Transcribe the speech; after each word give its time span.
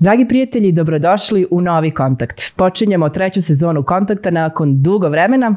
Dragi 0.00 0.28
prijatelji, 0.28 0.72
dobrodošli 0.72 1.46
u 1.50 1.60
novi 1.60 1.90
kontakt. 1.90 2.56
Počinjemo 2.56 3.08
treću 3.08 3.42
sezonu 3.42 3.82
kontakta 3.82 4.30
nakon 4.30 4.82
dugo 4.82 5.08
vremena, 5.08 5.54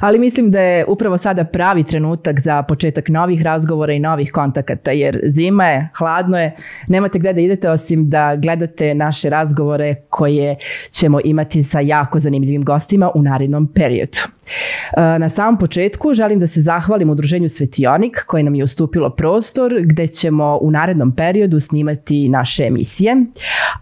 ali 0.00 0.18
mislim 0.18 0.50
da 0.50 0.60
je 0.60 0.84
upravo 0.86 1.18
sada 1.18 1.44
pravi 1.44 1.84
trenutak 1.84 2.40
za 2.40 2.62
početak 2.62 3.08
novih 3.08 3.42
razgovora 3.42 3.92
i 3.92 4.00
novih 4.00 4.32
kontakata, 4.32 4.90
jer 4.90 5.20
zima 5.24 5.66
je, 5.66 5.88
hladno 5.98 6.38
je, 6.40 6.56
nemate 6.88 7.18
gde 7.18 7.32
da 7.32 7.40
idete 7.40 7.70
osim 7.70 8.10
da 8.10 8.36
gledate 8.36 8.94
naše 8.94 9.30
razgovore 9.30 9.94
koje 10.10 10.56
ćemo 10.90 11.20
imati 11.24 11.62
sa 11.62 11.80
jako 11.80 12.18
zanimljivim 12.18 12.64
gostima 12.64 13.10
u 13.14 13.22
narednom 13.22 13.72
periodu. 13.74 14.33
E, 14.96 15.18
na 15.18 15.28
samom 15.28 15.58
početku 15.58 16.14
želim 16.14 16.40
da 16.40 16.46
se 16.46 16.60
zahvalim 16.60 17.10
udruženju 17.10 17.48
Svetionik 17.48 18.24
koje 18.26 18.42
nam 18.42 18.54
je 18.54 18.64
ustupilo 18.64 19.10
prostor 19.10 19.74
gde 19.80 20.06
ćemo 20.06 20.58
u 20.62 20.70
narednom 20.70 21.12
periodu 21.16 21.60
snimati 21.60 22.28
naše 22.28 22.64
emisije. 22.64 23.16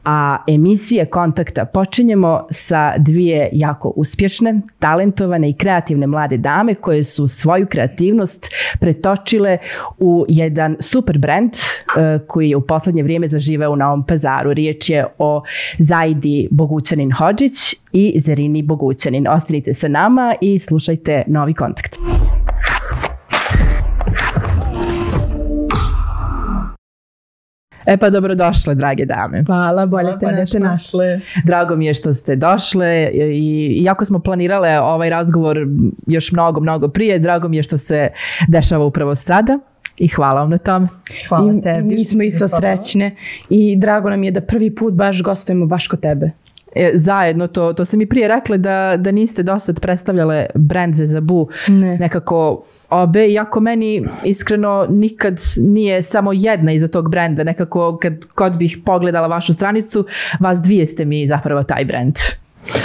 A 0.05 0.37
emisije 0.49 1.07
kontakta 1.07 1.65
počinjemo 1.65 2.47
sa 2.51 2.95
dvije 2.99 3.49
jako 3.53 3.93
uspješne, 3.97 4.61
talentovane 4.79 5.51
i 5.51 5.57
kreativne 5.57 6.07
mlade 6.07 6.37
dame 6.37 6.75
koje 6.75 7.05
su 7.05 7.29
svoju 7.29 7.67
kreativnost 7.67 8.47
pretočile 8.81 9.59
u 9.99 10.25
jedan 10.29 10.77
super 10.81 11.19
brand 11.19 11.53
e, 11.53 12.19
koji 12.27 12.51
je 12.51 12.57
u 12.57 12.67
poslednje 12.67 13.03
vrijeme 13.03 13.29
zaživeo 13.29 13.71
u 13.71 13.77
Novom 13.77 14.07
pazaru. 14.07 14.53
Riječ 14.53 14.91
je 14.91 15.07
o 15.19 15.43
Zajdi 15.79 16.49
Bogućanin 16.51 17.13
Hođić 17.13 17.82
i 17.93 18.21
Zerini 18.21 18.63
Bogućanin. 18.63 19.29
Ostanite 19.29 19.75
sa 19.75 19.89
nama 19.89 20.35
i 20.41 20.59
slušajte 20.59 21.23
novi 21.27 21.55
kontakt. 21.55 21.99
E 27.87 27.97
pa 27.97 28.11
dobrodošle, 28.11 28.75
drage 28.75 29.05
dame. 29.05 29.43
Hvala, 29.47 29.87
bolje 29.87 30.19
te 30.21 30.27
našle. 30.27 30.61
našle. 30.61 31.21
Drago 31.45 31.77
mi 31.77 31.87
je 31.87 31.95
što 31.95 32.15
ste 32.15 32.37
došle 32.37 33.11
i 33.15 33.81
iako 33.85 34.05
smo 34.05 34.19
planirale 34.19 34.81
ovaj 34.81 35.11
razgovor 35.11 35.67
još 36.07 36.33
mnogo, 36.33 36.61
mnogo 36.61 36.89
prije, 36.89 37.19
drago 37.19 37.49
mi 37.49 37.57
je 37.57 37.63
što 37.63 37.79
se 37.79 38.09
dešava 38.49 38.85
upravo 38.85 39.15
sada. 39.15 39.59
I 39.99 40.09
hvala 40.09 40.41
vam 40.41 40.51
na 40.51 40.59
tome. 40.59 40.89
Hvala 41.29 41.55
I 41.59 41.63
tebi. 41.63 41.95
Mi 41.95 42.05
smo 42.05 42.23
isto 42.23 42.49
srećne 42.49 43.17
i 43.49 43.77
drago 43.77 44.11
nam 44.11 44.25
je 44.25 44.31
da 44.31 44.41
prvi 44.41 44.75
put 44.75 44.95
baš 44.95 45.23
gostujemo 45.23 45.67
baš 45.67 45.89
kod 45.89 46.01
tebe. 46.01 46.31
E, 46.75 46.91
zajedno, 46.95 47.47
to, 47.47 47.73
to 47.73 47.85
ste 47.85 47.97
mi 47.97 48.07
prije 48.07 48.29
rekli 48.29 48.59
da, 48.59 48.97
da 48.99 49.11
niste 49.11 49.43
dosad 49.43 49.81
predstavljale 49.81 50.47
brand 50.55 50.95
za 50.95 51.07
Zabu 51.07 51.49
ne. 51.69 51.99
nekako 51.99 52.65
obe, 52.91 53.29
iako 53.29 53.61
meni 53.61 54.05
iskreno 54.25 54.87
nikad 54.91 55.41
nije 55.57 56.03
samo 56.03 56.33
jedna 56.33 56.73
iza 56.73 56.89
tog 56.89 57.11
brenda, 57.11 57.45
nekako 57.45 57.99
kad 58.03 58.25
kod 58.35 58.57
bih 58.57 58.79
pogledala 58.85 59.27
vašu 59.27 59.53
stranicu, 59.53 60.07
vas 60.41 60.59
dvije 60.59 60.87
ste 60.87 61.05
mi 61.05 61.27
zapravo 61.27 61.63
taj 61.63 61.85
brand. 61.85 62.15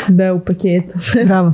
Da, 0.07 0.33
u 0.33 0.39
paketu. 0.39 0.99
Bravo. 1.25 1.53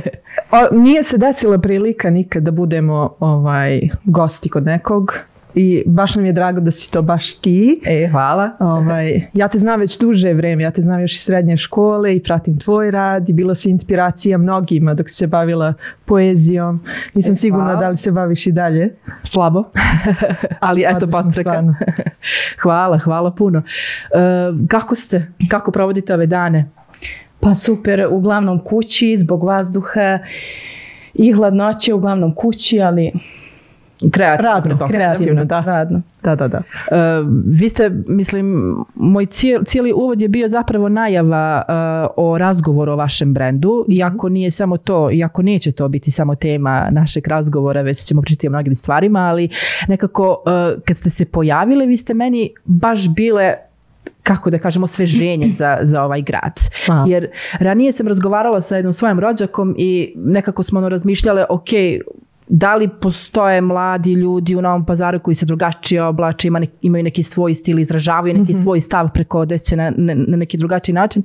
o, 0.52 0.76
nije 0.76 1.02
se 1.02 1.18
desila 1.18 1.58
prilika 1.58 2.10
nikad 2.10 2.42
da 2.42 2.50
budemo 2.50 3.14
ovaj, 3.20 3.80
gosti 4.04 4.48
kod 4.48 4.64
nekog 4.64 5.14
i 5.54 5.82
baš 5.86 6.16
nam 6.16 6.26
je 6.26 6.32
drago 6.32 6.60
da 6.60 6.70
si 6.70 6.90
to 6.90 7.02
baš 7.02 7.34
ti. 7.34 7.80
E, 7.84 8.08
hvala. 8.10 8.50
Ovaj, 8.60 9.22
ja 9.32 9.48
te 9.48 9.58
znam 9.58 9.80
već 9.80 9.98
duže 9.98 10.32
vreme, 10.32 10.62
ja 10.62 10.70
te 10.70 10.82
znam 10.82 11.00
još 11.00 11.14
iz 11.14 11.20
srednje 11.20 11.56
škole 11.56 12.16
i 12.16 12.22
pratim 12.22 12.58
tvoj 12.58 12.90
rad 12.90 13.28
i 13.28 13.32
bila 13.32 13.54
si 13.54 13.70
inspiracija 13.70 14.38
mnogima 14.38 14.94
dok 14.94 15.08
si 15.08 15.14
se 15.14 15.26
bavila 15.26 15.74
poezijom. 16.04 16.80
Nisam 17.14 17.32
e, 17.32 17.36
sigurna 17.36 17.76
da 17.76 17.88
li 17.88 17.96
se 17.96 18.12
baviš 18.12 18.46
i 18.46 18.52
dalje. 18.52 18.94
Slabo, 19.22 19.64
ali 20.60 20.84
eto 20.88 21.06
podstreka. 21.06 21.64
hvala, 22.62 22.98
hvala 22.98 23.30
puno. 23.30 23.58
Uh, 23.58 24.68
kako 24.68 24.94
ste? 24.94 25.32
Kako 25.48 25.72
provodite 25.72 26.14
ove 26.14 26.26
dane? 26.26 26.70
Pa 27.40 27.54
super, 27.54 28.06
uglavnom 28.10 28.64
kući, 28.64 29.16
zbog 29.16 29.44
vazduha 29.44 30.18
i 31.14 31.32
hladnoće, 31.32 31.94
uglavnom 31.94 32.34
kući, 32.34 32.80
ali 32.80 33.12
Kreativno, 34.12 34.50
radno, 34.50 34.88
kreativno, 34.88 35.44
da. 35.44 35.60
Radno. 35.60 36.02
Da, 36.22 36.34
da, 36.34 36.48
da. 36.48 36.58
Uh, 36.58 37.28
vi 37.46 37.68
ste, 37.68 37.90
mislim, 38.08 38.76
moj 38.94 39.26
cijeli, 39.26 39.64
cijeli 39.64 39.92
uvod 39.92 40.20
je 40.20 40.28
bio 40.28 40.48
zapravo 40.48 40.88
najava 40.88 41.62
uh, 41.68 42.24
o 42.24 42.38
razgovoru 42.38 42.92
o 42.92 42.96
vašem 42.96 43.34
brendu, 43.34 43.84
mhm. 43.88 43.92
iako 43.92 44.28
nije 44.28 44.50
samo 44.50 44.76
to, 44.76 45.10
iako 45.10 45.42
neće 45.42 45.72
to 45.72 45.88
biti 45.88 46.10
samo 46.10 46.34
tema 46.34 46.88
našeg 46.90 47.28
razgovora, 47.28 47.82
već 47.82 47.98
ćemo 48.04 48.22
pričati 48.22 48.46
o 48.46 48.50
mnogim 48.50 48.74
stvarima, 48.74 49.20
ali 49.20 49.48
nekako 49.88 50.42
uh, 50.46 50.82
kad 50.84 50.96
ste 50.96 51.10
se 51.10 51.24
pojavile, 51.24 51.86
vi 51.86 51.96
ste 51.96 52.14
meni 52.14 52.50
baš 52.64 53.14
bile 53.14 53.54
kako 54.22 54.50
da 54.50 54.58
kažemo 54.58 54.86
sveženje 54.86 55.48
za, 55.48 55.78
za 55.82 56.02
ovaj 56.02 56.22
grad. 56.22 56.60
Aha. 56.88 57.04
Jer 57.08 57.28
ranije 57.58 57.92
sam 57.92 58.08
razgovarala 58.08 58.60
sa 58.60 58.76
jednom 58.76 58.92
svojim 58.92 59.20
rođakom 59.20 59.74
i 59.78 60.12
nekako 60.16 60.62
smo 60.62 60.78
ono 60.78 60.88
razmišljale, 60.88 61.44
ok, 61.48 61.68
da 62.52 62.74
li 62.76 62.88
postoje 63.00 63.60
mladi 63.60 64.12
ljudi 64.12 64.56
u 64.56 64.62
Novom 64.62 64.86
pazaru 64.86 65.20
koji 65.20 65.34
se 65.34 65.46
drugačije 65.46 66.02
oblače, 66.02 66.48
ima 66.48 66.60
imaju 66.82 67.04
neki 67.04 67.22
svoj 67.22 67.54
stil, 67.54 67.78
izražavaju 67.78 68.34
neki 68.34 68.52
mm 68.52 68.54
-hmm. 68.54 68.62
svoj 68.62 68.80
stav 68.80 69.08
preko 69.14 69.40
odeće 69.40 69.76
na, 69.76 69.92
na, 69.96 70.14
na 70.14 70.36
neki 70.36 70.56
drugačiji 70.56 70.94
način. 70.94 71.22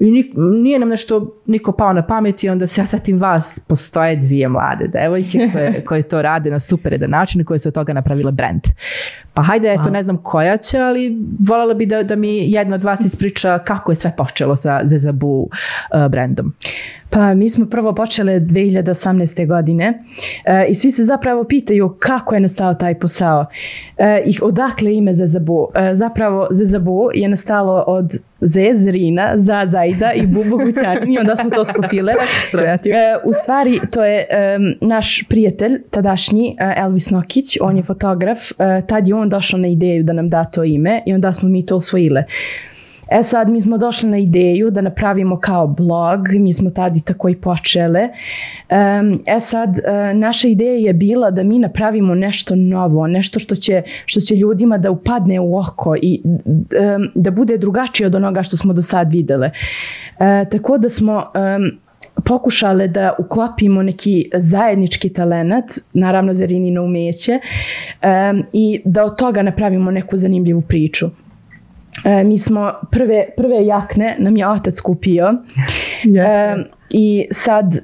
I 0.00 0.10
nik, 0.10 0.32
nije 0.36 0.78
nam 0.78 0.88
nešto 0.88 1.36
niko 1.46 1.72
pao 1.72 1.92
na 1.92 2.06
pamet 2.06 2.44
i 2.44 2.48
onda 2.48 2.66
se 2.66 2.80
ja 2.80 2.86
setim 2.86 3.18
vas, 3.18 3.60
postoje 3.68 4.16
dvije 4.16 4.48
mlade 4.48 4.88
devojke 4.88 5.50
koje, 5.52 5.84
koje 5.86 6.02
to 6.02 6.22
rade 6.22 6.50
na 6.50 6.58
super 6.58 6.92
jedan 6.92 7.10
način 7.10 7.40
i 7.40 7.44
koje 7.44 7.58
su 7.58 7.68
od 7.68 7.74
toga 7.74 7.92
napravile 7.92 8.32
brand. 8.32 8.60
Pa 9.34 9.42
hajde, 9.42 9.72
eto, 9.72 9.90
ne 9.90 10.02
znam 10.02 10.16
koja 10.22 10.56
će, 10.56 10.78
ali 10.78 11.18
voljela 11.48 11.74
bi 11.74 11.86
da, 11.86 12.02
da 12.02 12.16
mi 12.16 12.52
jedna 12.52 12.74
od 12.74 12.84
vas 12.84 13.04
ispriča 13.04 13.58
kako 13.58 13.92
je 13.92 13.96
sve 13.96 14.16
počelo 14.16 14.56
sa 14.56 14.80
Zezabu 14.84 15.48
uh, 15.94 16.08
brandom. 16.10 16.54
Pa 17.10 17.34
mi 17.34 17.48
smo 17.48 17.66
prvo 17.66 17.94
počele 17.94 18.40
2018. 18.40 19.46
godine 19.46 20.04
e, 20.44 20.66
i 20.68 20.74
svi 20.74 20.90
se 20.90 21.04
zapravo 21.04 21.44
pitaju 21.44 21.96
kako 21.98 22.34
je 22.34 22.40
nastao 22.40 22.74
taj 22.74 22.98
posao 22.98 23.46
e, 23.96 24.22
i 24.26 24.38
odakle 24.42 24.94
ime 24.94 25.14
Zezabu. 25.14 25.68
E, 25.74 25.94
zapravo 25.94 26.46
Zezabu 26.50 27.10
je 27.14 27.28
nastalo 27.28 27.84
od 27.86 28.12
Zezrina, 28.40 29.32
za 29.38 29.64
Zajda 29.66 30.12
i 30.12 30.26
Bubu 30.26 30.58
Gućanin 30.64 31.12
i 31.12 31.18
onda 31.18 31.36
smo 31.36 31.50
to 31.50 31.64
skupile. 31.64 32.12
e, 32.86 33.16
u 33.24 33.32
stvari 33.32 33.80
to 33.90 34.04
je 34.04 34.26
e, 34.30 34.58
naš 34.80 35.24
prijatelj 35.28 35.82
tadašnji 35.90 36.56
e, 36.58 36.74
Elvis 36.76 37.10
Nokić, 37.10 37.56
on 37.60 37.76
je 37.76 37.82
fotograf, 37.82 38.38
e, 38.50 38.82
tad 38.88 39.08
je 39.08 39.14
on 39.14 39.28
došao 39.28 39.60
na 39.60 39.68
ideju 39.68 40.02
da 40.02 40.12
nam 40.12 40.28
da 40.28 40.44
to 40.44 40.64
ime 40.64 41.02
i 41.06 41.14
onda 41.14 41.32
smo 41.32 41.48
mi 41.48 41.66
to 41.66 41.76
osvojile. 41.76 42.24
E 43.10 43.22
sad, 43.22 43.48
mi 43.48 43.60
smo 43.60 43.78
došli 43.78 44.10
na 44.10 44.18
ideju 44.18 44.70
da 44.70 44.80
napravimo 44.80 45.40
kao 45.40 45.66
blog, 45.66 46.20
mi 46.32 46.52
smo 46.52 46.70
tad 46.70 46.96
i 46.96 47.00
tako 47.00 47.28
i 47.28 47.36
počele. 47.36 48.08
E 49.26 49.40
sad, 49.40 49.78
e, 49.78 50.14
naša 50.14 50.48
ideja 50.48 50.86
je 50.86 50.92
bila 50.92 51.30
da 51.30 51.42
mi 51.42 51.58
napravimo 51.58 52.14
nešto 52.14 52.54
novo, 52.54 53.06
nešto 53.06 53.38
što 53.38 53.54
će, 53.54 53.82
što 54.06 54.20
će 54.20 54.34
ljudima 54.34 54.78
da 54.78 54.90
upadne 54.90 55.40
u 55.40 55.58
oko 55.58 55.96
i 56.02 56.22
da 57.14 57.30
bude 57.30 57.58
drugačije 57.58 58.06
od 58.06 58.14
onoga 58.14 58.42
što 58.42 58.56
smo 58.56 58.72
do 58.72 58.82
sad 58.82 59.12
videle. 59.12 59.50
E, 60.18 60.44
tako 60.50 60.78
da 60.78 60.88
smo 60.88 61.24
pokušale 62.24 62.88
da 62.88 63.14
uklopimo 63.18 63.82
neki 63.82 64.30
zajednički 64.34 65.08
talenat, 65.08 65.64
naravno 65.92 66.34
Zerinino 66.34 66.84
umeće, 66.84 67.32
um, 67.32 68.42
i 68.52 68.80
da 68.84 69.04
od 69.04 69.18
toga 69.18 69.42
napravimo 69.42 69.90
neku 69.90 70.16
zanimljivu 70.16 70.60
priču. 70.60 71.10
E, 72.04 72.24
mi 72.24 72.38
smo 72.38 72.72
prve, 72.90 73.26
prve 73.36 73.64
jakne 73.66 74.16
nam 74.18 74.36
je 74.36 74.48
otac 74.48 74.80
kupio. 74.80 75.34
Yes, 76.04 76.26
e, 76.26 76.64
I 76.90 77.26
sad 77.30 77.74
e, 77.74 77.80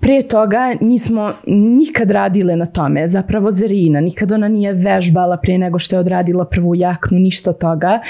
pre 0.00 0.22
toga 0.22 0.74
nismo 0.80 1.32
nikad 1.46 2.10
radile 2.10 2.56
na 2.56 2.66
tome, 2.66 3.08
zapravo 3.08 3.50
Zerina, 3.50 4.00
nikad 4.00 4.32
ona 4.32 4.48
nije 4.48 4.72
vežbala 4.72 5.36
prije 5.36 5.58
nego 5.58 5.78
što 5.78 5.96
je 5.96 6.00
odradila 6.00 6.44
prvu 6.44 6.74
jaknu, 6.74 7.18
ništa 7.18 7.52
toga. 7.52 8.00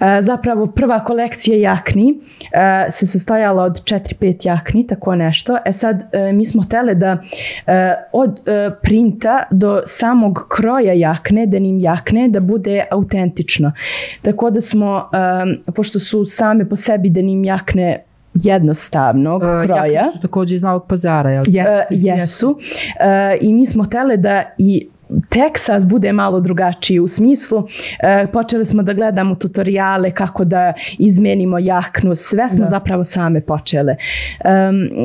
E, 0.00 0.22
zapravo 0.22 0.66
prva 0.66 1.04
kolekcija 1.04 1.58
jakni 1.58 2.14
e, 2.52 2.90
se 2.90 3.06
sastojala 3.06 3.64
od 3.64 3.72
4-5 3.72 4.46
jakni, 4.46 4.86
tako 4.86 5.14
nešto. 5.14 5.58
E 5.64 5.72
sad 5.72 6.04
e, 6.12 6.32
mi 6.32 6.44
smo 6.44 6.62
htele 6.62 6.94
da 6.94 7.18
od 8.12 8.40
printa 8.82 9.42
do 9.50 9.80
samog 9.86 10.46
kroja 10.48 10.92
jakne, 10.92 11.46
denim 11.46 11.80
jakne, 11.80 12.28
da 12.28 12.40
bude 12.40 12.84
autentično. 12.90 13.72
Tako 14.22 14.50
da 14.50 14.60
smo, 14.60 15.10
pošto 15.74 15.98
su 15.98 16.24
same 16.24 16.68
po 16.68 16.76
sebi 16.76 17.10
denim 17.10 17.44
jakne 17.44 18.04
jednostavnog 18.34 19.42
uh, 19.42 19.48
kroja. 19.64 20.12
su 20.12 20.20
također 20.20 20.56
iz 20.56 20.62
Novog 20.62 20.86
pazara, 20.88 21.30
jel? 21.30 21.44
Yes, 21.44 21.80
uh, 21.80 21.86
jesu. 21.90 22.48
Uh, 22.50 22.56
I 23.40 23.54
mi 23.54 23.66
smo 23.66 23.84
htjeli 23.84 24.16
da 24.16 24.42
i 24.58 24.88
Texas 25.28 25.84
bude 25.84 26.12
malo 26.12 26.40
drugačiji 26.40 27.00
u 27.00 27.08
smislu 27.08 27.66
e, 28.00 28.26
počeli 28.26 28.64
smo 28.64 28.82
da 28.82 28.92
gledamo 28.92 29.34
tutoriale 29.34 30.10
kako 30.10 30.44
da 30.44 30.72
izmenimo 30.98 31.58
jaknu, 31.58 32.14
sve 32.14 32.48
smo 32.48 32.58
Da. 32.58 32.66
zapravo 32.66 33.04
same 33.04 33.40
počele. 33.40 33.96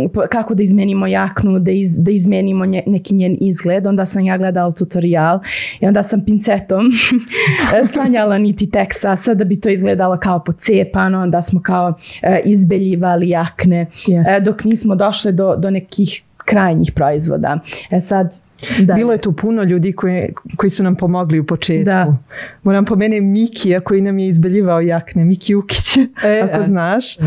Po- 0.07 0.21
kako 0.21 0.53
da 0.53 0.63
izmenimo 0.63 1.07
jaknu, 1.07 1.59
da, 1.59 1.71
iz, 1.71 1.97
da 1.97 2.11
izmenimo 2.11 2.65
nje- 2.65 2.83
neki 2.87 3.15
njen 3.15 3.37
izgled, 3.41 3.87
onda 3.87 4.05
sam 4.05 4.25
ja 4.25 4.37
gledala 4.37 4.71
tutorial 4.71 5.39
i 5.79 5.85
onda 5.85 6.03
sam 6.03 6.25
pincetom 6.25 6.85
sklanjala 7.89 8.37
niti 8.37 8.67
Texasa 8.67 9.33
da 9.33 9.43
bi 9.43 9.59
to 9.59 9.69
izgledalo 9.69 10.17
kao 10.17 10.39
pocepano, 10.39 11.21
onda 11.21 11.41
smo 11.41 11.61
kao 11.61 11.93
e, 12.21 12.41
izbeljivali 12.45 13.29
jakne 13.29 13.85
Yes. 14.07 14.37
e, 14.37 14.39
dok 14.39 14.63
nismo 14.63 14.95
došle 14.95 15.31
do, 15.31 15.55
do 15.55 15.69
nekih 15.69 16.23
krajnjih 16.37 16.91
proizvoda. 16.91 17.59
E 17.91 18.01
sad, 18.01 18.33
da. 18.79 18.93
Bilo 18.93 19.11
je 19.11 19.17
tu 19.17 19.31
puno 19.31 19.63
ljudi 19.63 19.91
koji, 19.91 20.33
koji 20.55 20.69
su 20.69 20.83
nam 20.83 20.95
pomogli 20.95 21.39
u 21.39 21.45
početku. 21.45 21.85
Da. 21.85 22.17
Moram 22.67 22.85
pomenuti 22.85 23.21
Mikija 23.21 23.79
koji 23.79 24.01
nam 24.01 24.19
je 24.19 24.27
izbeljivao 24.27 24.81
jakne. 24.81 25.25
Miki 25.25 25.55
Ukić, 25.55 25.97
E, 26.25 26.41
ako 26.43 26.59
e. 26.59 26.63
znaš. 26.63 27.17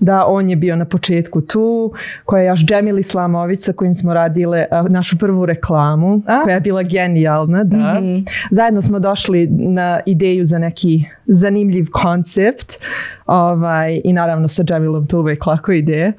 Da, 0.00 0.24
on 0.26 0.50
je 0.50 0.56
bio 0.56 0.76
na 0.76 0.84
početku 0.84 1.40
tu. 1.40 1.92
Koja 2.24 2.42
je 2.42 2.48
još 2.48 2.64
Džemil 2.64 2.98
Islamović 2.98 3.60
sa 3.60 3.72
kojim 3.72 3.94
smo 3.94 4.14
radile 4.14 4.66
a, 4.70 4.82
našu 4.82 5.18
prvu 5.18 5.46
reklamu. 5.46 6.22
A? 6.26 6.42
Koja 6.42 6.54
je 6.54 6.60
bila 6.60 6.82
genijalna, 6.82 7.64
da. 7.64 8.00
Mhm. 8.00 8.18
Zajedno 8.50 8.82
smo 8.82 8.98
došli 8.98 9.46
na 9.50 10.00
ideju 10.06 10.44
za 10.44 10.58
neki 10.58 11.04
zanimljiv 11.26 11.86
koncept. 11.92 12.78
Ovaj, 13.26 14.00
I 14.04 14.12
naravno 14.12 14.48
sa 14.48 14.62
Džemilom 14.62 15.06
to 15.06 15.18
uvijek 15.18 15.46
lako 15.46 15.72
ide. 15.72 16.12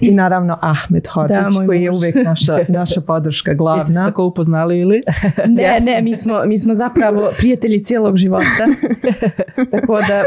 I 0.00 0.10
naravno 0.14 0.58
Ahmed 0.60 1.06
Hodžić 1.06 1.36
Da, 1.36 1.66
koji 1.66 1.82
je 1.82 1.90
uvijek 1.90 2.14
naša, 2.24 2.58
naša 2.68 3.00
podrška 3.00 3.50
Jeste 3.50 3.56
se 3.56 3.58
glavna. 3.58 4.06
tako 4.06 4.24
upoznali 4.24 4.78
ili? 4.78 5.02
Ne, 5.56 5.78
ne, 5.80 6.02
mi 6.02 6.16
smo, 6.16 6.44
mi 6.46 6.58
smo 6.58 6.74
zapravo 6.74 7.30
prijatelji 7.38 7.84
cijelog 7.84 8.16
života. 8.22 8.64
Tako 9.72 9.98
da, 9.98 10.22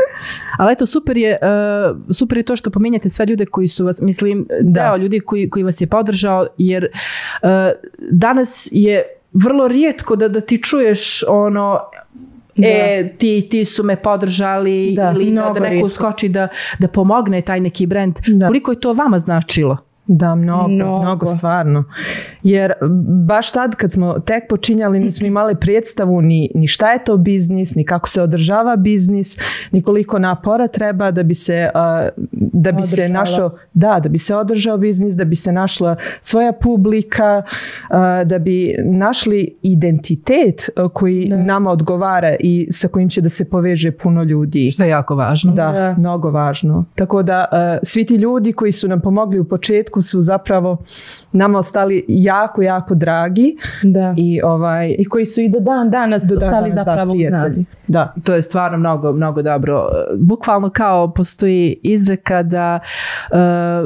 Ali 0.58 0.74
eto, 0.74 0.86
super 0.86 1.18
je, 1.18 1.38
uh, 1.42 2.16
super 2.16 2.38
je 2.38 2.44
to 2.44 2.56
što 2.56 2.70
pominjate 2.70 3.10
sve 3.10 3.26
ljude 3.26 3.46
koji 3.46 3.68
su 3.68 3.86
vas, 3.86 4.02
mislim, 4.02 4.48
Da. 4.62 4.82
deo 4.82 4.98
ljudi 4.98 5.20
koji, 5.20 5.50
koji 5.50 5.64
vas 5.64 5.82
je 5.82 5.88
podržao, 5.88 6.48
jer 6.58 6.88
uh, 7.42 7.50
danas 8.12 8.70
je 8.72 9.04
vrlo 9.34 9.68
rijetko 9.68 10.16
da, 10.16 10.28
da 10.28 10.42
ti 10.42 10.64
čuješ 10.64 11.24
ono, 11.24 11.80
e, 12.58 13.10
ti, 13.18 13.48
ti 13.52 13.66
su 13.66 13.84
me 13.84 13.96
podržali 13.96 14.94
Da, 14.96 15.14
ili 15.16 15.32
da, 15.32 15.42
da 15.42 15.60
neko 15.60 15.68
rijetko. 15.70 15.90
skoči 15.90 16.30
da, 16.30 16.48
da 16.80 16.88
pomogne 16.88 17.42
taj 17.42 17.60
neki 17.60 17.86
brand. 17.86 18.16
Da. 18.28 18.48
Koliko 18.48 18.72
je 18.72 18.80
to 18.80 18.94
vama 18.94 19.20
značilo? 19.20 19.78
Da, 20.08 20.36
mnogo, 20.36 20.68
mnogo, 20.68 21.02
Mnogo. 21.02 21.26
stvarno. 21.26 21.84
Jer 22.44 22.74
baš 23.26 23.52
tad 23.52 23.76
kad 23.76 23.92
smo 23.92 24.20
tek 24.20 24.44
počinjali 24.50 25.00
nismo 25.00 25.28
imali 25.36 25.56
predstavu 25.56 26.22
ni, 26.22 26.52
ni 26.56 26.68
šta 26.68 26.92
je 26.92 27.04
to 27.04 27.18
biznis, 27.18 27.76
ni 27.76 27.86
kako 27.86 28.10
se 28.10 28.22
održava 28.22 28.76
biznis, 28.76 29.38
ni 29.72 29.82
koliko 29.82 30.20
napora 30.20 30.68
treba 30.68 31.12
da 31.12 31.24
bi 31.24 31.34
se, 31.34 31.70
da 32.32 32.72
bi 32.72 32.84
se 32.84 32.94
Održala. 32.94 33.20
našao, 33.20 33.50
da, 33.74 34.00
da 34.00 34.10
bi 34.10 34.18
se 34.18 34.36
održao 34.36 34.78
biznis, 34.78 35.14
da 35.14 35.24
bi 35.24 35.36
se 35.36 35.52
našla 35.52 35.96
svoja 36.22 36.52
publika, 36.54 37.42
da 38.26 38.40
bi 38.40 38.56
našli 38.82 39.56
identitet 39.64 40.62
koji 40.94 41.26
Da. 41.26 41.38
nama 41.38 41.72
odgovara 41.72 42.36
i 42.40 42.68
sa 42.72 42.88
kojim 42.88 43.10
će 43.10 43.22
da 43.22 43.30
se 43.30 43.46
poveže 43.46 43.92
puno 43.94 44.24
ljudi. 44.24 44.72
Što 44.72 44.84
je 44.84 44.90
jako 44.90 45.16
važno. 45.16 45.54
Da, 45.54 45.72
Da. 45.72 45.96
mnogo 45.98 46.32
važno. 46.32 46.86
Tako 46.96 47.24
da 47.24 47.46
svi 47.84 48.06
ti 48.06 48.16
ljudi 48.16 48.54
koji 48.54 48.72
su 48.72 48.88
nam 48.88 49.02
pomogli 49.02 49.40
u 49.40 49.46
početku 49.46 49.95
su 50.02 50.22
zapravo 50.22 50.78
nama 51.32 51.60
ostali 51.60 52.06
jako, 52.08 52.62
jako 52.62 52.96
dragi 52.96 53.58
da. 53.84 54.14
i 54.18 54.42
ovaj 54.44 54.96
I 55.00 55.06
koji 55.06 55.26
su 55.26 55.42
i 55.42 55.50
do 55.50 55.60
dan 55.60 55.90
danas 55.90 56.24
do 56.24 56.40
dan 56.40 56.50
ostali 56.50 56.70
danas, 56.70 56.76
da, 56.76 56.84
zapravo 56.84 57.12
uz 57.12 57.18
prijatelji. 57.18 57.44
nas. 57.44 57.66
Da. 57.88 58.14
To 58.24 58.34
je 58.34 58.42
stvarno 58.42 58.78
mnogo, 58.78 59.14
mnogo 59.14 59.42
dobro. 59.42 59.88
Bukvalno 60.18 60.70
kao 60.70 61.14
postoji 61.14 61.80
izreka 61.84 62.44
da 62.44 62.80
uh, 63.32 63.38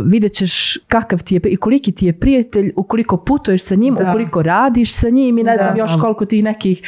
vidjet 0.06 0.34
ćeš 0.34 0.78
kakav 0.88 1.24
ti 1.24 1.36
je 1.36 1.42
i 1.44 1.58
koliki 1.58 1.92
ti 1.92 2.06
je 2.06 2.14
prijatelj 2.14 2.72
ukoliko 2.76 3.18
putuješ 3.18 3.64
sa 3.64 3.76
njim, 3.76 3.96
Da. 3.96 4.10
ukoliko 4.10 4.44
radiš 4.44 4.94
sa 4.94 5.10
njim 5.10 5.38
i 5.38 5.44
ne 5.44 5.52
Da. 5.52 5.58
znam 5.58 5.78
još 5.78 5.92
koliko 6.02 6.26
tih 6.26 6.44
nekih 6.44 6.82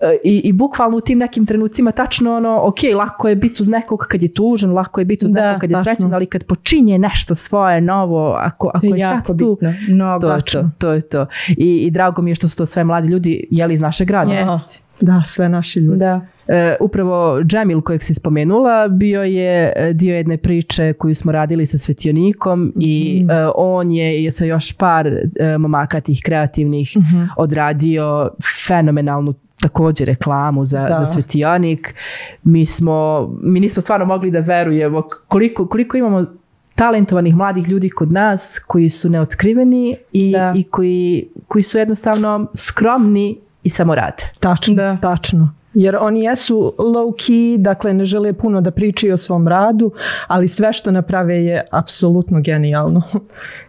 uh, 0.00 0.08
i, 0.24 0.38
i 0.38 0.52
bukvalno 0.52 0.96
u 0.96 1.00
tim 1.00 1.18
nekim 1.18 1.46
trenucima 1.46 1.92
tačno 1.92 2.36
ono, 2.36 2.60
ok, 2.62 2.76
lako 2.94 3.28
je 3.28 3.36
biti 3.36 3.62
uz 3.62 3.68
nekog 3.68 4.06
kad 4.10 4.22
je 4.22 4.34
tužan, 4.34 4.72
lako 4.72 5.00
je 5.00 5.04
biti 5.04 5.24
uz 5.24 5.32
Da, 5.32 5.46
nekog 5.46 5.60
kad 5.60 5.70
je 5.70 5.76
srećan, 5.84 6.14
ali 6.14 6.26
kad 6.26 6.44
počinje 6.44 6.98
nešto 6.98 7.34
svoje 7.34 7.80
novo, 7.80 8.36
ako, 8.40 8.61
ako 8.68 8.80
To 8.80 8.86
je 8.86 8.90
je 8.92 8.98
jako 8.98 9.26
tad 9.26 9.38
tu, 9.38 9.56
bitno. 9.60 9.74
Mnogo. 9.94 10.20
to 10.20 10.34
je 10.34 10.42
to, 10.42 10.68
to 10.78 10.92
je 10.92 11.00
to. 11.00 11.26
I, 11.48 11.76
I 11.76 11.90
drago 11.90 12.22
mi 12.22 12.30
je 12.30 12.34
što 12.34 12.48
su 12.48 12.56
to 12.56 12.66
sve 12.66 12.84
mladi 12.84 13.08
ljudi 13.08 13.46
jeli 13.50 13.74
iz 13.74 13.80
našeg 13.80 14.08
grada. 14.08 14.32
Jest. 14.32 14.84
Da, 15.00 15.22
sve 15.24 15.48
naši 15.48 15.78
ljudi. 15.78 15.98
Da. 15.98 16.20
E, 16.48 16.76
upravo 16.80 17.42
Džemil 17.44 17.80
kojeg 17.80 18.02
si 18.02 18.14
spomenula 18.14 18.88
bio 18.88 19.22
je 19.22 19.72
e, 19.76 19.92
dio 19.92 20.16
jedne 20.16 20.36
priče 20.36 20.92
koju 20.92 21.14
smo 21.14 21.32
radili 21.32 21.66
sa 21.66 21.78
Svetionikom 21.78 22.72
i 22.80 23.26
e, 23.30 23.46
on 23.54 23.90
je 23.92 24.30
sa 24.30 24.44
još 24.44 24.72
par 24.72 25.06
e, 25.06 25.58
momaka 25.58 26.00
tih 26.00 26.20
kreativnih 26.24 26.96
odradio 27.36 28.30
fenomenalnu 28.66 29.34
također 29.60 30.06
reklamu 30.06 30.64
za, 30.64 30.86
Da. 30.88 30.96
za 30.98 31.06
Svetionik. 31.06 31.94
Mi 32.42 32.66
smo, 32.66 33.28
mi 33.42 33.60
nismo 33.60 33.82
stvarno 33.82 34.06
mogli 34.06 34.30
da 34.30 34.40
verujemo 34.40 35.02
koliko, 35.28 35.68
koliko 35.68 35.96
imamo 35.96 36.26
talentovanih 36.74 37.36
mladih 37.36 37.68
ljudi 37.68 37.90
kod 37.90 38.12
nas 38.12 38.58
koji 38.66 38.88
su 38.88 39.10
neotkriveni 39.10 39.96
i, 40.12 40.32
Da. 40.32 40.52
i 40.56 40.62
koji, 40.62 41.26
koji 41.48 41.62
su 41.62 41.78
jednostavno 41.78 42.46
skromni 42.56 43.38
i 43.62 43.68
samo 43.68 43.94
rade. 43.94 44.24
Tačno, 44.40 44.74
Da. 44.74 44.96
tačno. 45.02 45.54
Jer 45.74 45.96
oni 46.00 46.24
jesu 46.24 46.74
low 46.78 47.12
key, 47.12 47.56
dakle 47.58 47.94
ne 47.94 48.04
žele 48.04 48.32
puno 48.32 48.60
da 48.60 48.70
pričaju 48.70 49.14
o 49.14 49.16
svom 49.16 49.48
radu, 49.48 49.92
ali 50.26 50.48
sve 50.48 50.72
što 50.72 50.90
naprave 50.90 51.44
je 51.44 51.66
apsolutno 51.70 52.40
genijalno. 52.40 53.02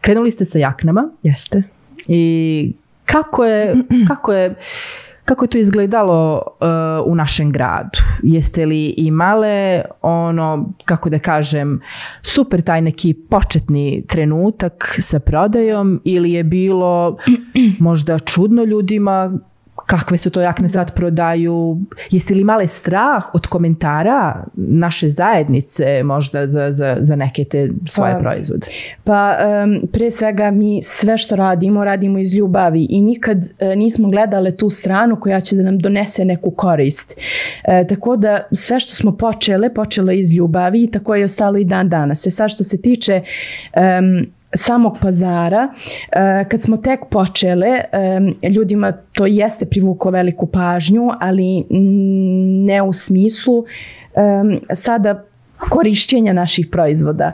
Krenuli 0.02 0.32
ste 0.32 0.46
sa 0.46 0.60
jaknama 0.60 1.10
Jeste. 1.24 1.64
i 2.08 2.72
kako 3.06 3.46
je, 3.46 3.76
kako 4.08 4.34
je, 4.34 4.56
kako 5.26 5.46
je 5.46 5.50
to 5.50 5.58
izgledalo 5.58 6.42
uh, 6.46 7.12
u 7.12 7.16
našem 7.16 7.52
gradu? 7.52 8.00
Jeste 8.24 8.66
li 8.66 8.86
imale 8.98 9.82
ono, 10.02 10.74
kako 10.86 11.10
da 11.10 11.20
kažem, 11.20 11.82
super 12.22 12.62
taj 12.62 12.82
neki 12.82 13.14
početni 13.14 14.04
trenutak 14.08 14.96
sa 15.00 15.20
prodajom 15.20 16.02
ili 16.04 16.32
je 16.32 16.44
bilo 16.44 17.18
možda 17.80 18.20
čudno 18.20 18.64
ljudima 18.64 19.40
kakve 19.86 20.18
su 20.18 20.30
to 20.30 20.42
jakne 20.42 20.70
sad 20.70 20.96
prodaju? 20.96 21.78
Jeste 22.12 22.34
li 22.34 22.42
imale 22.42 22.68
strah 22.68 23.36
od 23.36 23.48
komentara 23.48 24.44
naše 24.56 25.08
zajednice 25.08 26.04
možda 26.04 26.50
za, 26.50 26.72
za, 26.72 26.98
za 27.00 27.16
neke 27.16 27.44
te 27.44 27.70
svoje 27.86 28.14
Pa, 28.14 28.20
proizvode? 28.20 28.68
Pa 29.04 29.38
em, 29.40 29.82
prije 29.92 30.12
svega 30.12 30.52
mi 30.52 30.82
sve 30.82 31.18
što 31.18 31.36
radimo, 31.36 31.84
radimo 31.84 32.20
iz 32.20 32.34
ljubavi 32.34 32.88
i 32.90 33.02
nikad 33.02 33.38
e, 33.60 33.76
nismo 33.76 34.10
gledale 34.10 34.52
tu 34.52 34.70
stranu 34.70 35.20
koja 35.20 35.40
će 35.40 35.56
da 35.56 35.64
nam 35.64 35.80
donese 35.80 36.26
neku 36.26 36.52
korist. 36.52 37.18
E, 37.64 37.88
tako 37.88 38.16
da 38.16 38.44
sve 38.52 38.80
što 38.80 38.94
smo 38.94 39.18
počele, 39.18 39.74
počele 39.74 40.20
iz 40.20 40.32
ljubavi 40.32 40.84
i 40.84 40.92
tako 40.92 41.16
je 41.16 41.26
ostalo 41.26 41.58
i 41.58 41.66
dan 41.66 41.90
danas. 41.90 42.28
E 42.28 42.32
sad 42.32 42.50
što 42.50 42.64
se 42.64 42.82
tiče 42.82 43.22
em, 43.74 44.28
samog 44.56 44.98
pazara, 45.02 45.68
e, 46.12 46.46
kad 46.50 46.62
smo 46.62 46.78
tek 46.78 47.00
počele, 47.12 47.82
em, 47.92 48.36
ljudima 48.52 48.92
to 48.92 49.26
jeste 49.26 49.66
privuklo 49.66 50.12
veliku 50.12 50.46
pažnju, 50.46 51.10
ali 51.20 51.64
ne 52.66 52.82
u 52.82 52.94
smislu 52.94 53.66
em, 54.16 54.60
sada 54.74 55.24
korišćenja 55.70 56.34
naših 56.34 56.68
proizvoda. 56.72 57.32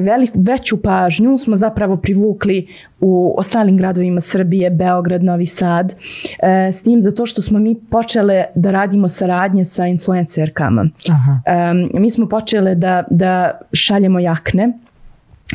Velik, 0.00 0.30
veću 0.34 0.82
pažnju 0.82 1.38
smo 1.38 1.56
zapravo 1.56 1.96
privukli 1.96 2.66
u 3.00 3.34
ostalim 3.38 3.76
gradovima 3.76 4.20
Srbije, 4.20 4.70
Beograd, 4.70 5.22
Novi 5.22 5.46
Sad, 5.46 5.94
e, 6.42 6.72
s 6.72 6.82
tim 6.82 7.00
zato 7.00 7.26
što 7.26 7.42
smo 7.42 7.58
mi 7.58 7.74
počele 7.90 8.44
da 8.54 8.70
radimo 8.70 9.08
saradnje 9.08 9.64
sa 9.64 9.86
influencerkama. 9.86 10.86
Aha. 11.10 11.40
Mi 11.94 12.10
smo 12.10 12.28
počele 12.28 12.74
da, 12.74 13.04
da 13.10 13.60
šaljemo 13.72 14.18
jakne. 14.18 14.72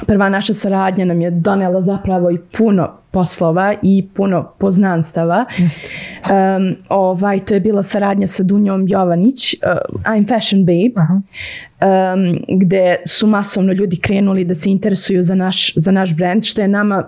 Prva 0.08 0.30
naša 0.30 0.54
saradnja 0.54 1.06
nam 1.06 1.22
je 1.22 1.32
donela 1.32 1.82
zapravo 1.82 2.32
i 2.32 2.40
puno 2.58 2.90
poslova 3.16 3.74
i 3.82 4.08
puno 4.14 4.52
poznanstava. 4.60 5.46
Jeste. 5.58 5.88
Um, 6.30 6.76
ovaj, 6.90 7.40
to 7.40 7.54
je 7.54 7.60
bila 7.60 7.84
saradnja 7.84 8.28
sa 8.28 8.44
Dunjom 8.44 8.86
Jovanić, 8.88 9.54
uh, 9.54 10.04
I'm 10.04 10.28
Fashion 10.28 10.66
Babe, 10.66 10.94
Aha. 10.96 11.14
um, 11.14 12.40
gde 12.60 12.96
su 13.08 13.28
masovno 13.28 13.74
ljudi 13.74 13.98
krenuli 14.02 14.44
da 14.46 14.54
se 14.54 14.70
interesuju 14.70 15.22
za 15.22 15.36
naš, 15.36 15.74
za 15.76 15.92
naš 15.92 16.16
brand, 16.16 16.44
što 16.44 16.62
je 16.62 16.68
nama 16.68 17.08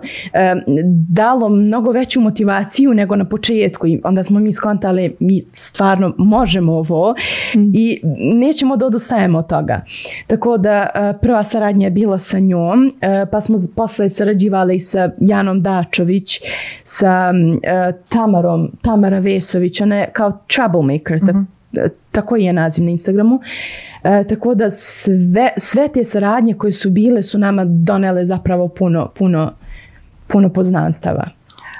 dalo 1.08 1.48
mnogo 1.48 1.92
veću 1.92 2.20
motivaciju 2.20 2.94
nego 2.94 3.16
na 3.16 3.24
početku. 3.28 3.86
I 3.86 4.00
onda 4.04 4.22
smo 4.22 4.40
mi 4.40 4.52
skontali, 4.52 5.16
mi 5.20 5.42
stvarno 5.52 6.14
možemo 6.18 6.72
ovo 6.72 7.14
i 7.54 8.00
nećemo 8.34 8.76
da 8.76 8.86
odustajemo 8.86 9.38
od 9.38 9.48
toga. 9.48 9.84
Tako 10.26 10.56
da 10.58 10.86
uh, 10.86 11.20
prva 11.20 11.42
saradnja 11.42 11.86
je 11.86 11.90
bila 11.90 12.18
sa 12.18 12.38
njom, 12.38 12.86
uh, 12.86 13.28
pa 13.32 13.40
smo 13.40 13.56
posle 13.76 14.08
sarađivali 14.08 14.74
i 14.74 14.78
sa 14.78 15.10
Janom 15.20 15.62
Dačom, 15.62 15.97
Kočović, 15.98 16.40
sa 16.82 17.32
e, 17.62 17.92
Tamarom, 18.08 18.70
Tamara 18.82 19.18
Vesović, 19.18 19.80
ona 19.80 19.96
je 19.96 20.10
kao 20.12 20.32
troublemaker, 20.46 21.20
tak- 21.20 21.44
tako 22.10 22.36
je 22.36 22.52
naziv 22.52 22.84
na 22.84 22.90
Instagramu. 22.90 23.40
E, 24.04 24.24
tako 24.28 24.54
da 24.54 24.70
sve, 24.70 25.50
sve 25.56 25.88
te 25.88 26.04
saradnje 26.04 26.54
koje 26.54 26.72
su 26.72 26.90
bile 26.90 27.22
su 27.22 27.38
nama 27.38 27.64
donele 27.64 28.24
zapravo 28.24 28.68
puno, 28.68 29.08
puno, 29.18 29.52
puno 30.26 30.52
poznanstava. 30.52 31.28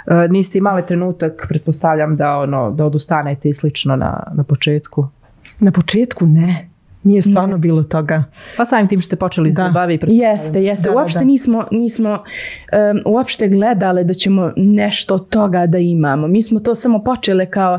E, 0.06 0.28
niste 0.28 0.58
imali 0.58 0.86
trenutak, 0.86 1.46
pretpostavljam 1.48 2.16
da 2.16 2.38
ono 2.38 2.70
da 2.70 2.84
odustanete 2.84 3.48
i 3.48 3.54
slično 3.54 3.96
na, 3.96 4.22
na 4.34 4.44
početku. 4.44 5.08
Na 5.60 5.72
početku 5.72 6.26
ne. 6.26 6.68
Nije 7.08 7.22
stvarno 7.22 7.58
bilo 7.58 7.82
toga. 7.82 8.24
Pa 8.56 8.64
samim 8.64 8.88
tim 8.88 9.00
što 9.00 9.06
ste 9.06 9.16
počeli 9.16 9.50
Da. 9.52 9.66
se 9.66 9.70
bavi. 9.72 9.98
Jeste, 10.06 10.64
jeste. 10.64 10.88
Da, 10.88 10.94
da, 10.94 11.00
uopšte 11.00 11.18
da. 11.18 11.24
nismo, 11.24 11.64
nismo 11.70 12.10
um, 12.12 13.00
uopšte 13.06 13.48
gledali 13.48 14.04
da 14.04 14.14
ćemo 14.14 14.52
nešto 14.56 15.14
od 15.14 15.28
toga 15.28 15.66
da 15.66 15.78
imamo. 15.78 16.28
Mi 16.28 16.42
smo 16.42 16.60
to 16.60 16.74
samo 16.74 17.04
počele 17.04 17.46
kao, 17.46 17.78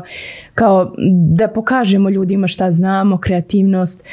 kao 0.54 0.92
da 1.36 1.48
pokažemo 1.48 2.10
ljudima 2.10 2.48
šta 2.48 2.70
znamo, 2.70 3.18
kreativnost. 3.18 4.04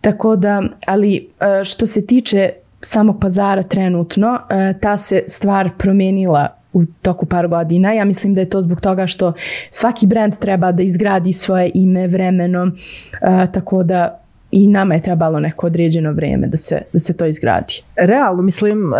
Tako 0.00 0.36
da, 0.36 0.62
ali 0.86 1.16
e, 1.16 1.64
što 1.64 1.86
se 1.86 2.06
tiče 2.06 2.50
samog 2.80 3.20
pazara 3.20 3.62
trenutno, 3.62 4.38
e, 4.50 4.74
ta 4.80 4.96
se 4.96 5.22
stvar 5.26 5.70
promenila 5.78 6.48
u 6.72 6.84
toku 7.02 7.26
par 7.26 7.48
godina. 7.48 7.92
Ja 7.92 8.04
mislim 8.04 8.34
da 8.34 8.40
je 8.40 8.50
to 8.50 8.62
zbog 8.62 8.80
toga 8.80 9.06
što 9.06 9.32
svaki 9.70 10.06
brand 10.06 10.38
treba 10.38 10.72
da 10.72 10.82
izgradi 10.82 11.32
svoje 11.32 11.70
ime 11.74 12.06
vremenom, 12.06 12.72
e, 13.12 13.46
tako 13.52 13.82
da 13.82 14.23
i 14.56 14.66
nama 14.68 14.94
je 14.94 15.02
trebalo 15.02 15.40
neko 15.40 15.66
određeno 15.66 16.12
vrijeme 16.12 16.46
da 16.46 16.56
se, 16.56 16.82
da 16.92 16.98
se 16.98 17.16
to 17.16 17.26
izgradi. 17.26 17.82
Realno, 17.96 18.42
mislim, 18.42 18.94
e, 18.94 18.96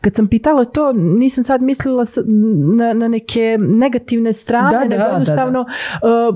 kad 0.00 0.14
sam 0.14 0.26
pitala 0.26 0.64
to, 0.64 0.92
nisam 0.92 1.44
sad 1.44 1.62
mislila 1.62 2.04
na, 2.76 2.92
na 2.92 3.08
neke 3.08 3.58
negativne 3.60 4.32
strane, 4.32 4.70
Da, 4.70 4.78
da, 4.78 4.84
nego 4.84 5.02
da, 5.02 5.08
da, 5.08 5.12
jednostavno, 5.12 5.66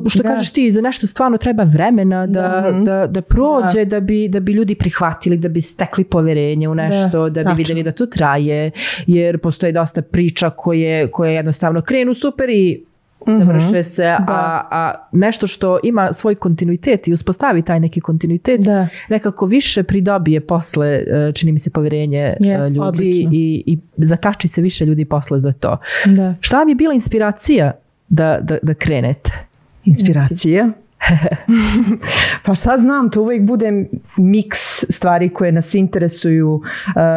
e, 0.04 0.10
što 0.10 0.22
Da. 0.22 0.28
kažeš 0.28 0.52
ti, 0.52 0.70
za 0.70 0.80
nešto 0.80 1.06
stvarno 1.06 1.36
treba 1.38 1.62
vremena 1.62 2.26
da, 2.26 2.72
da, 2.84 3.06
da, 3.06 3.22
prođe, 3.22 3.84
da. 3.84 4.00
bi, 4.00 4.28
da 4.28 4.40
bi 4.40 4.52
ljudi 4.52 4.74
prihvatili, 4.74 5.36
da 5.36 5.48
bi 5.48 5.60
stekli 5.60 6.04
poverenje 6.04 6.68
u 6.68 6.74
nešto, 6.74 7.28
da, 7.28 7.40
bi 7.40 7.44
tačno. 7.44 7.54
vidjeli 7.54 7.82
da 7.82 7.92
to 7.92 8.06
traje, 8.06 8.70
jer 9.06 9.38
postoji 9.38 9.72
dosta 9.72 10.02
priča 10.02 10.50
koje, 10.50 11.10
koje 11.10 11.34
jednostavno 11.34 11.80
krenu 11.80 12.14
super 12.14 12.50
i 12.50 12.84
završe 13.26 13.82
se, 13.82 14.06
a, 14.06 14.62
a 14.70 14.94
nešto 15.12 15.46
što 15.46 15.78
ima 15.82 16.12
svoj 16.12 16.34
kontinuitet 16.34 17.08
i 17.08 17.12
uspostavi 17.12 17.62
taj 17.62 17.80
neki 17.80 18.00
kontinuitet, 18.00 18.60
Da. 18.60 18.88
nekako 19.08 19.46
više 19.46 19.82
pridobije 19.82 20.40
posle, 20.40 20.88
e, 20.88 21.32
čini 21.34 21.52
mi 21.52 21.58
se, 21.58 21.70
poverenje 21.70 22.18
e, 22.20 22.36
Yes, 22.40 22.76
ljudi 22.76 22.80
odlično. 22.80 23.30
i, 23.32 23.62
i 23.66 23.78
zakači 23.96 24.48
se 24.48 24.62
više 24.62 24.86
ljudi 24.86 25.04
posle 25.04 25.38
za 25.38 25.52
to. 25.52 25.76
Da. 26.06 26.34
Šta 26.40 26.58
vam 26.58 26.68
je 26.68 26.74
bila 26.74 26.94
inspiracija 26.94 27.72
da, 28.08 28.38
da, 28.42 28.58
da 28.62 28.74
krenete? 28.74 29.32
Inspiracije. 29.84 30.70
pa 32.44 32.54
šta 32.54 32.76
znam, 32.76 33.10
to 33.10 33.22
uvijek 33.22 33.42
bude 33.42 33.86
miks 34.16 34.58
stvari 34.90 35.28
koje 35.28 35.52
nas 35.52 35.74
interesuju, 35.74 36.54
uh, 36.54 36.62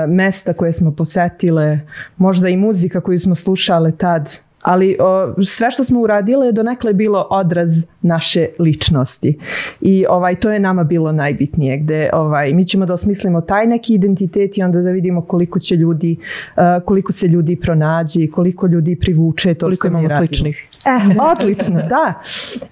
mesta 0.07 0.53
koje 0.53 0.73
smo 0.73 0.91
posetile, 0.91 1.79
možda 2.17 2.49
i 2.49 2.57
muzika 2.57 3.01
koju 3.01 3.19
smo 3.19 3.35
slušale 3.35 3.91
tad. 3.91 4.29
Ali 4.67 4.97
o, 4.99 5.33
sve 5.43 5.71
što 5.71 5.83
smo 5.83 6.01
uradile 6.01 6.45
je 6.45 6.51
donekle 6.51 6.93
bilo 6.93 7.27
odraz 7.29 7.69
naše 8.01 8.47
ličnosti. 8.59 9.37
I 9.81 10.05
ovaj, 10.09 10.35
to 10.35 10.51
je 10.51 10.59
nama 10.59 10.83
bilo 10.83 11.11
najbitnije. 11.11 11.77
Gde, 11.77 12.09
ovaj, 12.13 12.53
mi 12.53 12.65
ćemo 12.65 12.85
da 12.85 12.93
osmislimo 12.93 13.41
taj 13.41 13.67
neki 13.67 13.93
identitet 13.93 14.57
i 14.57 14.63
onda 14.63 14.81
da 14.81 14.91
vidimo 14.91 15.21
koliko 15.21 15.59
će 15.59 15.75
ljudi, 15.75 16.17
uh, 16.55 16.63
koliko 16.85 17.11
se 17.11 17.27
ljudi 17.27 17.55
pronađi, 17.55 18.27
koliko 18.31 18.67
ljudi 18.67 18.95
privuče 18.95 19.53
to 19.53 19.65
Koliko 19.65 19.87
što 19.87 19.87
imamo 19.87 20.07
radimo. 20.07 20.27
sličnih? 20.27 20.67
E, 20.85 21.21
odlično, 21.31 21.81
da. 21.89 22.13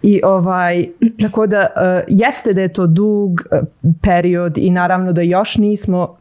I 0.01 0.21
ovaj, 0.23 0.87
tako 1.21 1.47
da 1.47 1.57
e, 1.57 2.03
jeste 2.07 2.53
da 2.53 2.61
je 2.61 2.73
to 2.73 2.87
dug 2.87 3.41
e, 3.51 3.61
period 4.01 4.57
i 4.57 4.71
naravno 4.71 5.13
da 5.13 5.21
još 5.21 5.57
nismo 5.57 6.15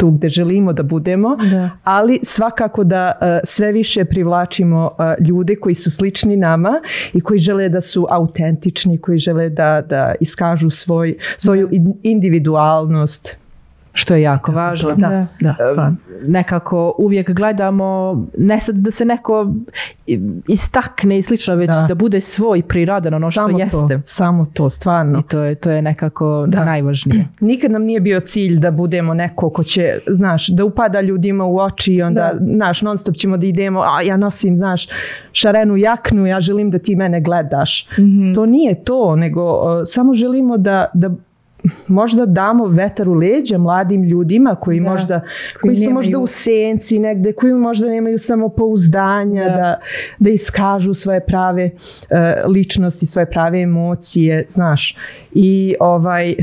tu 0.00 0.10
gde 0.10 0.28
želimo 0.28 0.72
da 0.72 0.82
budemo, 0.82 1.36
Da. 1.50 1.70
ali 1.84 2.18
svakako 2.22 2.84
da 2.84 3.12
e, 3.20 3.40
sve 3.44 3.72
više 3.72 4.04
privlačimo 4.04 4.90
e, 4.98 5.24
ljude 5.24 5.56
koji 5.56 5.74
su 5.74 5.90
slični 5.90 6.36
nama 6.36 6.80
i 7.12 7.20
koji 7.20 7.38
žele 7.38 7.68
da 7.68 7.80
su 7.80 8.06
autentični, 8.10 8.98
koji 8.98 9.18
žele 9.18 9.48
da, 9.48 9.82
da 9.88 10.14
iskažu 10.20 10.70
svoj, 10.70 11.16
svoju 11.36 11.68
in- 11.70 11.94
individualnost. 12.02 13.39
Što 13.92 14.14
je 14.14 14.22
jako 14.22 14.52
važno. 14.52 14.94
Da, 14.96 15.26
da, 15.40 15.56
stvarno. 15.72 15.96
Nekako 16.26 16.94
uvijek 16.98 17.30
gledamo, 17.30 18.22
ne 18.38 18.60
sad 18.60 18.74
da 18.74 18.90
se 18.90 19.04
neko 19.04 19.52
istakne 20.48 21.18
i 21.18 21.22
slično, 21.22 21.54
već 21.54 21.70
da, 21.70 21.84
Da. 21.88 21.94
bude 21.94 22.20
svoj 22.20 22.62
prirodan 22.62 23.14
ono 23.14 23.30
što 23.30 23.40
samo 23.40 23.58
jeste. 23.58 23.76
to, 23.76 24.00
samo 24.04 24.46
to, 24.54 24.70
stvarno. 24.70 25.18
I 25.18 25.22
to 25.22 25.40
je, 25.40 25.54
to 25.54 25.70
je 25.70 25.82
nekako 25.82 26.44
Da. 26.48 26.64
najvažnije. 26.64 27.28
Nikad 27.40 27.70
nam 27.70 27.82
nije 27.82 28.00
bio 28.00 28.20
cilj 28.20 28.58
da 28.58 28.70
budemo 28.70 29.14
neko 29.14 29.50
ko 29.50 29.62
će, 29.62 29.98
znaš, 30.06 30.48
da 30.48 30.64
upada 30.64 31.00
ljudima 31.00 31.44
u 31.44 31.58
oči 31.58 31.94
i 31.94 32.02
onda, 32.02 32.32
znaš, 32.54 32.82
non 32.82 32.98
stop 32.98 33.14
ćemo 33.14 33.36
da 33.36 33.46
idemo, 33.46 33.80
a 33.80 34.02
ja 34.02 34.16
nosim, 34.16 34.56
znaš, 34.56 34.88
šarenu 35.32 35.76
jaknu, 35.76 36.26
ja 36.26 36.40
želim 36.40 36.70
da 36.70 36.78
ti 36.78 36.96
mene 36.96 37.20
gledaš. 37.20 37.88
To 38.34 38.46
nije 38.46 38.84
to, 38.84 39.16
nego 39.16 39.52
uh, 39.52 39.80
samo 39.84 40.14
želimo 40.14 40.56
da, 40.58 40.86
da 40.94 41.10
možda 41.88 42.26
damo 42.26 42.66
vetar 42.66 43.08
u 43.08 43.14
leđa 43.14 43.58
mladim 43.58 44.02
ljudima 44.02 44.54
koji 44.54 44.80
Da. 44.80 44.90
možda 44.90 45.20
Koji 45.20 45.60
koji, 45.60 45.76
su 45.76 45.80
nemaju- 45.80 45.94
možda 45.94 46.18
u 46.18 46.26
senci 46.26 46.98
negde, 46.98 47.32
koji 47.32 47.54
možda 47.54 47.88
nemaju 47.88 48.18
samopouzdanja 48.18 49.44
Da. 49.44 49.50
da, 49.50 49.78
da, 50.18 50.30
iskažu 50.30 50.94
svoje 50.94 51.20
prave 51.20 51.70
e, 52.10 52.42
ličnosti, 52.46 53.06
svoje 53.06 53.26
prave 53.26 53.60
emocije, 53.60 54.46
znaš. 54.48 54.96
I 55.32 55.74
ovaj 55.80 56.34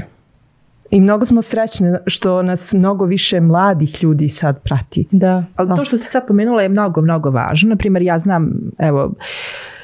i 0.91 1.01
mnogo 1.01 1.25
smo 1.25 1.41
srećni 1.41 1.93
što 2.05 2.41
nas 2.41 2.73
mnogo 2.73 3.05
više 3.05 3.39
mladih 3.39 4.03
ljudi 4.03 4.29
sad 4.29 4.61
prati. 4.61 5.05
Da. 5.11 5.43
Ali 5.55 5.69
to 5.69 5.83
što 5.83 5.97
si 5.97 6.05
sad 6.05 6.27
pomenula 6.27 6.61
je 6.61 6.69
mnogo, 6.69 7.01
mnogo 7.01 7.29
važno. 7.29 7.69
Naprimjer, 7.69 8.01
ja 8.03 8.17
znam, 8.17 8.51
evo, 8.79 9.11
e, 9.11 9.76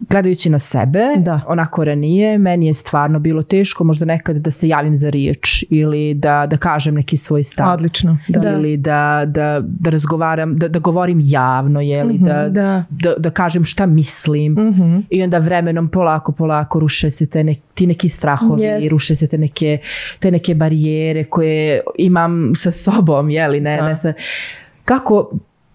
gledajući 0.00 0.50
na 0.50 0.58
sebe, 0.58 1.00
Da. 1.18 1.40
onako 1.46 1.84
ranije, 1.84 2.38
meni 2.38 2.66
je 2.66 2.74
stvarno 2.74 3.18
bilo 3.18 3.42
teško 3.42 3.84
možda 3.84 4.04
nekad 4.04 4.36
da 4.36 4.50
se 4.50 4.68
javim 4.68 4.94
za 4.94 5.10
riječ 5.10 5.64
ili 5.70 6.14
da, 6.14 6.46
da 6.46 6.56
kažem 6.56 6.94
neki 6.94 7.16
svoj 7.16 7.42
stav. 7.42 7.72
Odlično. 7.74 8.18
Da. 8.28 8.50
Ili 8.50 8.76
da, 8.76 8.94
da, 9.26 9.60
da 9.62 9.90
razgovaram, 9.90 10.56
da, 10.56 10.68
da 10.68 10.78
govorim 10.78 11.20
javno, 11.22 11.80
jeli, 11.80 12.18
da, 12.18 12.48
Da. 12.48 12.84
da, 12.90 13.14
da 13.18 13.30
kažem 13.30 13.64
šta 13.64 13.86
mislim. 13.86 14.52
Mhm. 14.52 14.98
I 15.10 15.22
onda 15.22 15.38
vremenom 15.38 15.88
polako, 15.88 16.32
polako 16.32 16.80
ruše 16.80 17.10
se 17.10 17.26
te 17.26 17.44
ne- 17.44 17.54
ti 17.74 17.86
neki 17.86 18.08
strahovi, 18.08 18.62
Yes. 18.62 18.90
ruše 18.90 19.16
se 19.16 19.26
te 19.26 19.38
neke, 19.38 19.78
te 20.18 20.30
neke 20.30 20.54
barijere 20.54 21.24
koje 21.24 21.80
imam 21.98 22.52
sa 22.54 22.70
sobom, 22.70 23.30
jeli, 23.30 23.60
ne, 23.60 23.76
Da. 23.76 23.88
ne 23.88 23.96
sa... 23.96 24.12
Kako, 24.84 25.30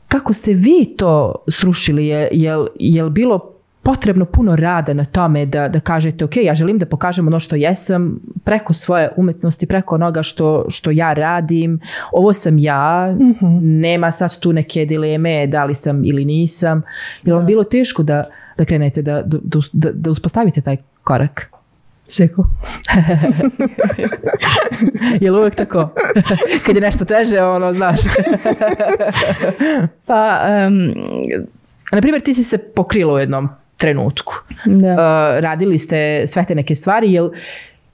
kako 0.09 0.33
ste 0.33 0.53
vi 0.53 0.93
to 0.97 1.35
srušili? 1.47 2.07
Je, 2.07 2.27
jel, 2.31 2.67
jel 2.79 3.09
bilo 3.09 3.55
potrebno 3.83 4.25
puno 4.25 4.55
rada 4.55 4.93
na 4.93 5.05
tome 5.05 5.45
da, 5.45 5.67
da 5.67 5.79
kažete 5.79 6.25
ok, 6.25 6.37
ja 6.37 6.53
želim 6.55 6.77
da 6.77 6.85
pokažem 6.85 7.27
ono 7.27 7.39
što 7.39 7.55
jesam 7.55 8.19
preko 8.43 8.73
svoje 8.73 9.09
umetnosti, 9.17 9.67
preko 9.67 9.95
onoga 9.95 10.23
što, 10.23 10.65
što 10.69 10.91
ja 10.91 11.13
radim, 11.13 11.79
ovo 12.11 12.33
sam 12.33 12.59
ja, 12.59 13.15
nema 13.61 14.11
sad 14.11 14.39
tu 14.39 14.53
neke 14.53 14.85
dileme 14.85 15.47
da 15.47 15.65
li 15.65 15.75
sam 15.75 16.05
ili 16.05 16.25
nisam. 16.25 16.81
Je 17.23 17.33
li 17.33 17.37
vam 17.37 17.45
bilo 17.45 17.63
teško 17.63 18.03
da, 18.03 18.29
da 18.57 18.65
krenete 18.65 19.01
da, 19.01 19.21
da, 19.25 19.37
da, 19.73 19.91
da 19.93 20.11
uspostavite 20.11 20.61
taj 20.61 20.77
korak? 21.03 21.58
Seko. 22.09 22.45
Je 25.21 25.31
li 25.31 25.39
uvijek 25.39 25.55
tako? 25.55 25.89
Kad 26.65 26.75
je 26.75 26.81
nešto 26.81 27.05
teže, 27.05 27.41
ono, 27.41 27.73
znaš. 27.73 27.99
Pa, 30.05 30.39
em, 30.47 30.93
Na 31.91 32.01
primjer, 32.01 32.21
ti 32.21 32.33
si 32.33 32.43
se 32.43 32.57
pokrila 32.57 33.13
u 33.13 33.19
jednom 33.19 33.49
trenutku. 33.77 34.33
da. 34.65 34.91
Uh, 34.91 35.43
radili 35.43 35.77
ste 35.77 36.27
sve 36.27 36.45
te 36.45 36.55
neke 36.55 36.75
stvari. 36.75 37.13
Jel, 37.13 37.29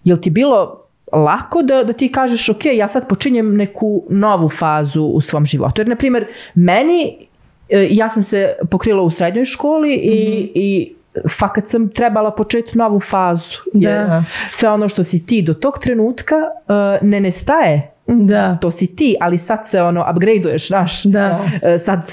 jel 0.03 0.17
ti 0.17 0.29
bilo 0.29 0.81
lako 1.13 1.61
da, 1.61 1.83
da 1.83 1.93
ti 1.93 2.11
kažeš 2.11 2.49
ok, 2.49 2.65
ja 2.65 2.87
sad 2.87 3.07
počinjem 3.07 3.55
neku 3.55 4.03
novu 4.09 4.49
fazu 4.49 5.03
u 5.03 5.21
svom 5.21 5.45
životu? 5.45 5.81
Jer, 5.81 5.87
na 5.87 5.95
primjer, 5.95 6.25
meni, 6.55 7.27
e, 7.69 7.87
ja 7.91 8.09
sam 8.09 8.23
se 8.23 8.55
pokrila 8.71 9.01
u 9.01 9.09
srednjoj 9.09 9.45
školi 9.45 9.93
i, 9.93 10.51
i 10.55 10.94
fakat 11.39 11.67
sam 11.67 11.89
trebala 11.89 12.31
početi 12.31 12.77
novu 12.77 12.99
fazu. 12.99 13.57
Jer 13.73 14.07
Da. 14.07 14.23
sve 14.51 14.69
ono 14.69 14.89
što 14.89 15.03
si 15.03 15.25
ti 15.25 15.41
do 15.41 15.53
tog 15.53 15.79
trenutka 15.79 16.35
uh, 16.35 17.07
ne 17.07 17.19
nestaje. 17.19 17.91
da. 18.07 18.57
To 18.61 18.71
si 18.71 18.95
ti, 18.95 19.15
ali 19.21 19.37
sad 19.37 19.59
se 19.67 19.81
ono 19.81 20.05
upgradeuješ, 20.11 20.67
znaš. 20.67 21.03
Da. 21.03 21.49
E, 21.61 21.77
sad, 21.77 22.11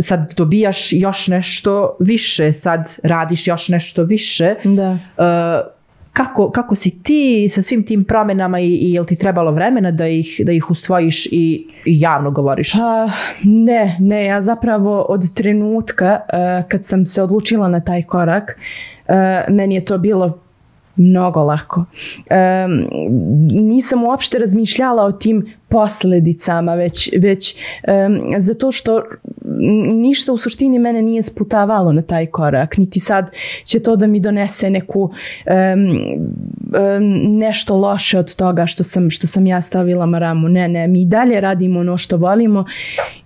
sad 0.00 0.34
dobijaš 0.36 0.92
još 0.92 1.28
nešto 1.28 1.96
više, 2.00 2.52
sad 2.52 2.96
radiš 3.02 3.46
još 3.46 3.68
nešto 3.68 4.02
više. 4.02 4.54
Da. 4.64 4.98
E, 5.18 5.77
kako, 6.18 6.50
kako 6.50 6.74
si 6.74 7.02
ti 7.02 7.48
sa 7.48 7.62
svim 7.62 7.84
tim 7.84 8.04
promjenama 8.04 8.60
i, 8.60 8.66
i 8.66 8.92
jel 8.92 9.04
ti 9.04 9.16
trebalo 9.16 9.52
vremena 9.52 9.90
da 9.90 10.06
ih, 10.06 10.40
da 10.44 10.52
ih 10.52 10.70
usvojiš 10.70 11.26
i, 11.26 11.66
i 11.84 12.00
javno 12.00 12.30
govoriš? 12.30 12.72
Pa 12.72 13.08
ne, 13.44 13.96
ne, 14.00 14.24
ja 14.24 14.40
zapravo 14.40 15.06
od 15.08 15.34
trenutka 15.34 16.20
uh, 16.20 16.68
kad 16.68 16.84
sam 16.84 17.06
se 17.06 17.22
odlučila 17.22 17.68
na 17.68 17.80
taj 17.80 18.02
korak, 18.02 18.58
uh, 19.08 19.54
meni 19.54 19.74
je 19.74 19.84
to 19.84 19.98
bilo 19.98 20.38
mnogo 20.98 21.44
lako. 21.44 21.80
Um, 21.80 22.88
nisam 23.50 24.04
uopšte 24.04 24.38
razmišljala 24.38 25.04
o 25.04 25.12
tim 25.12 25.46
posljedicama, 25.68 26.74
već, 26.74 27.10
već 27.18 27.56
um, 28.06 28.20
zato 28.38 28.72
što 28.72 29.02
ništa 29.94 30.32
u 30.32 30.36
suštini 30.36 30.78
mene 30.78 31.02
nije 31.02 31.22
sputavalo 31.22 31.92
na 31.92 32.02
taj 32.02 32.26
korak, 32.26 32.76
niti 32.76 33.00
sad 33.00 33.30
će 33.64 33.80
to 33.80 33.96
da 33.96 34.06
mi 34.06 34.20
donese 34.20 34.70
neku 34.70 35.00
um, 35.02 35.12
um, 36.68 37.38
nešto 37.38 37.76
loše 37.76 38.18
od 38.18 38.34
toga 38.34 38.66
što 38.66 38.84
sam, 38.84 39.10
što 39.10 39.26
sam 39.26 39.46
ja 39.46 39.60
stavila 39.60 40.06
maramu. 40.06 40.48
Ne, 40.48 40.68
ne, 40.68 40.88
mi 40.88 41.04
dalje 41.04 41.40
radimo 41.40 41.80
ono 41.80 41.96
što 41.96 42.16
volimo 42.16 42.64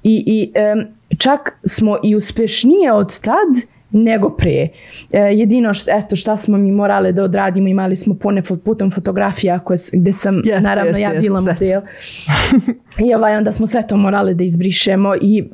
i, 0.03 0.25
i 0.27 0.53
um, 0.75 0.85
čak 1.19 1.59
smo 1.65 1.99
i 2.03 2.17
uspešnije 2.17 2.93
od 2.93 3.21
tad 3.21 3.73
nego 3.93 4.31
pre. 4.31 4.69
E, 5.13 5.19
jedino 5.19 5.75
što, 5.75 5.91
eto, 5.91 6.17
šta 6.17 6.37
smo 6.37 6.59
mi 6.59 6.73
morale 6.73 7.13
da 7.13 7.25
odradimo, 7.25 7.69
imali 7.69 7.97
smo 7.97 8.15
pone 8.15 8.43
putem 8.65 8.91
fotografija 8.91 9.59
koje, 9.59 9.77
gde 9.93 10.13
sam, 10.13 10.35
Yes, 10.35 10.61
naravno, 10.61 10.93
yes, 10.93 10.99
ja 10.99 11.15
yes, 11.15 11.21
bila 11.21 11.41
sećam 11.41 11.55
model. 11.55 11.81
I 13.09 13.15
ovaj, 13.15 13.37
onda 13.37 13.53
smo 13.53 13.67
sve 13.67 13.87
to 13.87 13.97
morale 13.97 14.35
da 14.35 14.45
izbrišemo 14.45 15.15
i 15.21 15.45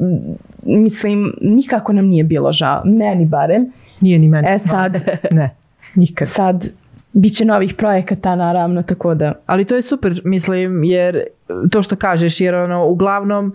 mislim, 0.62 1.34
nikako 1.40 1.92
nam 1.92 2.06
nije 2.06 2.24
bilo 2.24 2.52
žao. 2.52 2.82
Meni 2.84 3.26
barem. 3.26 3.72
Nije 4.00 4.18
ni 4.18 4.28
meni. 4.28 4.48
E 4.50 4.58
sad, 4.58 5.04
Ne, 5.30 5.50
nikad. 5.94 6.28
sad, 6.28 6.70
bit 7.12 7.36
će 7.36 7.44
novih 7.44 7.74
projekata, 7.74 8.36
naravno, 8.36 8.82
tako 8.82 9.14
da... 9.14 9.32
Ali 9.46 9.64
to 9.64 9.76
je 9.76 9.82
super, 9.82 10.20
mislim, 10.24 10.84
jer 10.84 11.22
to 11.70 11.82
što 11.82 11.96
kažeš, 11.96 12.40
jer 12.40 12.54
ono, 12.54 12.86
uglavnom, 12.86 13.54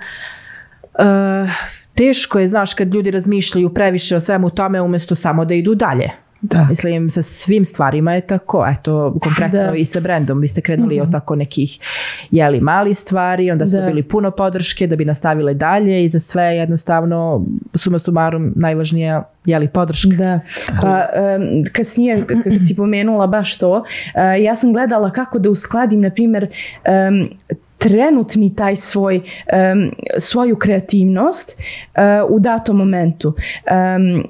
uh, 0.99 1.49
teško 1.95 2.39
je, 2.39 2.47
znaš, 2.47 2.73
kad 2.73 2.93
ljudi 2.93 3.11
razmišljaju 3.11 3.73
previše 3.73 4.15
o 4.15 4.19
svemu 4.19 4.49
tome, 4.49 4.81
umjesto 4.81 5.15
samo 5.15 5.45
da 5.45 5.53
idu 5.53 5.75
dalje. 5.75 6.09
Da. 6.41 6.65
Mislim, 6.69 7.09
sa 7.09 7.21
svim 7.21 7.65
stvarima 7.65 8.13
je 8.13 8.21
tako, 8.21 8.65
eto, 8.67 9.15
konkretno 9.21 9.59
Da. 9.59 9.75
i 9.75 9.85
sa 9.85 9.99
brendom, 9.99 10.39
vi 10.39 10.47
ste 10.47 10.61
krenuli 10.61 11.01
od 11.01 11.11
tako 11.11 11.35
nekih, 11.35 11.79
jeli, 12.31 12.59
mali 12.61 12.93
stvari, 12.93 13.51
onda 13.51 13.67
su 13.67 13.77
Da. 13.77 13.85
bili 13.85 14.03
puno 14.03 14.31
podrške 14.31 14.87
da 14.87 14.95
bi 14.95 15.05
nastavile 15.05 15.53
dalje 15.53 16.03
i 16.03 16.07
za 16.07 16.19
sve 16.19 16.43
jednostavno, 16.43 17.45
suma 17.75 17.99
sumarum, 17.99 18.53
najvažnija, 18.55 19.23
jeli, 19.45 19.67
podrška. 19.67 20.09
Da, 20.17 20.39
pa 20.81 21.05
em, 21.13 21.63
kasnije 21.73 22.25
kad 22.27 22.67
si 22.67 22.75
pomenula 22.75 23.27
baš 23.27 23.57
to, 23.57 23.83
e, 24.15 24.43
ja 24.43 24.55
sam 24.55 24.73
gledala 24.73 25.09
kako 25.09 25.39
da 25.39 25.49
uskladim, 25.49 26.01
na 26.01 26.09
primjer, 26.09 26.47
em, 26.83 27.29
trenutni 27.83 28.55
taj 28.55 28.75
svoj 28.75 29.21
em, 29.47 29.91
svoju 30.17 30.55
kreativnost 30.55 31.51
e, 31.51 32.21
u 32.29 32.39
datom 32.39 32.77
momentu. 32.77 33.33
Em, 33.65 34.23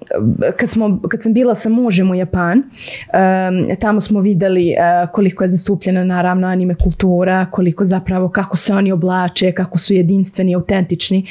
kad, 0.58 0.70
smo, 0.70 1.00
kad 1.10 1.22
sam 1.22 1.34
bila 1.34 1.56
sa 1.56 1.70
mužem 1.70 2.12
u 2.12 2.16
Japan, 2.16 2.58
em, 2.58 3.76
tamo 3.80 4.00
smo 4.00 4.22
videli 4.22 4.70
e, 4.70 4.76
koliko 5.12 5.44
je 5.44 5.48
zastupljena 5.48 6.04
naravno 6.04 6.48
anime 6.48 6.76
kultura, 6.84 7.46
koliko 7.52 7.84
zapravo 7.86 8.30
kako 8.30 8.58
se 8.58 8.74
oni 8.74 8.92
oblače, 8.92 9.52
kako 9.52 9.78
su 9.78 9.94
jedinstveni, 9.94 10.56
autentični. 10.56 11.28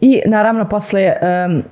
I 0.00 0.20
naravno 0.26 0.68
posle 0.68 1.12
em, 1.22 1.62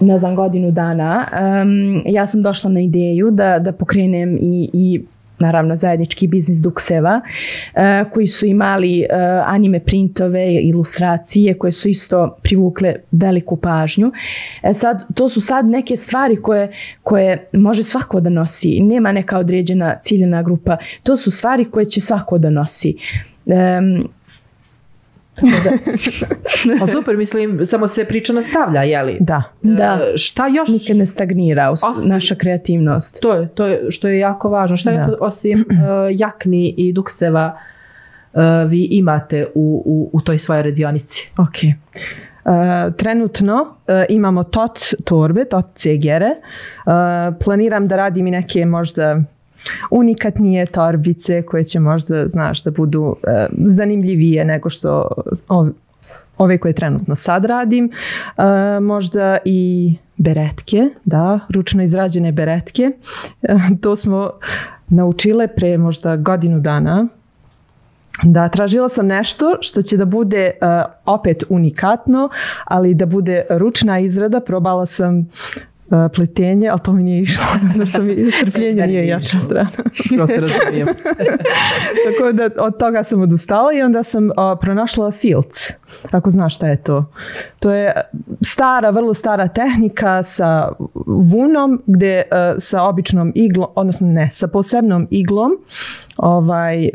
ne 0.00 0.18
znam, 0.18 0.36
godinu 0.36 0.70
dana, 0.70 1.28
em, 1.32 2.02
ja 2.06 2.26
sam 2.26 2.42
došla 2.42 2.70
na 2.70 2.80
ideju 2.80 3.30
da, 3.30 3.58
da 3.58 3.72
pokrenem 3.72 4.36
i, 4.40 4.70
i 4.72 5.02
naravno 5.38 5.76
zajednički 5.76 6.26
biznis 6.26 6.58
Dukseva, 6.58 7.20
e, 7.74 8.04
koji 8.12 8.26
su 8.26 8.46
imali 8.46 9.00
e, 9.00 9.06
anime 9.46 9.80
printove, 9.80 10.54
ilustracije 10.54 11.58
koje 11.58 11.72
su 11.72 11.88
isto 11.88 12.36
privukle 12.42 12.94
veliku 13.10 13.56
pažnju. 13.56 14.12
E 14.62 14.72
sad, 14.72 15.04
to 15.14 15.28
su 15.28 15.40
sad 15.40 15.66
neke 15.66 15.96
stvari 15.96 16.36
koje, 16.36 16.72
koje 17.02 17.46
može 17.52 17.82
svako 17.82 18.20
da 18.20 18.30
nosi. 18.30 18.80
Nema 18.80 19.12
neka 19.12 19.38
određena 19.38 19.98
ciljena 20.02 20.42
grupa. 20.42 20.76
To 21.02 21.16
su 21.16 21.30
stvari 21.30 21.64
koje 21.64 21.84
će 21.84 22.00
svako 22.00 22.38
da 22.38 22.50
nosi. 22.50 22.96
Em, 25.42 25.50
Pa 26.80 26.86
super, 26.86 27.16
mislim, 27.16 27.66
samo 27.66 27.88
se 27.88 28.04
priča 28.04 28.32
nastavlja, 28.32 28.82
jeli? 28.82 29.16
Da. 29.20 29.42
Da. 29.62 29.98
E, 30.04 30.16
šta 30.16 30.46
još? 30.48 30.68
nikad 30.68 30.96
ne 30.96 31.06
stagnira 31.06 31.62
us- 31.64 31.84
Osim- 31.84 32.08
naša 32.08 32.34
kreativnost. 32.34 33.20
To 33.20 33.34
je, 33.34 33.48
to 33.48 33.66
je 33.66 33.90
što 33.90 34.08
je 34.08 34.18
jako 34.18 34.48
važno. 34.48 34.76
Šta 34.76 34.92
Da. 34.92 35.16
osim 35.20 35.60
uh, 35.60 35.76
jakni 36.10 36.74
i 36.76 36.92
dukseva 36.92 37.58
uh, 38.32 38.40
vi 38.68 38.82
imate 38.82 39.46
u, 39.54 39.82
u, 39.86 40.10
u 40.12 40.20
toj 40.20 40.38
svojoj 40.38 40.62
radionici? 40.62 41.30
Ok. 41.38 41.54
Uh, 42.44 42.52
trenutno 42.94 43.54
uh, 43.62 43.68
imamo 44.08 44.42
tot 44.44 44.78
torbe, 45.04 45.44
tot 45.44 45.66
cegere. 45.74 46.30
Uh, 46.86 46.92
planiram 47.44 47.86
da 47.86 47.96
radim 47.96 48.26
i 48.26 48.30
neke 48.30 48.66
možda 48.66 49.22
unikatnije 49.90 50.66
torbice 50.66 51.42
koje 51.42 51.64
će 51.64 51.80
možda, 51.80 52.28
znaš, 52.28 52.62
da 52.62 52.70
budu 52.70 53.02
uh, 53.02 53.16
zanimljivije 53.64 54.44
nego 54.44 54.70
što 54.70 55.08
ov- 55.48 55.72
ove 56.38 56.58
koje 56.58 56.72
trenutno 56.72 57.14
sad 57.14 57.44
radim. 57.44 57.90
Uh, 58.36 58.44
možda 58.82 59.38
i 59.44 59.94
beretke, 60.16 60.88
da, 61.04 61.40
ručno 61.48 61.82
izrađene 61.82 62.32
beretke. 62.32 62.90
Uh, 63.42 63.60
to 63.80 63.96
smo 63.96 64.30
naučile 64.88 65.48
pre 65.48 65.78
možda 65.78 66.16
godinu 66.16 66.60
dana. 66.60 67.06
Da, 68.22 68.48
tražila 68.48 68.88
sam 68.88 69.06
nešto 69.06 69.56
što 69.60 69.82
će 69.82 69.96
da 69.96 70.04
bude 70.04 70.50
uh, 70.60 70.92
opet 71.06 71.44
unikatno, 71.48 72.28
ali 72.64 72.94
da 72.94 73.06
bude 73.06 73.46
ručna 73.50 73.98
izrada. 73.98 74.40
Probala 74.40 74.86
sam 74.86 75.28
pletenje, 76.14 76.68
ali 76.68 76.80
to 76.84 76.92
mi 76.92 77.02
nije 77.02 77.22
išlo, 77.22 77.44
zato 77.72 77.86
što 77.86 78.02
mi 78.02 78.30
strpljenje 78.40 78.86
nije 78.86 79.06
jača 79.06 79.38
strana. 79.38 79.70
Prosto 80.16 80.40
razumijem. 80.40 80.88
Tako 82.06 82.32
da 82.32 82.48
od 82.58 82.78
toga 82.78 83.02
sam 83.02 83.22
odustala 83.22 83.72
i 83.72 83.82
onda 83.82 84.02
sam 84.02 84.24
uh, 84.24 84.32
pronašla 84.60 85.10
filc. 85.10 85.70
Ako 86.10 86.30
znaš 86.30 86.56
šta 86.56 86.66
je 86.66 86.82
to. 86.82 87.04
To 87.58 87.72
je 87.72 87.92
stara, 88.40 88.90
vrlo 88.90 89.14
stara 89.14 89.48
tehnika 89.48 90.22
sa 90.22 90.68
vunom 91.06 91.82
gdje 91.86 92.22
uh, 92.22 92.54
sa 92.58 92.82
običnom 92.82 93.32
iglom, 93.34 93.68
odnosno 93.74 94.06
ne, 94.06 94.28
sa 94.30 94.48
posebnom 94.48 95.08
iglom 95.10 95.52
ovaj, 96.16 96.90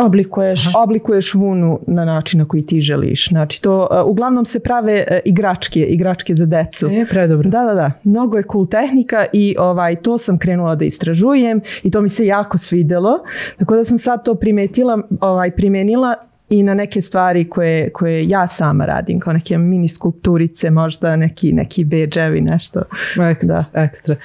Oblikuješ. 0.00 0.60
oblikuješ 0.76 1.34
vunu 1.34 1.80
na 1.86 2.04
način 2.04 2.40
na 2.40 2.48
koji 2.48 2.66
ti 2.66 2.80
želiš. 2.80 3.28
Znači 3.28 3.62
to 3.62 3.88
uh, 3.90 4.10
uglavnom 4.10 4.44
se 4.44 4.60
prave 4.60 5.04
uh, 5.10 5.16
igračke, 5.24 5.80
igračke 5.80 6.34
za 6.34 6.46
decu. 6.46 6.86
E, 6.86 7.06
predobro. 7.10 7.50
Da, 7.50 7.64
da, 7.64 7.74
da. 7.74 7.90
Mnogo 8.04 8.36
je 8.36 8.44
cool 8.52 8.66
tehnika 8.66 9.26
i 9.32 9.56
ovaj, 9.58 9.96
to 9.96 10.18
sam 10.18 10.38
krenula 10.38 10.74
da 10.74 10.84
istražujem 10.84 11.60
i 11.82 11.90
to 11.90 12.00
mi 12.00 12.08
se 12.08 12.26
jako 12.26 12.58
svidelo. 12.58 13.18
Tako 13.58 13.76
da 13.76 13.84
sam 13.84 13.98
sad 13.98 14.24
to 14.24 14.34
primetila, 14.34 15.02
ovaj, 15.20 15.50
primenila 15.50 16.14
i 16.48 16.62
na 16.62 16.74
neke 16.74 17.00
stvari 17.00 17.50
koje, 17.50 17.90
koje 17.90 18.28
ja 18.28 18.46
sama 18.46 18.86
radim, 18.86 19.20
kao 19.20 19.32
neke 19.32 19.58
mini 19.58 19.88
skulpturice, 19.88 20.70
možda 20.70 21.16
neki, 21.16 21.52
neki 21.52 21.84
beđevi, 21.84 22.40
nešto. 22.40 22.82
Ekstra. 23.30 23.64
ekstra. 23.74 24.16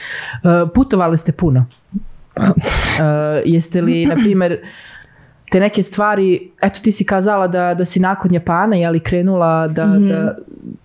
Uh, 0.44 0.70
putovali 0.76 1.18
ste 1.18 1.32
puno. 1.32 1.66
Uh, 2.38 2.46
jeste 3.46 3.82
li, 3.82 4.06
na 4.06 4.16
primjer, 4.16 4.60
te 5.52 5.60
neke 5.60 5.84
stvari, 5.84 6.52
eto 6.62 6.80
ti 6.80 6.92
si 6.92 7.06
kazala 7.06 7.48
da, 7.48 7.74
da 7.74 7.86
si 7.86 8.00
nakon 8.00 8.34
Japana 8.34 8.76
je 8.76 8.90
li 8.90 9.00
krenula 9.00 9.68
da, 9.68 9.86
da, 9.86 10.36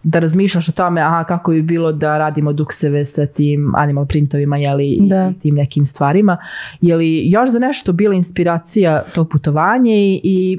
da 0.02 0.18
razmišljaš 0.18 0.68
o 0.68 0.72
tome 0.72 1.00
aha, 1.00 1.24
kako 1.24 1.50
bi 1.50 1.62
bilo 1.62 1.92
da 1.92 2.18
radimo 2.18 2.52
dukseve 2.52 3.04
sa 3.04 3.26
tim 3.26 3.72
animal 3.76 4.06
printovima 4.06 4.56
jeli, 4.56 4.88
i 4.90 5.08
Da. 5.08 5.32
tim 5.42 5.54
nekim 5.54 5.86
stvarima. 5.86 6.36
Je 6.80 6.96
li 6.96 7.30
još 7.30 7.50
za 7.50 7.58
nešto 7.58 7.92
bila 7.92 8.14
inspiracija 8.14 9.02
to 9.14 9.24
putovanje 9.24 9.94
i, 9.96 10.20
i 10.24 10.58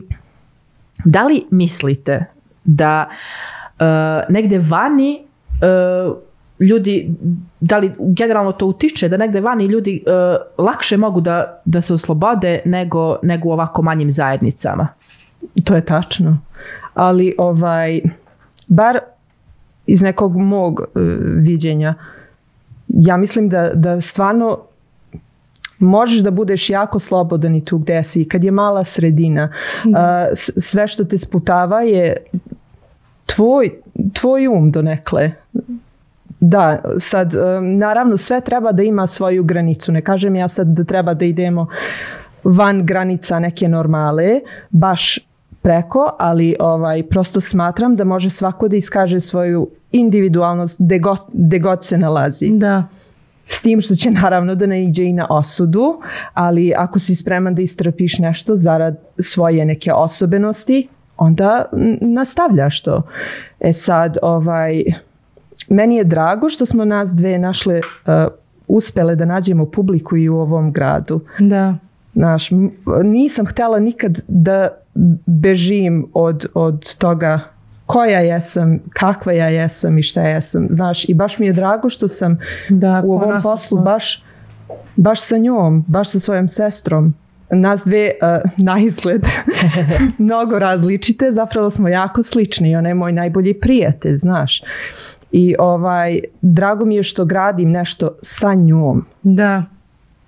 da 1.06 1.24
li 1.24 1.44
mislite 1.52 2.26
da 2.64 3.10
uh, 3.10 4.34
negde 4.34 4.60
vani 4.60 5.20
uh, 5.20 6.18
ljudi, 6.60 7.16
da 7.60 7.78
li 7.78 7.92
generalno 8.00 8.52
to 8.52 8.66
utiče 8.66 9.10
da 9.10 9.18
negde 9.18 9.40
vani 9.40 9.66
ljudi 9.66 10.04
uh, 10.06 10.66
lakše 10.66 10.98
mogu 10.98 11.22
da, 11.22 11.62
da 11.66 11.82
se 11.82 11.94
oslobode 11.94 12.60
nego, 12.66 13.18
nego 13.24 13.50
u 13.50 13.52
ovako 13.52 13.82
manjim 13.82 14.12
zajednicama? 14.12 14.88
To 15.64 15.76
je 15.76 15.82
tačno. 15.82 16.38
Ali 16.94 17.36
ovaj, 17.38 18.02
bar 18.68 19.00
iz 19.86 20.02
nekog 20.02 20.36
mog 20.36 20.82
e, 20.82 21.00
viđenja, 21.36 21.94
ja 22.88 23.18
mislim 23.18 23.50
da, 23.50 23.72
da 23.74 24.02
stvarno 24.02 24.60
možeš 25.80 26.20
da 26.20 26.32
budeš 26.32 26.70
jako 26.70 27.00
slobodan 27.00 27.56
i 27.56 27.66
tu 27.66 27.78
gde 27.78 28.04
si. 28.04 28.26
Kad 28.26 28.44
je 28.44 28.52
mala 28.52 28.84
sredina, 28.84 29.54
s- 30.34 30.52
sve 30.58 30.88
što 30.88 31.04
te 31.04 31.18
sputava 31.18 31.82
je 31.82 32.18
tvoj, 33.26 33.72
tvoj 34.14 34.48
um 34.48 34.72
donekle. 34.72 35.32
Da, 36.50 36.82
sad, 36.98 37.36
um, 37.36 37.78
naravno 37.78 38.18
sve 38.18 38.42
treba 38.42 38.72
da 38.72 38.84
ima 38.84 39.08
svoju 39.08 39.44
granicu. 39.44 39.92
Ne 39.92 40.02
kažem 40.02 40.36
ja 40.36 40.48
sad 40.48 40.68
da 40.68 40.84
treba 40.84 41.14
da 41.14 41.26
idemo 41.26 41.68
van 42.44 42.86
granica 42.86 43.40
neke 43.40 43.68
normale, 43.68 44.40
baš 44.70 45.20
preko, 45.62 46.16
ali 46.20 46.56
ovaj, 46.60 47.04
prosto 47.04 47.42
smatram 47.42 47.96
da 47.96 48.04
može 48.04 48.30
svako 48.30 48.68
da 48.68 48.76
iskaže 48.76 49.20
svoju 49.20 49.70
individualnost 49.92 50.78
gde 50.80 51.00
god, 51.00 51.18
gde 51.34 51.60
god 51.60 51.84
se 51.84 51.98
nalazi. 51.98 52.50
Da. 52.50 52.84
S 53.48 53.62
tim 53.62 53.82
što 53.82 53.96
će 53.96 54.12
naravno 54.12 54.56
da 54.56 54.66
ne 54.66 54.84
iđe 54.84 55.04
i 55.04 55.14
na 55.14 55.28
osudu, 55.30 56.02
ali 56.34 56.74
ako 56.78 57.00
si 57.00 57.16
spreman 57.16 57.56
da 57.56 57.62
istrpiš 57.62 58.20
nešto 58.20 58.56
zarad 58.56 58.98
svoje 59.20 59.66
neke 59.66 59.94
osobenosti, 59.94 60.88
onda 61.18 61.66
nastavljaš 62.02 62.82
to. 62.82 63.02
E 63.60 63.74
sad, 63.74 64.18
ovaj, 64.22 64.84
meni 65.70 65.96
je 65.96 66.04
drago 66.04 66.50
što 66.50 66.66
smo 66.66 66.86
nas 66.86 67.14
dve 67.16 67.38
našle, 67.38 67.82
uh, 68.06 68.14
uspele 68.68 69.16
da 69.16 69.26
nađemo 69.26 69.66
publiku 69.66 70.18
i 70.18 70.30
u 70.30 70.38
ovom 70.38 70.72
gradu. 70.72 71.22
Da. 71.40 71.76
Znaš, 72.14 72.52
m- 72.52 72.72
nisam 73.04 73.46
htjela 73.46 73.80
nikad 73.80 74.20
da 74.28 74.70
bežim 75.26 76.08
od, 76.14 76.46
od 76.54 76.96
toga 76.98 77.40
koja 77.86 78.20
jesam, 78.20 78.80
kakva 78.90 79.34
ja 79.34 79.48
jesam 79.48 79.98
i 79.98 80.04
šta 80.04 80.22
jesam. 80.22 80.68
Znaš, 80.70 81.10
i 81.10 81.14
baš 81.14 81.40
mi 81.40 81.46
je 81.46 81.54
drago 81.54 81.90
što 81.90 82.08
sam 82.08 82.38
Da, 82.70 83.02
u 83.06 83.14
ovom 83.14 83.42
poslu 83.44 83.82
baš, 83.82 84.24
baš 84.96 85.22
sa 85.22 85.38
njom, 85.38 85.86
baš 85.88 86.10
sa 86.10 86.20
svojom 86.20 86.48
sestrom. 86.48 87.14
Nas 87.52 87.82
dve 87.86 88.12
uh, 88.22 88.52
na 88.58 88.80
izgled 88.80 89.26
mnogo 90.18 90.60
različite, 90.60 91.32
zapravo 91.32 91.70
smo 91.70 91.88
jako 91.88 92.24
slični 92.24 92.72
i 92.72 92.76
ona 92.76 92.88
je 92.90 92.96
moj 92.96 93.14
najbolji 93.14 93.54
prijatelj, 93.54 94.16
znaš. 94.16 94.62
I 95.32 95.56
ovaj, 95.60 96.20
drago 96.42 96.86
mi 96.86 96.96
je 96.96 97.04
što 97.04 97.26
gradim 97.26 97.72
nešto 97.72 98.10
sa 98.22 98.54
njom. 98.54 99.06
Da. 99.24 99.64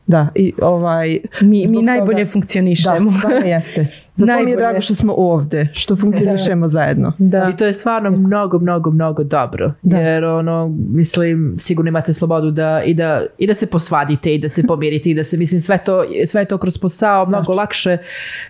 Da, 0.07 0.27
i 0.35 0.53
ovaj... 0.61 1.19
Mi, 1.41 1.63
mi 1.69 1.81
najbolje 1.81 2.11
toga- 2.13 2.23
Da, 2.23 2.31
funkcionišemo. 2.31 3.11
stvarno 3.11 3.37
jeste. 3.39 3.87
Zato 4.13 4.25
mi 4.25 4.31
je 4.31 4.35
Najbolje. 4.35 4.55
drago 4.57 4.81
što 4.81 4.95
smo 4.95 5.13
ovde, 5.13 5.67
što 5.73 5.95
funkcionišemo 5.95 6.67
zajedno. 6.67 7.13
Da. 7.17 7.49
I 7.49 7.57
to 7.57 7.65
je 7.65 7.73
stvarno 7.73 8.11
mnogo, 8.11 8.59
mnogo, 8.59 8.91
mnogo 8.91 9.23
dobro. 9.23 9.73
Da. 9.81 9.97
Jer 9.97 10.25
ono, 10.25 10.67
mislim, 10.89 11.55
sigurno 11.57 11.89
imate 11.89 12.13
slobodu 12.13 12.51
da 12.51 12.83
i, 12.83 12.93
da 12.93 13.25
i 13.37 13.47
da 13.47 13.53
se 13.53 13.67
posvadite 13.67 14.35
i 14.35 14.39
da 14.39 14.49
se 14.49 14.63
pomirite 14.63 15.09
i 15.09 15.15
da 15.15 15.23
se, 15.23 15.37
mislim, 15.37 15.59
sve 15.59 15.77
to, 15.77 16.03
sve 16.25 16.45
to 16.45 16.57
kroz 16.57 16.77
posao 16.77 17.25
mnogo 17.25 17.53
lakše 17.53 17.97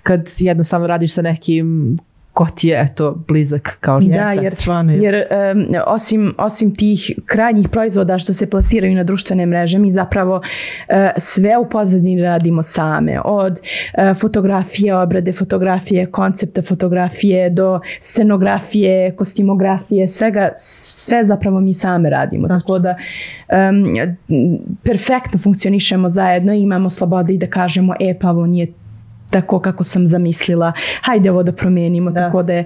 kad 0.04 0.22
jednostavno 0.38 0.88
radiš 0.88 1.14
sa 1.14 1.22
nekim 1.22 1.98
ko 2.40 2.48
ti 2.56 2.68
je 2.68 2.88
eto 2.92 3.24
blizak 3.28 3.78
kao 3.80 4.02
što 4.02 4.12
Da, 4.12 4.32
je 4.32 4.44
jer, 4.44 4.56
stvarno 4.56 4.94
je. 4.94 5.00
jer 5.00 5.16
em, 5.16 5.66
osim, 5.88 6.36
osim 6.38 6.76
tih 6.76 7.12
krajnjih 7.26 7.70
proizvoda 7.70 8.20
što 8.20 8.34
se 8.34 8.50
plasiraju 8.50 8.96
na 8.96 9.04
društvene 9.04 9.46
mreže, 9.46 9.80
mi 9.80 9.92
zapravo 9.92 10.42
e, 10.88 11.12
sve 11.18 11.58
u 11.58 11.70
pozadini 11.70 12.22
radimo 12.22 12.62
same. 12.62 13.22
Od 13.26 13.60
e, 13.94 14.14
fotografije, 14.14 14.96
obrade 14.96 15.32
fotografije, 15.32 16.06
koncepta 16.06 16.62
fotografije 16.62 17.50
do 17.50 17.80
scenografije, 18.00 19.16
kostimografije, 19.16 20.08
svega, 20.08 20.52
sve 20.56 21.24
zapravo 21.24 21.60
mi 21.60 21.74
same 21.74 22.10
radimo. 22.10 22.48
Tačno. 22.48 22.60
Tako 22.62 22.80
da 22.80 22.96
em, 23.50 23.86
perfektno 24.84 25.40
funkcionišemo 25.40 26.10
zajedno 26.10 26.54
i 26.54 26.62
imamo 26.62 26.90
slobode 26.90 27.34
i 27.34 27.38
da 27.38 27.48
kažemo, 27.48 27.94
e 28.00 28.16
pa 28.22 28.30
ovo 28.30 28.46
nije 28.46 28.68
tako 29.30 29.60
kako 29.60 29.84
sam 29.84 30.08
zamislila, 30.08 30.72
hajde 31.02 31.32
ovo 31.32 31.44
da 31.44 31.52
promijenimo, 31.52 32.12
Da. 32.12 32.20
tako 32.20 32.44
da 32.44 32.54
je 32.54 32.66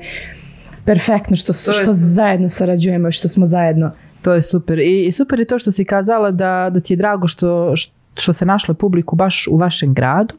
perfektno 0.85 1.35
što, 1.35 1.53
To 1.53 1.69
je 1.69 1.73
što 1.73 1.85
to. 1.85 1.93
zajedno 1.93 2.49
sarađujemo 2.49 3.07
i 3.07 3.11
što 3.11 3.27
smo 3.27 3.45
zajedno. 3.45 3.91
To 4.21 4.33
je 4.33 4.41
super. 4.41 4.79
I, 4.79 5.05
i 5.05 5.11
super 5.11 5.39
je 5.39 5.45
to 5.45 5.59
što 5.59 5.71
si 5.71 5.85
kazala 5.85 6.31
da, 6.31 6.69
da 6.73 6.79
ti 6.79 6.93
je 6.93 6.97
drago 6.97 7.27
što, 7.27 7.75
što 7.75 7.93
se 8.33 8.45
našla 8.45 8.73
publiku 8.73 9.15
baš 9.15 9.47
u 9.47 9.57
vašem 9.57 9.93
gradu, 9.93 10.35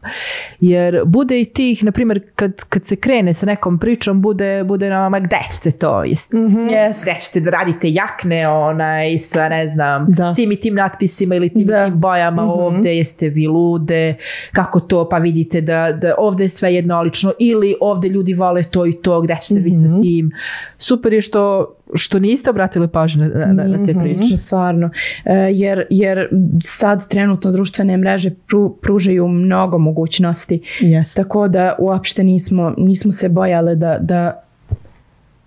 jer 0.60 1.02
bude 1.04 1.40
i 1.40 1.44
tih, 1.44 1.84
na 1.84 1.92
primjer, 1.92 2.20
kad, 2.34 2.64
kad 2.68 2.84
se 2.86 2.96
krene 2.96 3.34
sa 3.34 3.46
nekom 3.46 3.78
pričom, 3.78 4.22
bude, 4.22 4.64
bude 4.64 4.88
nama, 4.88 5.08
ma 5.08 5.18
gde 5.18 5.38
ćete 5.54 5.70
to? 5.70 6.04
Jeste, 6.04 6.36
Yes. 6.36 7.02
Gde 7.02 7.20
ćete 7.20 7.40
da 7.40 7.50
radite 7.50 7.90
jakne 7.90 8.48
onaj, 8.48 9.18
sa 9.18 9.48
ne 9.48 9.66
znam, 9.66 10.06
Da. 10.08 10.34
tim 10.34 10.52
i 10.52 10.56
tim 10.56 10.74
natpisima 10.74 11.34
ili 11.34 11.48
tim 11.48 11.60
i 11.60 11.64
Da. 11.64 11.84
tim 11.86 12.00
bojama 12.00 12.42
ovde, 12.42 12.96
jeste 12.96 13.28
vi 13.28 13.46
lude, 13.46 14.14
kako 14.52 14.80
to, 14.80 15.08
pa 15.08 15.18
vidite 15.18 15.60
da, 15.60 15.92
da 15.92 16.14
ovde 16.18 16.44
je 16.44 16.48
sve 16.48 16.74
jednolično 16.74 17.32
ili 17.38 17.74
ovde 17.80 18.08
ljudi 18.08 18.34
vole 18.34 18.62
to 18.64 18.86
i 18.86 18.92
to, 18.92 19.20
gde 19.20 19.36
ćete 19.42 19.60
vi 19.60 19.72
sa 19.72 20.02
tim. 20.02 20.30
Super 20.78 21.12
je 21.12 21.20
što, 21.20 21.74
što 21.94 22.18
niste 22.18 22.50
obratili 22.50 22.88
pažnju 22.88 23.28
na, 23.28 23.46
na, 23.46 23.64
na 23.64 23.86
te 23.86 23.94
priče. 23.94 24.24
Mhm, 24.24 24.36
Stvarno. 24.36 24.90
E, 25.24 25.34
jer, 25.34 25.86
jer 25.90 26.28
sad 26.62 27.08
trenutno 27.08 27.52
društvene 27.52 27.96
mreže 27.96 28.30
pru, 28.46 28.76
pružaju 28.82 29.28
mnogo 29.28 29.78
mogućnosti. 29.78 30.60
Jeste. 30.80 31.22
Tako 31.22 31.48
da 31.48 31.76
uopšte 31.78 32.24
nismo, 32.24 32.74
nismo 32.78 33.12
se 33.12 33.28
bojale 33.28 33.74
da, 33.74 33.98
da, 34.00 34.42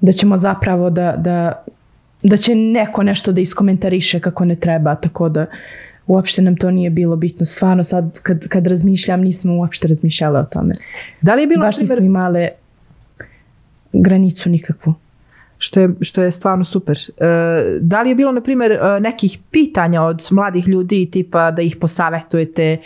da 0.01 0.11
ćemo 0.11 0.37
zapravo 0.37 0.89
da, 0.89 1.15
da, 1.17 1.63
da 2.23 2.37
će 2.37 2.55
neko 2.55 3.03
nešto 3.03 3.31
da 3.31 3.41
iskomentariše 3.41 4.19
kako 4.19 4.45
ne 4.45 4.55
treba. 4.55 4.95
Tako 4.95 5.29
da 5.29 5.45
uopšte 6.07 6.41
nam 6.41 6.55
to 6.55 6.71
nije 6.71 6.89
bilo 6.89 7.15
bitno. 7.15 7.45
Stvarno 7.45 7.83
sad 7.83 8.19
kad, 8.19 8.47
kad 8.47 8.67
razmišljam 8.67 9.21
nismo 9.21 9.55
uopšte 9.55 9.87
razmišljale 9.87 10.39
o 10.39 10.45
tome. 10.45 10.73
Da 11.21 11.35
li 11.35 11.41
je 11.41 11.47
bilo, 11.47 11.65
Baš 11.65 11.77
na 11.77 11.81
nismo 11.81 11.95
primjer, 11.95 12.09
imale 12.09 12.49
granicu 13.93 14.49
nikakvu. 14.49 14.93
Što 15.57 15.79
je, 15.79 15.89
što 16.01 16.23
je 16.23 16.31
stvarno 16.31 16.63
super, 16.63 16.97
e, 17.17 17.77
da 17.79 18.01
li 18.01 18.09
je 18.09 18.15
bilo, 18.15 18.31
na 18.31 18.41
primjer, 18.41 18.71
e, 18.71 18.99
nekih 18.99 19.39
pitanja 19.51 20.03
od 20.03 20.27
mladih 20.31 20.67
ljudi, 20.67 21.09
tipa 21.11 21.51
da 21.51 21.61
ih 21.61 21.75
posavetujete 21.75 22.63
e, 22.63 22.77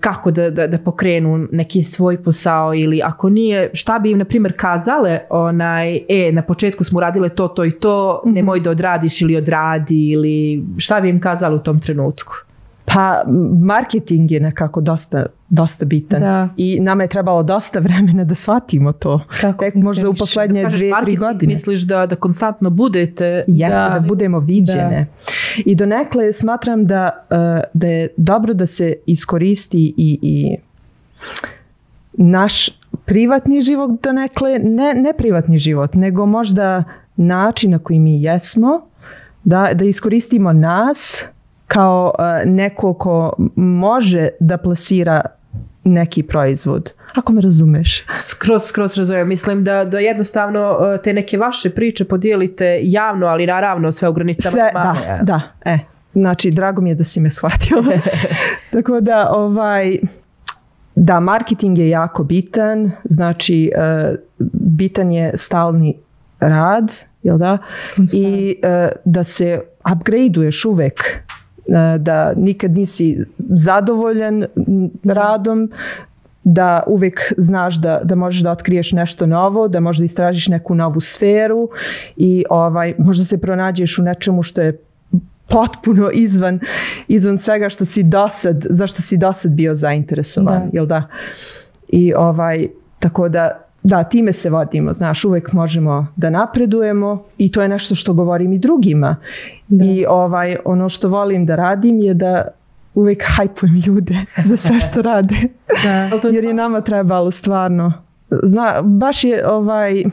kako 0.00 0.30
da, 0.30 0.50
da, 0.50 0.66
da 0.66 0.78
pokrenu 0.78 1.48
neki 1.52 1.82
svoj 1.82 2.22
posao 2.22 2.74
ili 2.74 3.00
ako 3.04 3.28
nije, 3.28 3.70
šta 3.74 3.98
bi 3.98 4.10
im, 4.10 4.18
na 4.18 4.24
primjer, 4.24 4.54
kazale, 4.56 5.20
onaj, 5.30 5.96
e, 5.96 6.32
na 6.32 6.42
početku 6.42 6.84
smo 6.84 6.96
uradile 6.96 7.28
to, 7.28 7.48
to 7.48 7.64
i 7.64 7.70
to, 7.70 8.22
nemoj 8.24 8.60
da 8.60 8.70
odradiš 8.70 9.22
ili 9.22 9.36
odradi 9.36 10.10
ili 10.10 10.64
šta 10.78 11.00
bi 11.00 11.08
im 11.08 11.20
kazali 11.20 11.56
u 11.56 11.58
tom 11.58 11.80
trenutku? 11.80 12.47
Pa 12.94 13.22
marketing 13.60 14.30
je 14.30 14.40
nekako 14.40 14.80
dosta, 14.80 15.26
dosta 15.48 15.84
bitan. 15.84 16.20
Da. 16.20 16.48
I 16.56 16.80
nama 16.80 17.02
je 17.02 17.08
trebalo 17.08 17.42
dosta 17.42 17.78
vremena 17.78 18.24
da 18.24 18.34
shvatimo 18.34 18.92
to. 18.92 19.20
Kako 19.40 19.64
Tek 19.64 19.74
možda 19.74 20.02
u 20.02 20.12
funkcioniše. 20.12 20.22
poslednje 20.22 20.62
Kažeš 20.62 20.78
dvije, 20.80 20.94
tri 21.02 21.16
godine. 21.16 21.52
Misliš 21.52 21.80
da, 21.80 22.06
da 22.06 22.16
konstantno 22.16 22.70
budete 22.70 23.44
Jeste 23.46 23.78
da, 23.78 23.98
Da. 23.98 24.00
budemo 24.08 24.38
viđene. 24.40 25.06
I 25.56 25.74
donekle 25.74 26.32
smatram 26.32 26.84
da, 26.84 27.26
uh, 27.30 27.36
da 27.74 27.86
je 27.86 28.08
dobro 28.16 28.54
da 28.54 28.66
se 28.66 28.94
iskoristi 29.06 29.94
i, 29.96 30.18
i 30.22 30.56
naš 32.12 32.68
privatni 33.04 33.60
život 33.60 33.90
donekle, 34.02 34.58
ne, 34.58 34.94
ne 34.94 35.12
privatni 35.18 35.58
život, 35.58 35.94
nego 35.94 36.26
možda 36.26 36.84
način 37.16 37.70
na 37.70 37.78
koji 37.78 37.98
mi 37.98 38.22
jesmo, 38.22 38.80
da, 39.44 39.70
da 39.74 39.84
iskoristimo 39.84 40.52
nas 40.52 41.24
kao 41.68 42.14
uh, 42.18 42.50
neko 42.50 42.94
ko 42.94 43.32
može 43.56 44.28
da 44.40 44.56
plasira 44.56 45.20
neki 45.84 46.22
proizvod. 46.22 46.92
Ako 47.14 47.32
me 47.32 47.40
razumeš. 47.40 48.04
Skroz, 48.18 48.62
skroz 48.62 48.98
razumijem. 48.98 49.28
Mislim 49.28 49.64
da, 49.64 49.84
da 49.84 49.98
jednostavno 49.98 50.70
uh, 50.70 51.02
te 51.02 51.12
neke 51.12 51.38
vaše 51.38 51.70
priče 51.70 52.04
podijelite 52.04 52.80
javno, 52.82 53.26
ali 53.26 53.46
naravno 53.46 53.92
sve 53.92 54.08
u 54.08 54.12
granicama 54.12 54.50
Sve, 54.50 54.70
da, 54.72 55.18
da, 55.22 55.40
e. 55.64 55.78
Znači, 56.12 56.50
drago 56.50 56.82
mi 56.82 56.90
je 56.90 56.94
da 56.94 57.04
si 57.04 57.20
me 57.20 57.30
shvatio. 57.30 57.76
Tako 58.72 59.00
da, 59.00 59.30
ovaj, 59.30 59.98
da, 60.94 61.20
marketing 61.20 61.78
je 61.78 61.88
jako 61.88 62.24
bitan, 62.24 62.90
znači, 63.04 63.70
e, 63.76 64.14
bitan 64.52 65.12
je 65.12 65.32
stalni 65.34 65.96
rad, 66.40 66.92
jel 67.22 67.38
da? 67.38 67.58
Konstantno. 67.96 68.28
I 68.28 68.56
e, 68.62 68.88
da 69.04 69.24
se 69.24 69.60
upgradeuješ 69.92 70.64
uvek, 70.64 71.00
e, 71.00 71.20
da 71.98 72.32
nikad 72.36 72.70
nisi 72.70 73.24
zadovoljan 73.38 74.44
radom, 75.04 75.70
da 76.44 76.82
uvijek 76.86 77.32
znaš 77.36 77.80
da, 77.80 78.00
da 78.04 78.14
možeš 78.14 78.42
da 78.42 78.50
otkriješ 78.50 78.92
nešto 78.92 79.26
novo, 79.26 79.68
da 79.68 79.80
možda 79.80 80.04
istražiš 80.04 80.48
neku 80.48 80.74
novu 80.74 81.00
sferu 81.00 81.68
i 82.16 82.44
ovaj, 82.50 82.94
možda 82.98 83.24
se 83.24 83.38
pronađeš 83.40 83.98
u 83.98 84.02
nečemu 84.02 84.42
što 84.42 84.60
je 84.60 84.78
potpuno 85.48 86.10
izvan, 86.12 86.60
izvan 87.08 87.38
svega 87.38 87.68
što 87.68 87.84
si 87.84 88.02
dosad, 88.02 88.66
zašto 88.70 89.02
si 89.02 89.16
dosad 89.16 89.52
bio 89.52 89.74
zainteresovan, 89.74 90.62
Da. 90.62 90.70
jel 90.72 90.86
da? 90.86 91.02
I 91.88 92.14
ovaj, 92.14 92.68
tako 92.98 93.28
da, 93.28 93.67
da, 93.82 94.04
time 94.04 94.32
se 94.32 94.50
vodimo, 94.50 94.92
znaš, 94.92 95.24
uvijek 95.24 95.52
možemo 95.52 96.06
da 96.16 96.30
napredujemo 96.30 97.24
i 97.38 97.52
to 97.52 97.62
je 97.62 97.68
nešto 97.68 97.94
što 97.94 98.12
govorim 98.12 98.52
i 98.52 98.58
drugima. 98.58 99.16
Da. 99.68 99.84
I 99.84 100.04
ovaj, 100.08 100.56
ono 100.64 100.88
što 100.88 101.08
volim 101.08 101.46
da 101.46 101.56
radim 101.56 101.98
je 101.98 102.14
da 102.14 102.48
uvijek 102.94 103.22
hajpujem 103.26 103.82
ljude 103.86 104.14
za 104.44 104.56
sve 104.56 104.80
što 104.80 105.02
rade. 105.02 105.36
Da. 105.84 106.28
Jer 106.28 106.44
je 106.44 106.54
nama 106.54 106.80
trebalo 106.80 107.30
stvarno. 107.30 107.92
Zna, 108.42 108.82
baš 108.82 109.24
je 109.24 109.48
ovaj, 109.48 110.04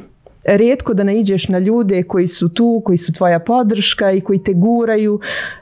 rijetko 0.47 0.93
da 0.93 1.04
naiđeš 1.04 1.47
na 1.47 1.60
ljude 1.60 2.04
koji 2.04 2.28
su 2.28 2.49
tu, 2.49 2.82
koji 2.86 2.97
su 2.97 3.13
tvoja 3.13 3.39
podrška 3.39 4.12
i 4.12 4.21
koji 4.21 4.43
te 4.43 4.54
guraju. 4.54 5.19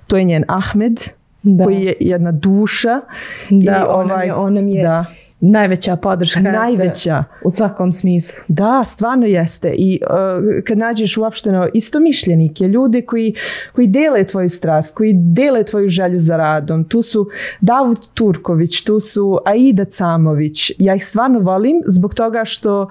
To 0.08 0.18
je 0.18 0.24
njen 0.24 0.44
Ahmed, 0.48 1.00
Da. 1.44 1.63
koji 1.63 1.82
je 1.82 1.94
jedna 2.00 2.32
duša. 2.32 3.02
Da, 3.50 3.72
I 3.72 3.84
on 3.89 4.08
nam 4.08 4.22
je, 4.22 4.34
on 4.34 4.54
nam 4.54 4.68
je 4.68 4.84
Da, 4.84 5.06
najveća 5.51 5.95
podrška. 5.95 6.39
najveća. 6.41 7.23
U 7.43 7.49
svakom 7.49 7.91
smislu. 7.91 8.43
Da, 8.47 8.84
stvarno 8.86 9.25
jeste. 9.25 9.73
I 9.77 9.99
uh, 10.01 10.63
kad 10.67 10.77
nađeš 10.77 11.17
uopšteno 11.17 11.67
istomišljenike, 11.73 12.67
ljude 12.67 13.01
koji, 13.01 13.34
koji 13.73 13.88
dele 13.88 14.23
tvoju 14.23 14.49
strast, 14.49 14.97
koji 14.97 15.13
dele 15.15 15.63
tvoju 15.63 15.89
želju 15.89 16.19
za 16.19 16.38
radom. 16.38 16.84
Tu 16.84 17.01
su 17.01 17.29
Davut 17.62 18.08
Turković, 18.13 18.84
tu 18.84 18.99
su 18.99 19.39
Aida 19.45 19.86
Camović. 19.86 20.71
Ja 20.77 20.95
ih 20.95 21.06
stvarno 21.06 21.39
volim 21.39 21.82
zbog 21.86 22.13
toga 22.13 22.45
što 22.45 22.89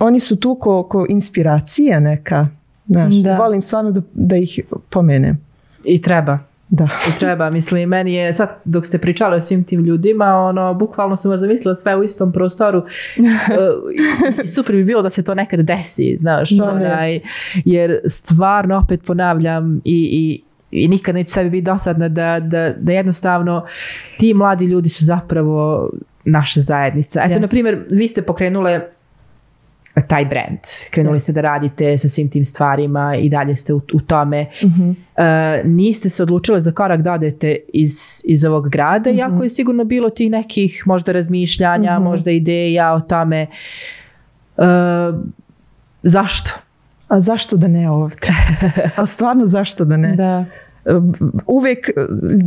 oni 0.00 0.20
su 0.20 0.36
tu 0.36 0.54
ko, 0.60 0.82
ko 0.82 1.06
inspiracija 1.08 2.00
neka. 2.00 2.48
Znaš, 2.86 3.14
Da. 3.14 3.36
volim 3.36 3.62
stvarno 3.62 3.90
da, 3.90 4.00
da 4.12 4.36
ih 4.36 4.60
pomenem. 4.90 5.38
I 5.84 6.02
treba. 6.02 6.38
Da. 6.68 6.84
I 6.84 7.18
treba, 7.18 7.50
mislim, 7.50 7.88
meni 7.88 8.14
je 8.14 8.32
sad 8.32 8.48
dok 8.64 8.86
ste 8.86 8.98
pričali 8.98 9.36
o 9.36 9.40
svim 9.40 9.64
tim 9.64 9.84
ljudima, 9.84 10.24
ono, 10.24 10.74
bukvalno 10.74 11.16
sam 11.16 11.30
vas 11.30 11.40
zamislila 11.40 11.74
sve 11.74 11.96
u 11.96 12.04
istom 12.04 12.32
prostoru 12.32 12.82
E, 13.18 14.44
i 14.44 14.46
super 14.48 14.76
bi 14.76 14.84
bilo 14.84 15.02
da 15.02 15.10
se 15.10 15.24
to 15.24 15.34
nekad 15.34 15.60
desi, 15.60 16.16
znaš, 16.16 16.50
Da, 16.50 16.64
onaj, 16.64 17.20
jer 17.54 17.98
stvarno 18.06 18.78
opet 18.78 19.04
ponavljam 19.04 19.80
i, 19.84 20.08
i 20.12 20.42
i 20.70 20.88
nikad 20.88 21.14
neću 21.14 21.32
sebi 21.32 21.50
biti 21.50 21.64
dosadna 21.64 22.08
da, 22.08 22.40
da, 22.40 22.74
da 22.78 22.92
jednostavno 22.92 23.66
ti 24.18 24.34
mladi 24.34 24.64
ljudi 24.64 24.88
su 24.88 25.04
zapravo 25.04 25.90
naša 26.24 26.60
zajednica. 26.60 27.20
Eto, 27.20 27.28
Jeste. 27.28 27.40
na 27.40 27.46
primjer, 27.46 27.84
vi 27.90 28.08
ste 28.08 28.22
pokrenule 28.22 28.80
taj 30.00 30.24
brand. 30.24 30.58
Krenuli 30.90 31.18
ste 31.18 31.32
da 31.32 31.40
radite 31.40 31.98
sa 31.98 32.08
svim 32.08 32.30
tim 32.30 32.44
stvarima 32.44 33.16
i 33.16 33.28
dalje 33.28 33.54
ste 33.54 33.74
u, 33.74 33.90
u 33.94 34.00
tome. 34.00 34.46
Mhm. 34.64 34.90
E, 35.16 35.24
niste 35.64 36.08
se 36.08 36.22
odlučili 36.22 36.60
za 36.60 36.72
korak 36.72 37.02
da 37.02 37.12
odete 37.12 37.56
iz, 37.70 37.92
iz 38.24 38.44
ovog 38.44 38.68
grada, 38.68 39.10
Mhm. 39.10 39.18
iako 39.18 39.42
je 39.42 39.48
sigurno 39.48 39.84
bilo 39.84 40.10
tih 40.10 40.30
nekih 40.30 40.82
možda 40.86 41.12
razmišljanja, 41.12 41.94
Mhm. 41.94 42.04
možda 42.04 42.30
ideja 42.30 42.92
o 42.92 43.00
tome. 43.00 43.46
E, 44.56 44.62
zašto? 46.02 46.50
A 47.08 47.20
zašto 47.20 47.56
da 47.56 47.68
ne 47.68 47.90
ovdje? 47.90 48.28
A 48.96 49.06
stvarno 49.06 49.46
zašto 49.46 49.84
da 49.84 49.96
ne? 49.96 50.16
Da. 50.16 50.44
uvijek 51.46 51.88
e, 51.88 51.92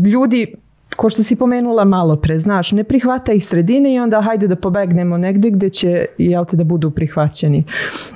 ljudi 0.06 0.54
ko 0.98 1.10
što 1.10 1.24
si 1.24 1.36
pomenula 1.36 1.86
malo 1.86 2.16
pre, 2.16 2.40
znaš, 2.40 2.72
ne 2.72 2.84
prihvata 2.84 3.34
ih 3.34 3.46
sredine 3.46 3.94
i 3.94 4.00
onda 4.00 4.22
hajde 4.22 4.48
da 4.48 4.56
pobegnemo 4.56 5.18
negdje 5.18 5.52
gdje 5.52 5.70
će, 5.70 6.06
jel 6.18 6.46
te, 6.46 6.58
da 6.58 6.64
budu 6.64 6.92
prihvaćeni. 6.92 7.64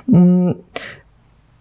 Mm, 0.06 0.50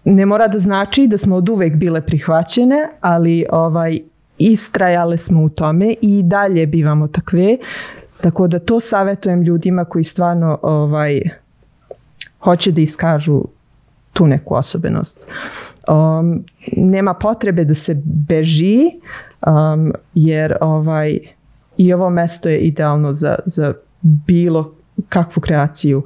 ne 0.05 0.25
mora 0.25 0.47
da 0.47 0.59
znači 0.59 1.07
da 1.07 1.17
smo 1.17 1.35
od 1.35 1.49
uvijek 1.49 1.75
bile 1.75 2.01
prihvaćene, 2.01 2.89
ali 3.01 3.45
ovaj, 3.51 3.99
istrajale 4.37 5.17
smo 5.17 5.43
u 5.43 5.49
tome 5.49 5.93
i 6.01 6.23
dalje 6.23 6.65
bivamo 6.67 7.07
takve. 7.07 7.57
Tako 8.21 8.47
da 8.47 8.59
to 8.59 8.79
savjetujem 8.79 9.41
ljudima 9.41 9.85
koji 9.85 10.03
stvarno 10.03 10.59
ovaj, 10.61 11.21
hoće 12.39 12.71
da 12.71 12.81
iskažu 12.81 13.43
tu 14.13 14.27
neku 14.27 14.55
osobenost. 14.55 15.27
Um, 15.87 16.43
nema 16.77 17.13
potrebe 17.13 17.65
da 17.65 17.73
se 17.73 18.01
beži, 18.05 18.91
um, 19.47 19.93
jer 20.13 20.57
ovaj, 20.61 21.19
i 21.77 21.93
ovo 21.93 22.09
mesto 22.09 22.49
je 22.49 22.59
idealno 22.59 23.13
za, 23.13 23.35
za 23.45 23.73
bilo 24.01 24.73
kakvu 25.09 25.41
kreaciju. 25.41 26.03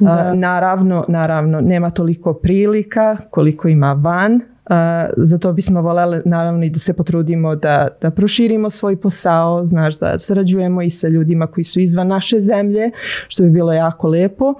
Da. 0.00 0.30
Uh, 0.32 0.38
naravno, 0.38 1.04
naravno, 1.08 1.60
nema 1.60 1.90
toliko 1.90 2.34
prilika 2.34 3.16
koliko 3.30 3.68
ima 3.68 3.92
van. 3.92 4.34
Uh, 4.34 4.72
zato 5.16 5.52
bismo 5.52 5.82
voljeli 5.82 6.22
naravno 6.24 6.64
i 6.64 6.70
da 6.70 6.78
se 6.78 6.92
potrudimo 6.92 7.56
da, 7.56 7.88
da 8.00 8.10
proširimo 8.10 8.70
svoj 8.70 9.00
posao, 9.00 9.66
znaš 9.66 9.98
da 9.98 10.18
sarađujemo 10.18 10.82
i 10.82 10.90
sa 10.90 11.08
ljudima 11.08 11.46
koji 11.46 11.64
su 11.64 11.80
izvan 11.80 12.06
naše 12.06 12.40
zemlje, 12.40 12.90
što 13.28 13.42
bi 13.42 13.50
bilo 13.50 13.72
jako 13.72 14.08
lepo. 14.08 14.54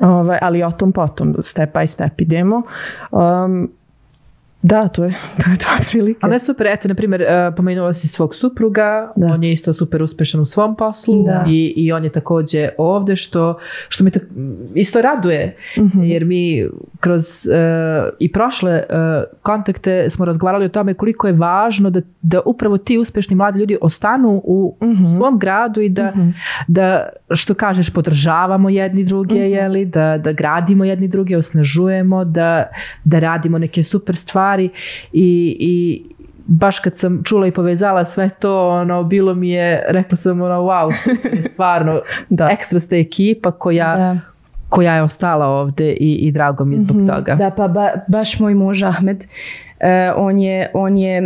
Ovaj, 0.00 0.38
ali 0.42 0.62
o 0.62 0.70
tom 0.70 0.92
potom, 0.92 1.34
step 1.40 1.74
by 1.74 1.86
step 1.86 2.20
idemo. 2.20 2.62
Um, 3.10 3.70
da, 4.62 4.82
to 4.84 5.04
je 5.04 5.10
to, 5.38 5.50
je 5.50 5.56
to 5.56 5.66
otprilike. 5.80 6.18
Ali 6.22 6.38
super, 6.38 6.66
eto, 6.66 6.88
na 6.88 6.94
primjer, 6.94 7.22
e, 7.22 7.26
pomenula 7.56 7.92
si 7.92 8.08
svog 8.08 8.34
supruga, 8.34 9.12
Da. 9.16 9.26
on 9.26 9.44
je 9.44 9.52
isto 9.52 9.72
super 9.72 10.02
uspešan 10.02 10.40
u 10.40 10.46
svom 10.46 10.76
poslu 10.76 11.24
Da. 11.24 11.44
i, 11.48 11.74
i 11.76 11.92
on 11.92 12.04
je 12.04 12.12
također 12.12 12.48
ovdje, 12.78 13.16
što, 13.16 13.58
što 13.88 14.04
mi 14.04 14.10
tak- 14.10 14.26
isto 14.74 15.02
raduje, 15.02 15.56
Mhm. 15.78 16.02
jer 16.02 16.24
mi 16.24 16.66
kroz 17.00 17.22
e, 17.46 17.52
i 18.18 18.32
prošle 18.32 18.72
e, 18.72 18.84
kontakte 19.42 20.10
smo 20.10 20.24
razgovarali 20.24 20.64
o 20.64 20.70
tome 20.70 20.94
koliko 20.94 21.26
je 21.26 21.32
važno 21.32 21.90
da, 21.90 22.00
da 22.22 22.40
upravo 22.42 22.78
ti 22.78 22.98
uspešni 22.98 23.36
mladi 23.36 23.58
ljudi 23.58 23.78
ostanu 23.80 24.42
u, 24.44 24.76
u 24.80 24.86
Mhm. 24.86 25.04
svom 25.06 25.38
gradu 25.38 25.80
i 25.80 25.88
da, 25.88 26.10
Mhm. 26.10 26.28
da 26.68 27.08
što 27.30 27.54
kažeš, 27.54 27.90
podržavamo 27.90 28.68
jedni 28.70 29.04
druge, 29.04 29.34
Mhm. 29.34 29.44
jeli, 29.44 29.84
da, 29.84 30.18
da 30.18 30.32
gradimo 30.32 30.84
jedni 30.84 31.08
druge, 31.08 31.36
osnažujemo, 31.36 32.24
da, 32.24 32.68
da 33.04 33.18
radimo 33.18 33.58
neke 33.58 33.82
super 33.82 34.16
stvari 34.16 34.47
i, 34.56 34.70
i 35.60 36.02
baš 36.46 36.78
kad 36.78 36.96
sam 36.96 37.22
čula 37.24 37.46
i 37.46 37.50
povezala 37.50 38.04
sve 38.04 38.28
to, 38.30 38.68
ono, 38.68 39.02
bilo 39.02 39.34
mi 39.34 39.50
je, 39.50 39.84
rekla 39.88 40.16
sam, 40.16 40.40
ono, 40.42 40.54
wow, 40.54 40.92
super 40.94 41.34
je 41.34 41.42
stvarno, 41.42 42.00
Da. 42.28 42.48
ekstra 42.50 42.80
ste 42.80 42.98
ekipa 42.98 43.50
koja, 43.50 43.96
Da. 43.96 44.18
koja 44.68 44.94
je 44.94 45.02
ostala 45.02 45.46
ovdje 45.46 45.92
i, 45.92 46.14
i 46.14 46.32
drago 46.32 46.64
mi 46.64 46.74
je 46.74 46.78
zbog 46.78 46.96
toga. 46.98 47.34
Da, 47.34 47.50
pa 47.50 47.68
ba- 47.68 47.92
baš 48.08 48.40
moj 48.40 48.54
muž 48.54 48.82
Ahmed, 48.82 49.24
e, 49.80 50.12
on 50.16 50.38
je, 50.38 50.70
on 50.74 50.96
je 50.96 51.16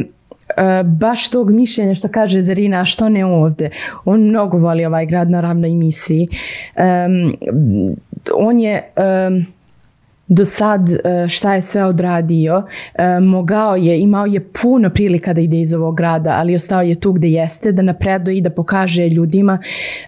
e, 0.56 0.82
baš 0.84 1.30
tog 1.30 1.50
mišljenja 1.50 1.94
što 1.94 2.08
kaže 2.08 2.40
Zarina, 2.40 2.80
a 2.80 2.84
što 2.84 3.08
ne 3.08 3.24
ovdje. 3.24 3.70
On 4.04 4.20
mnogo 4.20 4.58
voli 4.58 4.84
ovaj 4.84 5.06
grad, 5.06 5.30
naravno 5.30 5.66
i 5.66 5.74
mi 5.74 5.92
svi. 5.92 6.26
Em, 6.76 7.32
on 8.34 8.58
je 8.60 8.92
em, 8.96 9.46
do 10.34 10.44
sad 10.44 10.90
e, 10.90 11.28
šta 11.28 11.54
je 11.54 11.62
sve 11.62 11.84
odradio, 11.84 12.62
e, 12.94 13.20
mogao 13.20 13.76
je, 13.76 14.00
imao 14.00 14.26
je 14.26 14.40
puno 14.40 14.90
prilika 14.90 15.32
da 15.32 15.40
ide 15.40 15.60
iz 15.60 15.72
ovog 15.72 15.96
grada, 15.96 16.30
ali 16.30 16.54
ostao 16.54 16.82
je 16.82 16.94
tu 16.94 17.12
gdje 17.12 17.28
jeste, 17.28 17.72
da 17.72 17.82
napreduje 17.82 18.36
i 18.36 18.40
da 18.40 18.50
pokaže 18.50 19.08
ljudima 19.08 19.58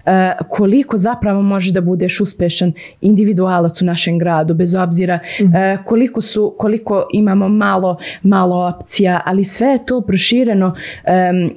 e, 0.06 0.32
koliko 0.48 0.96
zapravo 0.96 1.42
može 1.42 1.72
da 1.72 1.80
budeš 1.80 2.20
uspešan 2.20 2.72
individualac 3.00 3.82
u 3.82 3.84
našem 3.84 4.18
gradu, 4.18 4.54
bez 4.54 4.74
obzira 4.74 5.18
e, 5.38 5.76
koliko, 5.84 6.20
su, 6.20 6.54
koliko 6.58 7.06
imamo 7.12 7.48
malo, 7.48 7.96
malo 8.22 8.68
opcija, 8.68 9.20
ali 9.24 9.44
sve 9.44 9.68
je 9.68 9.87
to 9.87 10.00
prošireno 10.00 10.74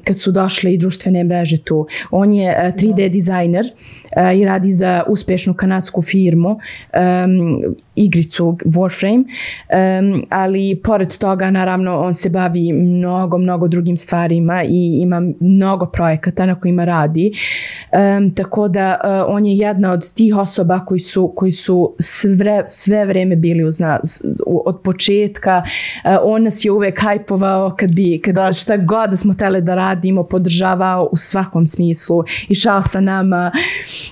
kad 0.03 0.19
su 0.19 0.32
došle 0.32 0.73
i 0.73 0.77
društvene 0.77 1.23
mreže 1.23 1.58
tu. 1.58 1.88
On 2.12 2.34
je 2.34 2.51
e, 2.51 2.71
3D 2.77 3.10
dizajner 3.10 3.65
e, 3.65 3.69
i 4.36 4.45
radi 4.45 4.71
za 4.71 5.03
uspešnu 5.08 5.53
kanadsku 5.53 6.01
firmu 6.01 6.60
em, 6.93 7.60
igricu 7.95 8.58
Warframe, 8.65 9.23
em, 9.69 10.23
ali 10.30 10.82
pored 10.84 11.17
toga 11.17 11.51
naravno 11.51 11.99
on 11.99 12.13
se 12.13 12.30
bavi 12.30 12.73
mnogo, 12.73 13.38
mnogo 13.38 13.67
drugim 13.67 13.97
stvarima 13.97 14.63
i 14.63 14.99
ima 15.01 15.21
mnogo 15.39 15.86
projekata 15.86 16.45
na 16.45 16.60
kojima 16.60 16.86
radi. 16.86 17.32
Em, 17.91 18.36
tako 18.36 18.67
da 18.67 18.99
e, 19.03 19.08
on 19.27 19.45
je 19.45 19.58
jedna 19.58 19.91
od 19.91 20.13
tih 20.13 20.36
osoba 20.36 20.86
koji 20.86 20.99
su, 20.99 21.34
koji 21.36 21.51
su 21.51 21.95
sve, 21.99 22.63
sve 22.67 23.06
vreme 23.06 23.36
bili 23.36 23.63
uz 23.63 23.80
nas 23.80 24.25
od 24.45 24.82
početka. 24.84 25.63
E, 26.03 26.17
on 26.23 26.43
nas 26.43 26.65
je 26.65 26.71
uvek 26.71 27.01
hajpovao 27.01 27.75
kad 27.80 27.91
bi, 27.91 28.21
kad 28.25 28.56
šta 28.56 28.77
god 28.77 29.10
da 29.10 29.15
smo 29.15 29.34
tele 29.34 29.62
da 29.62 29.75
radimo, 29.75 30.23
podržavao 30.23 31.10
u 31.12 31.17
svakom 31.17 31.67
smislu, 31.67 32.23
išao 32.49 32.82
sa 32.82 33.01
nama, 33.01 33.51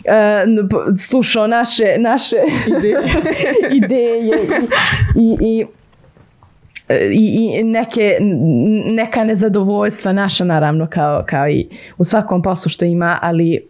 e, 0.04 0.46
p- 0.70 0.96
slušao 0.96 1.48
naše, 1.48 1.96
naše 2.00 2.36
ideje. 3.78 4.38
i, 5.16 5.38
i, 5.42 5.60
i 5.60 5.66
i, 7.12 7.60
i 7.60 7.64
neke, 7.64 8.18
neka 8.86 9.24
nezadovoljstva 9.24 10.14
naša 10.14 10.44
naravno 10.44 10.88
kao, 10.90 11.24
kao 11.26 11.50
i 11.50 11.68
u 11.98 12.04
svakom 12.04 12.42
poslu 12.42 12.70
što 12.70 12.86
ima, 12.86 13.20
ali 13.22 13.62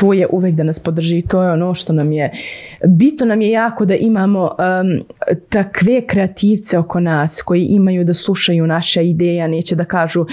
to 0.00 0.12
je 0.12 0.26
uvek 0.30 0.54
da 0.54 0.62
nas 0.62 0.80
podrži 0.80 1.22
to 1.22 1.42
je 1.42 1.52
ono 1.52 1.74
što 1.74 1.92
nam 1.92 2.12
je 2.12 2.30
bitno 2.84 3.26
nam 3.26 3.40
je 3.40 3.50
jako 3.50 3.84
da 3.84 3.94
imamo 3.94 4.42
um, 4.42 5.04
takve 5.48 6.06
kreativce 6.06 6.78
oko 6.78 7.00
nas 7.00 7.42
koji 7.42 7.64
imaju 7.64 8.04
da 8.04 8.14
slušaju 8.14 8.66
naše 8.66 9.04
ideje 9.04 9.48
neće 9.48 9.76
da 9.76 9.84
kažu 9.84 10.26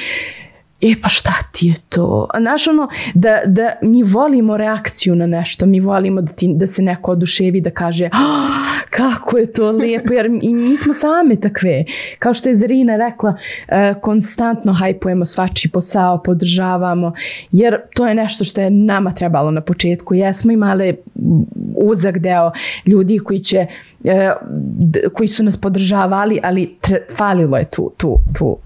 e 0.83 0.95
pa 1.01 1.09
šta 1.09 1.33
ti 1.51 1.67
je 1.67 1.75
to? 1.89 2.27
A 2.33 2.39
Znaš 2.39 2.67
ono, 2.67 2.87
da, 3.13 3.41
da 3.45 3.71
mi 3.81 4.03
volimo 4.03 4.57
reakciju 4.57 5.15
na 5.15 5.27
nešto, 5.27 5.65
mi 5.65 5.79
volimo 5.79 6.21
da, 6.21 6.31
ti, 6.33 6.53
da 6.55 6.67
se 6.67 6.81
neko 6.81 7.11
oduševi, 7.11 7.61
da 7.61 7.69
kaže 7.69 8.09
"Ah, 8.11 8.47
kako 8.89 9.37
je 9.37 9.53
to 9.53 9.71
lijepo, 9.71 10.13
jer 10.13 10.25
i 10.41 10.53
mi 10.53 10.75
smo 10.75 10.93
same 10.93 11.35
takve. 11.35 11.85
Kao 12.19 12.33
što 12.33 12.49
je 12.49 12.55
Zarina 12.55 12.97
rekla, 12.97 13.35
e, 13.67 13.93
konstantno 14.01 14.73
hajpujemo 14.73 15.25
svačiji 15.25 15.71
posao, 15.71 16.23
podržavamo, 16.23 17.13
jer 17.51 17.77
to 17.95 18.07
je 18.07 18.15
nešto 18.15 18.45
što 18.45 18.61
je 18.61 18.69
nama 18.69 19.11
trebalo 19.11 19.51
na 19.51 19.61
početku. 19.61 20.15
Jesmo 20.15 20.51
imali 20.51 20.97
uzak 21.77 22.17
deo 22.17 22.51
ljudi 22.85 23.19
koji 23.19 23.39
će 23.39 23.65
e, 24.03 24.31
koji 25.13 25.27
su 25.27 25.43
nas 25.43 25.57
podržavali, 25.57 26.39
ali 26.43 26.75
tre, 26.81 26.99
falilo 27.17 27.57
je 27.57 27.65
tu, 27.65 27.91
tu, 27.97 28.17
tu 28.37 28.57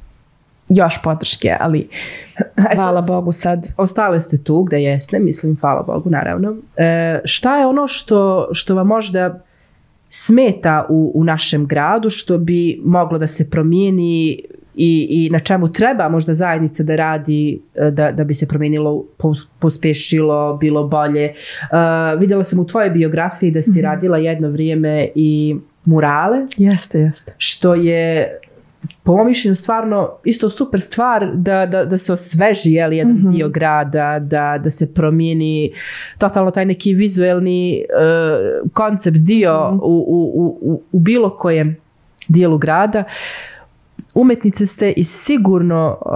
još 0.69 1.01
podrške, 1.01 1.56
ali 1.60 1.88
hvala 2.75 3.01
Bogu 3.01 3.32
sad. 3.32 3.67
Ostale 3.77 4.19
ste 4.19 4.38
tu 4.43 4.63
gde 4.63 4.82
jeste, 4.82 5.19
mislim, 5.19 5.58
hvala 5.62 5.84
Bogu, 5.84 6.10
naravno. 6.10 6.56
E, 6.77 7.19
šta 7.25 7.58
je 7.58 7.67
ono 7.67 7.88
što, 7.88 8.49
što 8.51 8.75
vam 8.75 8.88
možda 8.88 9.39
smeta 10.10 10.86
u, 10.89 11.12
u 11.15 11.23
našem 11.23 11.65
gradu, 11.65 12.10
što 12.10 12.38
bi 12.38 12.82
moglo 12.84 13.17
da 13.17 13.27
se 13.27 13.49
promijeni 13.49 14.41
i, 14.75 15.08
i 15.10 15.30
na 15.30 15.39
čemu 15.39 15.71
treba 15.71 16.10
možda 16.10 16.34
zajednica 16.34 16.84
da 16.84 16.95
radi 16.95 17.62
e, 17.75 17.91
da, 17.91 18.12
da 18.12 18.23
bi 18.23 18.34
se 18.34 18.47
promijenilo, 18.47 19.03
pos- 19.17 19.47
pospešilo, 19.60 20.58
bilo 20.58 20.88
bolje. 20.88 21.34
Uh, 21.34 22.19
vidjela 22.19 22.43
sam 22.43 22.60
u 22.60 22.67
tvojoj 22.67 22.89
biografiji 22.89 23.51
da 23.51 23.62
si 23.62 23.82
radila 23.82 24.17
jedno 24.17 24.49
vrijeme 24.49 25.08
i 25.15 25.56
murale, 25.86 26.38
Jeste, 26.58 26.99
jeste. 26.99 27.34
što 27.38 27.75
je 27.75 28.39
po 29.04 29.18
mom 29.18 29.28
mišljenju 29.28 29.56
stvarno 29.56 30.10
isto 30.24 30.50
super 30.50 30.82
stvar 30.82 31.32
da, 31.34 31.66
da, 31.66 31.86
da 31.86 31.98
se 31.98 32.13
osveži 32.13 32.72
jeli, 32.72 32.98
jedan 32.98 33.13
Mhm. 33.13 33.32
dio 33.32 33.50
grada, 33.50 34.20
da, 34.20 34.58
da 34.63 34.70
se 34.70 34.94
promijeni 34.94 35.72
totalno 36.18 36.52
taj 36.52 36.66
neki 36.66 36.94
vizuelni 36.94 37.84
uh, 37.84 38.72
koncept 38.74 39.18
dio 39.18 39.68
Mhm. 39.72 39.80
u, 39.82 40.06
u, 40.08 40.58
u, 40.62 40.82
u 40.92 41.00
bilo 41.00 41.30
kojem 41.30 41.76
dijelu 42.28 42.58
grada. 42.58 43.04
Umetnice 44.13 44.66
ste 44.66 44.92
i 44.92 45.04
sigurno 45.04 45.98
uh, 46.06 46.12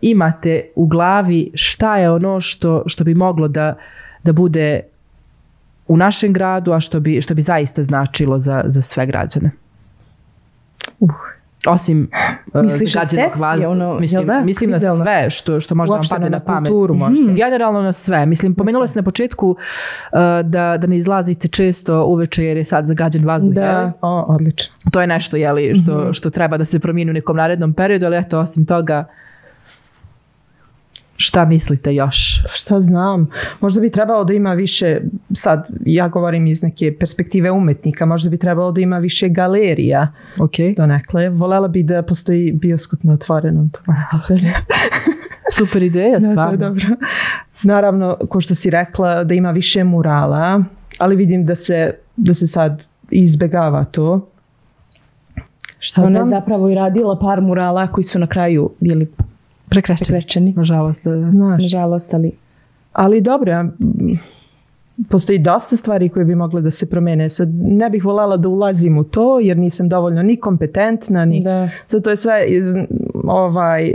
imate 0.00 0.68
u 0.74 0.86
glavi 0.86 1.50
šta 1.54 1.96
je 1.96 2.10
ono 2.10 2.40
što, 2.40 2.82
što 2.86 3.04
bi 3.04 3.14
moglo 3.14 3.48
da, 3.48 3.74
da 4.22 4.32
bude 4.32 4.80
u 5.88 5.96
našem 5.96 6.32
gradu, 6.32 6.72
a 6.72 6.80
što 6.80 7.00
bi, 7.00 7.20
što 7.22 7.34
bi 7.34 7.42
zaista 7.42 7.82
značilo 7.82 8.38
za, 8.38 8.62
za 8.66 8.82
sve 8.82 9.06
građane. 9.06 9.50
Uh. 11.00 11.10
Osim 11.66 12.08
Misliš 12.62 12.92
zagađenog 12.92 13.24
estetski, 13.26 13.42
vazduha. 13.42 13.70
ono, 13.70 13.98
mislim, 14.00 14.26
da? 14.26 14.40
mislim 14.40 14.70
na 14.70 14.80
sve 14.80 15.30
što, 15.30 15.60
što 15.60 15.74
možda 15.74 15.92
vam 15.92 15.98
Uopšte 15.98 16.14
padne 16.14 16.30
na 16.30 16.36
na 16.36 16.44
pamet. 16.44 16.70
kulturu 16.70 16.94
možda. 16.94 17.24
Mhm. 17.24 17.34
Generalno 17.34 17.82
na 17.82 17.92
sve. 17.92 18.26
Mislim, 18.26 18.54
pomenula 18.54 18.86
se 18.86 18.98
na 18.98 19.02
početku 19.02 19.50
uh, 19.50 19.56
da, 20.44 20.76
da 20.78 20.86
ne 20.86 20.96
izlazite 20.96 21.48
često 21.48 22.04
uveče 22.04 22.44
jer 22.44 22.56
je 22.56 22.64
sad 22.64 22.86
zagađen 22.86 23.24
vazduh. 23.24 23.54
Da. 23.54 23.60
jeli? 23.62 23.92
O, 24.00 24.24
odlično. 24.28 24.74
To 24.90 25.00
je 25.00 25.06
nešto 25.06 25.36
jeli, 25.36 25.74
što, 25.74 26.12
što 26.12 26.30
treba 26.30 26.56
da 26.56 26.64
se 26.64 26.78
promijeni 26.78 27.10
u 27.10 27.14
nekom 27.14 27.36
narednom 27.36 27.72
periodu, 27.72 28.06
ali 28.06 28.16
eto, 28.16 28.38
osim 28.38 28.66
toga, 28.66 29.04
šta 31.34 31.44
mislite 31.44 31.94
još? 31.94 32.42
Pa 32.42 32.48
šta 32.52 32.80
znam, 32.80 33.30
možda 33.60 33.80
bi 33.80 33.90
trebalo 33.90 34.24
da 34.24 34.32
ima 34.34 34.52
više, 34.52 35.00
sad 35.32 35.66
ja 35.80 36.08
govorim 36.08 36.46
iz 36.46 36.62
neke 36.62 36.96
perspektive 36.98 37.50
umetnika, 37.50 38.06
možda 38.06 38.30
bi 38.30 38.36
trebalo 38.36 38.72
da 38.72 38.80
ima 38.80 38.98
više 38.98 39.28
galerija 39.28 40.12
Ok. 40.40 40.52
donekle. 40.76 41.28
Volela 41.28 41.68
bi 41.68 41.82
da 41.82 42.02
postoji 42.02 42.52
bioskop 42.52 43.02
na 43.02 43.12
otvorenom. 43.12 43.70
Super 45.56 45.82
ideja, 45.82 46.12
Da, 46.12 46.20
to 46.20 46.26
je 46.26 46.32
stvarno. 46.32 46.56
dobro. 46.58 46.84
Naravno, 47.62 48.16
ko 48.28 48.40
što 48.40 48.54
si 48.54 48.70
rekla, 48.70 49.24
da 49.24 49.34
ima 49.34 49.50
više 49.50 49.84
murala, 49.84 50.64
ali 50.98 51.16
vidim 51.16 51.44
da 51.44 51.54
se, 51.54 51.94
da 52.16 52.34
se 52.34 52.46
sad 52.46 52.82
izbegava 53.10 53.84
to. 53.84 54.28
Šta 55.78 56.02
Ona 56.02 56.18
je 56.18 56.24
znam? 56.24 56.40
zapravo 56.40 56.70
i 56.70 56.74
radila 56.74 57.18
par 57.18 57.40
murala 57.40 57.86
koji 57.86 58.04
su 58.04 58.18
na 58.18 58.26
kraju 58.26 58.70
bili 58.80 59.12
Prekrečen. 59.74 60.04
prekrečeni. 60.06 60.52
Nažalost, 60.56 61.04
da, 61.04 61.10
da. 61.10 61.30
Znaš, 61.30 61.62
Nažalost, 61.62 62.14
ali 62.14 62.32
ali 62.92 63.20
dobro, 63.20 63.50
ja, 63.52 63.64
postoji 65.08 65.38
dosta 65.38 65.76
stvari 65.76 66.08
koje 66.08 66.24
bi 66.24 66.34
mogle 66.34 66.60
da 66.60 66.70
se 66.70 66.90
promene. 66.90 67.28
Sad 67.28 67.48
ne 67.54 67.90
bih 67.90 68.04
voljela 68.04 68.36
da 68.36 68.48
ulazim 68.48 68.98
u 68.98 69.04
to 69.04 69.40
jer 69.40 69.56
nisam 69.56 69.88
dovoljno 69.88 70.22
ni 70.22 70.36
kompetentna, 70.36 71.24
ni... 71.24 71.42
da. 71.42 71.68
Sad 71.86 72.04
to 72.04 72.10
je 72.10 72.16
sve 72.16 72.44
iz 72.48 72.64
ovaj, 73.24 73.92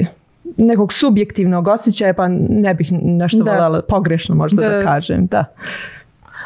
nekog 0.58 0.94
subjektivnog 0.94 1.68
osjećaja, 1.68 2.14
pa 2.14 2.28
ne 2.50 2.74
bih 2.74 2.92
nešto 3.02 3.44
Da. 3.44 3.52
voljela 3.52 3.82
pogrešno 3.82 4.36
možda 4.36 4.62
da, 4.62 4.70
Da. 4.70 4.82
kažem. 4.82 5.26
Da. 5.26 5.46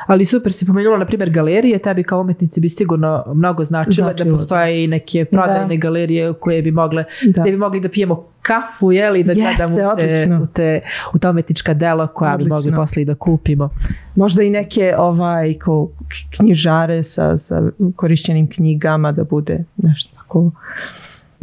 Ali 0.08 0.26
super 0.26 0.52
si 0.52 0.66
pomenula, 0.66 0.98
na 0.98 1.06
primjer, 1.06 1.30
galerije, 1.30 1.80
tebi 1.80 2.04
kao 2.04 2.22
umetnici 2.22 2.62
bi 2.62 2.70
sigurno 2.70 3.24
mnogo 3.28 3.64
značile, 3.64 4.08
da 4.08 4.12
Značilo, 4.14 4.36
postoje 4.36 4.84
i 4.84 4.88
neke 4.88 5.26
prodajne 5.26 5.78
galerije 5.78 6.34
koje 6.34 6.62
bi 6.62 6.72
mogle, 6.72 7.04
Da. 7.26 7.44
bi 7.44 7.58
mogli 7.58 7.80
da 7.80 7.90
pijemo 7.90 8.26
kafu, 8.42 8.92
jeli, 8.92 9.24
da 9.24 9.32
Jeste, 9.32 9.44
gledamo 9.46 9.76
u 9.76 9.78
te, 9.78 9.88
odlično. 9.88 10.44
u, 10.44 10.48
te, 10.48 10.80
u 11.14 11.20
ta 11.20 11.30
umetnička 11.30 11.74
dela 11.74 12.08
koja 12.08 12.38
bi 12.38 12.44
mogli 12.44 12.56
Odlično. 12.58 12.78
poslije 12.78 13.02
i 13.02 13.06
da 13.06 13.16
kupimo. 13.16 13.70
Možda 14.16 14.44
i 14.44 14.50
neke 14.50 14.96
ovaj, 14.98 15.54
ko, 15.54 15.90
knjižare 16.38 17.04
sa, 17.04 17.38
sa 17.38 17.62
korišćenim 17.96 18.50
knjigama 18.50 19.12
da 19.12 19.24
bude 19.24 19.64
nešto 19.78 20.16
tako. 20.16 20.52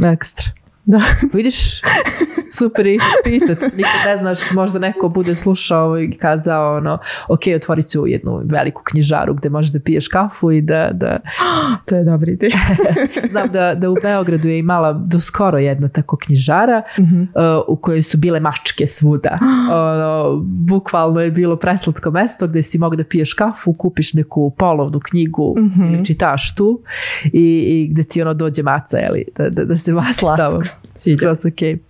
Ekstra. 0.05 0.53
Da. 0.85 1.01
Vidiš, 1.33 1.81
super 2.51 2.87
i 2.87 2.99
pitat. 3.25 3.59
Nikad 3.63 4.01
ne 4.07 4.17
znaš, 4.17 4.51
možda 4.51 4.79
neko 4.79 5.09
bude 5.09 5.35
slušao 5.35 6.01
i 6.01 6.11
kazao 6.13 6.77
ono, 6.77 6.99
ok, 7.29 7.41
otvorit 7.57 7.89
ću 7.89 8.07
jednu 8.07 8.41
veliku 8.45 8.83
knjižaru 8.85 9.35
gdje 9.35 9.51
možeš 9.51 9.73
da 9.73 9.81
piješ 9.81 10.09
kafu 10.09 10.51
i 10.51 10.61
da, 10.61 10.91
da 10.93 11.19
To 11.87 11.97
je 11.97 12.05
dobra 12.05 12.31
ideja. 12.31 12.59
Znam 13.31 13.49
da, 13.49 13.75
da 13.75 13.91
u 13.91 13.97
Beogradu 14.03 14.49
je 14.49 14.59
imala 14.59 14.93
do 14.93 15.21
skoro 15.21 15.59
jedna 15.59 15.89
tako 15.89 16.17
knjižara 16.17 16.83
Mhm. 16.99 17.23
uh, 17.23 17.27
u 17.69 17.77
kojoj 17.77 18.03
su 18.03 18.19
bile 18.19 18.41
mačke 18.41 18.87
svuda. 18.87 19.39
Ono, 19.73 20.37
bukvalno 20.43 21.21
je 21.21 21.31
bilo 21.31 21.57
preslatko 21.57 22.11
mesto 22.11 22.47
gdje 22.47 22.63
si 22.63 22.79
mogu 22.79 22.97
da 22.97 23.05
piješ 23.05 23.35
kafu, 23.35 23.73
kupiš 23.73 24.15
neku 24.15 24.51
polovnu 24.51 25.01
knjigu 25.01 25.55
Mhm. 25.59 25.85
ili 25.85 26.05
čitaš 26.05 26.55
tu 26.55 26.83
i, 27.25 27.31
i 27.59 27.89
gdje 27.89 28.05
ti 28.05 28.23
ono 28.23 28.35
dođe 28.35 28.63
maca 28.63 28.99
jeli, 28.99 29.25
da, 29.37 29.49
da, 29.51 29.65
da 29.65 29.77
se 29.77 29.93
vas 29.95 30.17
Slatko. 30.17 30.63
Sviđa. 31.01 31.17
Skroz 31.17 31.47
ok. 31.47 31.63
Uh, 31.63 31.81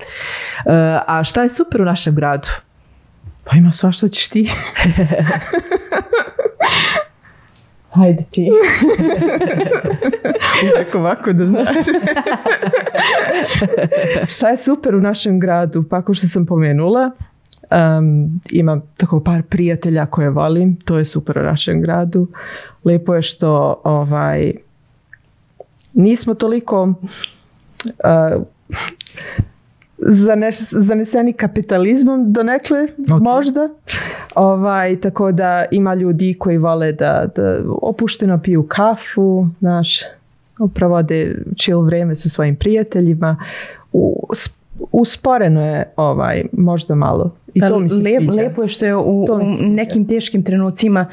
a 1.06 1.24
šta 1.24 1.42
je 1.42 1.48
super 1.48 1.82
u 1.82 1.84
našem 1.84 2.14
gradu? 2.14 2.48
Pa 3.44 3.56
ima 3.56 3.72
sva 3.72 3.92
što 3.92 4.08
ćeš 4.08 4.28
ti. 4.28 4.50
Hajde 7.90 8.24
ti. 8.30 8.50
Uvijek 10.62 10.94
ovako 10.94 11.32
da 11.32 11.46
znaš. 11.46 11.84
Šta 14.34 14.48
je 14.48 14.56
super 14.56 14.94
u 14.94 15.00
našem 15.00 15.40
gradu? 15.40 15.84
Pa 15.90 16.02
kao 16.02 16.14
što 16.14 16.26
sam 16.26 16.46
pomenula, 16.46 17.10
um, 17.70 18.40
imam 18.50 18.82
tako 18.96 19.20
par 19.20 19.42
prijatelja 19.42 20.06
koje 20.06 20.30
volim. 20.30 20.76
To 20.76 20.98
je 20.98 21.04
super 21.04 21.38
u 21.38 21.42
našem 21.42 21.82
gradu. 21.82 22.28
Lepo 22.84 23.14
je 23.14 23.22
što 23.22 23.80
ovaj, 23.84 24.52
nismo 25.92 26.34
toliko 26.34 26.82
uh, 26.82 28.42
zanes, 29.98 30.72
zaneseni 30.72 31.32
kapitalizmom 31.32 32.32
donekle 32.32 32.88
Ok. 33.12 33.20
možda. 33.20 33.68
Ovaj, 34.34 35.00
tako 35.00 35.32
da 35.32 35.64
ima 35.70 35.94
ljudi 35.94 36.34
koji 36.38 36.58
vole 36.58 36.92
da, 36.92 37.26
da 37.36 37.58
opušteno 37.82 38.38
piju 38.38 38.62
kafu, 38.62 39.48
znaš, 39.60 40.00
provode 40.74 41.36
chill 41.56 41.80
vreme 41.80 42.14
sa 42.14 42.28
svojim 42.28 42.56
prijateljima. 42.56 43.36
U, 43.92 44.26
usporeno 44.92 45.66
je 45.66 45.92
ovaj, 45.96 46.44
možda 46.52 46.94
malo. 46.94 47.34
I 47.54 47.60
to 47.60 47.78
mi 47.78 47.88
se 47.88 47.94
Lep- 47.94 48.18
sviđa. 48.18 48.42
Lepo 48.42 48.62
je 48.62 48.68
što 48.68 48.86
je 48.86 48.96
u, 48.96 49.24
u 49.24 49.38
nekim 49.68 50.08
teškim 50.08 50.42
trenucima 50.42 51.06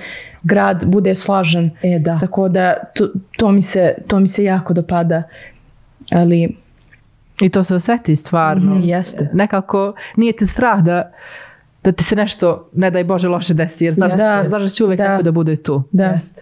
grad 0.44 0.84
bude 0.88 1.16
slažen. 1.16 1.72
E, 1.84 2.00
da. 2.00 2.20
Tako 2.20 2.50
da 2.50 2.74
to, 2.96 3.08
to, 3.38 3.52
mi 3.52 3.62
se, 3.62 3.96
to 4.08 4.20
mi 4.20 4.28
se 4.28 4.44
jako 4.44 4.74
dopada. 4.74 5.24
Ali 6.12 6.56
I 7.42 7.50
to 7.50 7.64
se 7.64 7.76
osjeti 7.76 8.16
stvarno. 8.16 8.76
Mhm, 8.76 8.84
jeste. 8.84 9.30
Nekako 9.34 9.94
nije 10.16 10.34
te 10.34 10.46
strah 10.46 10.80
da 10.80 11.12
da 11.84 11.92
ti 11.92 12.04
se 12.04 12.16
nešto, 12.16 12.70
ne 12.74 12.92
daj 12.92 13.04
Bože, 13.04 13.28
loše 13.28 13.54
desi, 13.54 13.86
jer 13.86 13.94
znaš, 13.94 14.12
Da. 14.12 14.44
znaš 14.48 14.62
da 14.62 14.70
će 14.70 14.84
uvijek 14.84 14.98
Da. 14.98 15.10
neko 15.10 15.24
da 15.24 15.32
bude 15.32 15.56
tu. 15.56 15.84
da. 15.92 16.04
Jeste. 16.06 16.42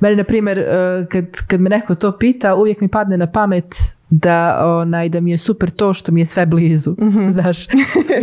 Meni, 0.00 0.16
na 0.16 0.24
primjer, 0.24 0.58
eh, 0.58 0.66
kad, 1.06 1.24
kad 1.46 1.60
me 1.60 1.70
neko 1.70 1.94
to 1.94 2.12
pita, 2.12 2.54
uvijek 2.54 2.80
mi 2.80 2.88
padne 2.88 3.16
na 3.16 3.26
pamet 3.26 3.74
da, 4.10 4.58
onaj, 4.76 5.08
da 5.08 5.20
mi 5.20 5.30
je 5.30 5.38
super 5.38 5.70
to 5.70 5.94
što 5.94 6.12
mi 6.12 6.20
je 6.20 6.26
sve 6.26 6.46
blizu. 6.46 6.94
Znaš, 7.28 7.66
Jo, 7.68 7.74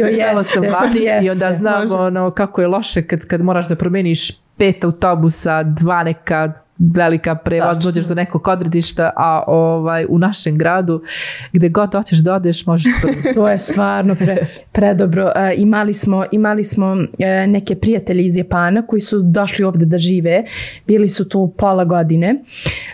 Gledala 0.09 0.43
sam 0.43 0.63
jeste, 0.63 0.75
vani 0.75 0.91
i 0.95 1.03
jeste, 1.03 1.31
onda 1.31 1.51
znam 1.51 1.83
može. 1.83 1.95
ono, 1.95 2.31
kako 2.31 2.61
je 2.61 2.67
loše 2.67 3.01
kad, 3.01 3.19
kad 3.19 3.41
moraš 3.41 3.67
da 3.67 3.75
promeniš 3.75 4.31
pet 4.57 4.83
autobusa, 4.83 5.63
dva 5.63 6.03
neka 6.03 6.53
velika 6.79 7.35
prevoz, 7.35 7.77
Tačno. 7.77 7.91
dođeš 7.91 8.05
do 8.05 8.15
nekog 8.15 8.47
odredišta, 8.47 9.11
a 9.15 9.43
ovaj, 9.47 10.05
u 10.09 10.17
našem 10.17 10.57
gradu 10.57 11.01
gdje 11.53 11.69
god 11.69 11.95
hoćeš 11.95 12.19
da 12.19 12.33
odeš, 12.33 12.65
možeš 12.65 12.93
brzo. 13.01 13.27
To 13.33 13.49
je 13.49 13.57
stvarno 13.57 14.15
pre, 14.15 14.47
predobro. 14.71 15.31
E, 15.35 15.53
imali 15.57 15.93
smo, 15.93 16.25
imali 16.31 16.63
smo 16.63 16.97
e, 17.19 17.47
neke 17.47 17.75
prijatelje 17.75 18.23
iz 18.23 18.37
Japana 18.37 18.81
koji 18.81 19.01
su 19.01 19.21
došli 19.21 19.65
ovdje 19.65 19.85
da 19.85 19.97
žive. 19.97 20.43
Bili 20.87 21.07
su 21.07 21.29
tu 21.29 21.53
pola 21.57 21.85
godine. 21.85 22.43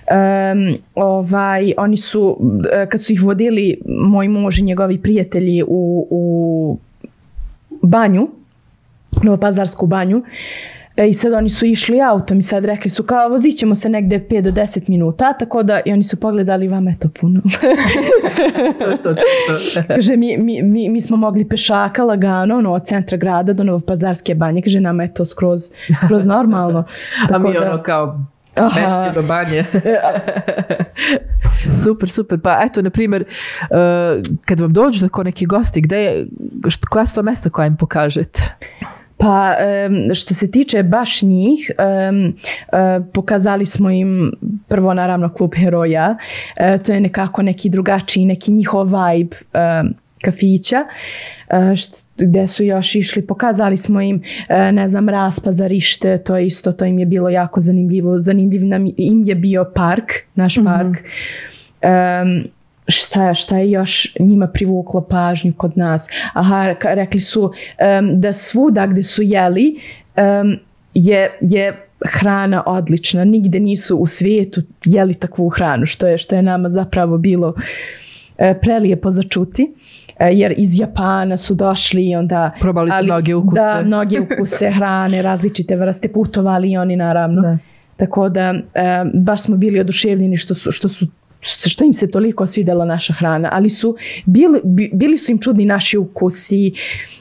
Em, 0.07 0.77
ovaj, 0.95 1.73
oni 1.77 1.97
su, 1.97 2.39
e, 2.71 2.89
kad 2.89 3.01
su 3.01 3.13
ih 3.13 3.23
vodili 3.23 3.81
moj 3.85 4.27
muž 4.27 4.59
i 4.59 4.63
njegovi 4.63 5.01
prijatelji 5.01 5.63
u, 5.67 6.07
u 6.09 6.77
banju, 7.81 8.27
Novopazarsku 9.23 9.87
banju, 9.87 10.21
E, 10.21 10.74
I 10.97 11.13
sad 11.13 11.33
oni 11.33 11.49
su 11.49 11.65
išli 11.65 12.01
autom 12.01 12.39
i 12.39 12.43
sad 12.43 12.65
rekli 12.65 12.89
su 12.89 13.03
kao 13.03 13.29
vozit 13.29 13.57
ćemo 13.57 13.75
se 13.75 13.89
negde 13.89 14.19
5 14.29 14.41
do 14.41 14.51
10 14.51 14.89
minuta, 14.89 15.33
tako 15.33 15.63
da 15.63 15.79
i 15.85 15.91
oni 15.93 16.03
su 16.03 16.19
pogledali 16.19 16.67
vama 16.67 16.89
je 16.89 16.99
to 16.99 17.09
puno. 17.21 17.41
kaže 19.87 20.17
mi, 20.17 20.37
mi, 20.37 20.61
mi, 20.61 20.89
mi 20.89 21.01
smo 21.01 21.17
mogli 21.17 21.49
pešaka 21.49 22.03
lagano 22.03 22.57
ono, 22.57 22.73
od 22.73 22.85
centra 22.85 23.17
grada 23.17 23.53
do 23.53 23.63
Novopazarske 23.63 24.35
banje, 24.35 24.61
kaže 24.61 24.79
nama 24.79 25.03
je 25.03 25.13
to 25.13 25.25
skroz, 25.25 25.61
skroz 26.05 26.25
normalno. 26.25 26.79
A 27.33 27.37
mi 27.37 27.45
Tako 27.45 27.51
da- 27.51 27.71
ono 27.71 27.83
kao 27.83 28.25
Aha. 28.55 29.11
do 29.15 29.21
banje. 29.21 29.65
super, 31.83 32.09
super. 32.09 32.39
Pa 32.43 32.59
eto, 32.65 32.81
na 32.81 32.89
primjer, 32.89 33.23
uh, 33.23 33.77
kad 34.45 34.59
vam 34.59 34.73
dođu 34.73 35.01
tako 35.01 35.23
neki 35.23 35.45
gosti, 35.45 35.81
gde 35.81 35.97
je, 35.97 36.27
koja 36.89 37.05
su 37.05 37.15
to 37.15 37.21
mesta 37.21 37.49
koja 37.49 37.65
im 37.67 37.77
pokažete? 37.77 38.55
Pa 39.17 39.55
što 40.13 40.33
se 40.33 40.51
tiče 40.51 40.83
baš 40.83 41.21
njih, 41.21 41.71
e, 41.77 42.11
pokazali 43.13 43.65
smo 43.65 43.91
im 43.91 44.31
prvo 44.67 44.93
naravno 44.93 45.33
klub 45.33 45.51
heroja, 45.55 46.17
E, 46.55 46.77
to 46.77 46.93
je 46.93 47.01
nekako 47.01 47.41
neki 47.41 47.69
drugačiji, 47.69 48.25
neki 48.25 48.51
njihov 48.51 48.85
vibe 48.85 49.35
kafića, 50.21 50.77
e, 51.49 51.73
gde 52.17 52.47
su 52.47 52.63
još 52.63 52.95
išli, 52.95 53.27
pokazali 53.27 53.77
smo 53.77 54.01
im, 54.01 54.21
ne 54.49 54.87
znam, 54.87 55.09
raspazarište, 55.09 56.17
to 56.17 56.37
je 56.37 56.45
isto, 56.45 56.71
to 56.71 56.85
im 56.85 56.99
je 56.99 57.05
bilo 57.05 57.29
jako 57.29 57.59
zanimljivo, 57.59 58.19
zanimljiv 58.19 58.65
nam 58.65 58.85
im 58.97 59.23
je 59.25 59.35
bio 59.35 59.71
park, 59.75 60.11
naš 60.35 60.55
park, 60.63 60.97
Em, 61.85 62.47
šta, 62.87 63.33
šta 63.33 63.57
je 63.57 63.71
još 63.71 64.15
njima 64.19 64.47
privuklo 64.47 65.01
pažnju 65.01 65.53
kod 65.57 65.77
nas. 65.77 66.09
Aha, 66.33 66.75
rekli 66.83 67.19
su 67.19 67.51
em, 67.77 68.21
da 68.21 68.33
svuda 68.33 68.87
gde 68.87 69.03
su 69.03 69.21
jeli 69.21 69.79
em, 70.15 70.59
je, 70.93 71.37
je 71.41 71.87
hrana 72.05 72.63
odlična. 72.65 73.23
Nigde 73.23 73.59
nisu 73.59 73.97
u 73.97 74.05
svijetu 74.05 74.61
jeli 74.85 75.13
takvu 75.13 75.49
hranu, 75.49 75.85
što 75.85 76.07
je, 76.07 76.17
što 76.17 76.35
je 76.35 76.41
nama 76.41 76.69
zapravo 76.69 77.17
bilo 77.17 77.53
e, 78.37 78.59
prelijepo 78.61 79.09
za 79.09 79.23
čuti. 79.23 79.73
E, 80.19 80.29
jer 80.33 80.53
iz 80.57 80.79
Japana 80.79 81.37
su 81.37 81.53
došli 81.53 82.09
i 82.09 82.15
onda... 82.15 82.51
Probali 82.61 82.91
su 82.91 83.03
mnoge 83.03 83.35
ukuse. 83.35 83.61
Da, 83.61 83.81
mnoge 83.85 84.19
ukuse 84.19 84.71
hrane, 84.71 85.21
različite 85.21 85.75
vrste, 85.75 86.07
putovali 86.07 86.71
i 86.71 86.77
oni 86.77 86.95
naravno. 86.95 87.41
Da. 87.41 87.57
Tako 87.97 88.29
da 88.29 88.53
e, 88.73 89.05
baš 89.13 89.41
smo 89.41 89.57
bili 89.57 89.79
oduševljeni 89.79 90.37
što 90.37 90.55
su, 90.55 90.71
što 90.71 90.87
su 90.87 91.07
što 91.45 91.83
im 91.83 91.93
se 91.93 92.11
toliko 92.11 92.45
svidjela 92.45 92.85
naša 92.85 93.13
hrana, 93.13 93.49
ali 93.51 93.69
su 93.69 93.95
bili, 94.25 94.61
bi- 94.63 94.91
bili 94.93 95.17
su 95.17 95.31
im 95.31 95.39
čudni 95.39 95.65
naši 95.65 95.97
ukusi 95.97 96.73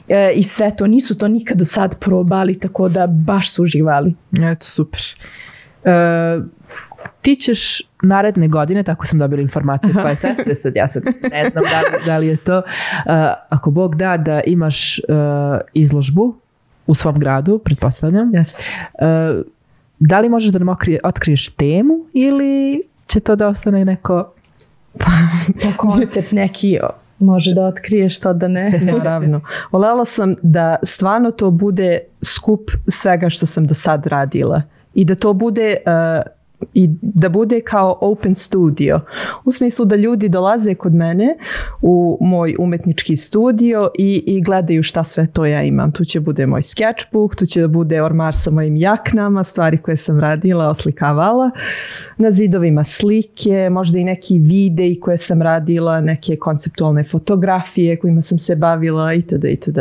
e, 0.09 0.31
i 0.35 0.43
sve 0.43 0.75
to, 0.75 0.87
nisu 0.87 1.17
to 1.17 1.27
nikad 1.27 1.57
do 1.57 1.65
sad 1.65 1.99
probali, 1.99 2.59
tako 2.59 2.89
da 2.89 3.07
baš 3.07 3.51
su 3.51 3.63
uživali. 3.63 4.13
Eto, 4.51 4.65
super. 4.65 4.99
Uh, 5.83 6.45
ti 7.21 7.35
ćeš 7.35 7.81
naredne 8.03 8.47
godine, 8.47 8.83
tako 8.83 9.05
sam 9.05 9.19
dobila 9.19 9.41
informaciju 9.41 9.89
od 9.89 10.01
tvoje 10.01 10.15
sestre, 10.25 10.55
sad 10.55 10.75
ja 10.75 10.87
sad 10.87 11.03
ne 11.31 11.49
znam 11.51 11.63
da 11.71 11.79
li, 11.79 12.05
da 12.05 12.17
li 12.17 12.27
je 12.27 12.37
to, 12.37 12.57
uh, 12.57 12.63
ako 13.49 13.71
Bog 13.71 13.95
da 13.95 14.17
da 14.17 14.41
imaš 14.45 14.99
uh, 14.99 15.05
izložbu 15.73 16.35
u 16.87 16.95
svom 16.95 17.19
gradu, 17.19 17.59
pretpostavljam, 17.59 18.33
Jeste. 18.33 18.63
uh, 18.93 19.45
da 19.99 20.19
li 20.19 20.29
možeš 20.29 20.51
da 20.51 20.59
nam 20.59 20.75
otkriješ 21.03 21.49
temu 21.49 21.93
ili 22.13 22.81
će 23.07 23.19
to 23.19 23.35
da 23.35 23.47
ostane 23.47 23.85
neko 23.85 24.31
Pa 24.99 25.11
koncept 25.77 26.31
neki 26.31 26.79
može 27.19 27.53
da 27.53 27.61
otkriješ 27.61 28.19
to 28.19 28.33
da 28.33 28.47
ne. 28.47 28.79
Naravno. 28.97 29.41
Volela 29.71 30.05
sam 30.05 30.35
da 30.41 30.75
stvarno 30.83 31.31
to 31.31 31.51
bude 31.51 31.99
skup 32.21 32.71
svega 32.87 33.29
što 33.29 33.45
sam 33.45 33.67
do 33.67 33.73
sad 33.73 34.05
radila 34.05 34.61
i 34.93 35.05
da 35.05 35.15
to 35.15 35.33
bude 35.33 35.77
uh, 35.85 36.31
i 36.73 36.89
da 37.01 37.29
bude 37.29 37.61
kao 37.61 37.97
open 38.01 38.35
studio. 38.35 39.01
U 39.45 39.51
smislu 39.51 39.85
da 39.85 39.95
ljudi 39.95 40.29
dolaze 40.29 40.75
kod 40.75 40.93
mene 40.93 41.37
u 41.81 42.17
moj 42.21 42.55
umetnički 42.59 43.17
studio 43.17 43.89
i, 43.97 44.23
i 44.25 44.41
gledaju 44.41 44.83
šta 44.83 45.03
sve 45.03 45.27
to 45.27 45.45
ja 45.45 45.63
imam. 45.63 45.91
Tu 45.91 46.05
će 46.05 46.19
bude 46.19 46.45
moj 46.45 46.61
sketchbook, 46.61 47.35
tu 47.35 47.45
će 47.45 47.61
da 47.61 47.67
bude 47.67 48.01
ormar 48.01 48.35
sa 48.35 48.51
mojim 48.51 48.75
jaknama, 48.75 49.43
stvari 49.43 49.77
koje 49.77 49.97
sam 49.97 50.19
radila, 50.19 50.69
oslikavala. 50.69 51.51
Na 52.17 52.31
zidovima 52.31 52.83
slike, 52.83 53.69
možda 53.69 53.99
i 53.99 54.03
neki 54.03 54.39
videi 54.39 54.99
koje 54.99 55.17
sam 55.17 55.41
radila, 55.41 56.01
neke 56.01 56.35
konceptualne 56.35 57.03
fotografije 57.03 57.99
kojima 57.99 58.21
sam 58.21 58.37
se 58.37 58.55
bavila 58.55 59.13
itd. 59.13 59.43
itd. 59.43 59.77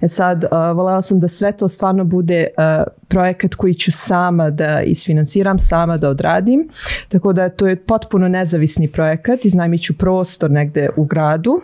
E 0.00 0.08
sad, 0.08 0.44
uh, 0.44 0.50
voljela 0.50 1.02
sam 1.02 1.20
da 1.20 1.28
sve 1.28 1.52
to 1.52 1.68
stvarno 1.68 2.04
bude 2.04 2.46
uh, 2.58 2.92
projekat 3.08 3.54
koji 3.54 3.74
ću 3.74 3.92
sama 3.92 4.50
da 4.50 4.82
isfinansiram, 4.82 5.58
sama 5.58 5.96
da 5.96 6.08
odradim. 6.14 6.68
Tako 7.08 7.32
da 7.32 7.48
to 7.48 7.66
je 7.66 7.76
potpuno 7.76 8.28
nezavisni 8.28 8.88
projekat, 8.88 9.44
iznajmit 9.44 9.82
ću 9.82 9.98
prostor 9.98 10.50
negde 10.50 10.88
u 10.96 11.04
gradu. 11.04 11.60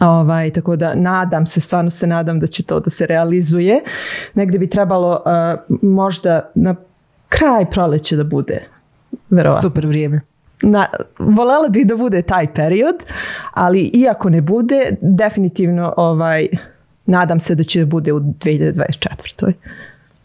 Ovaj, 0.00 0.50
tako 0.50 0.76
da 0.76 0.94
nadam 0.94 1.46
se, 1.46 1.60
stvarno 1.60 1.90
se 1.90 2.06
nadam 2.06 2.40
da 2.40 2.46
će 2.46 2.62
to 2.62 2.80
da 2.80 2.90
se 2.90 3.06
realizuje. 3.06 3.80
Negde 4.34 4.58
bi 4.58 4.70
trebalo 4.70 5.22
uh, 5.24 5.78
možda 5.82 6.50
na 6.54 6.74
kraj 7.28 7.70
proleće 7.70 8.16
da 8.16 8.24
bude. 8.24 8.62
Verovatno. 9.30 9.62
super 9.62 9.86
vrijeme? 9.86 10.20
Na, 10.62 10.86
volela 11.18 11.68
bih 11.68 11.86
da 11.86 11.96
bude 11.96 12.22
taj 12.22 12.54
period, 12.54 12.96
ali 13.52 13.90
iako 13.94 14.30
ne 14.30 14.40
bude, 14.40 14.96
definitivno 15.00 15.94
ovaj, 15.96 16.48
nadam 17.06 17.40
se 17.40 17.54
da 17.54 17.62
će 17.62 17.80
da 17.80 17.86
bude 17.86 18.12
u 18.12 18.20
2024. 18.20 19.52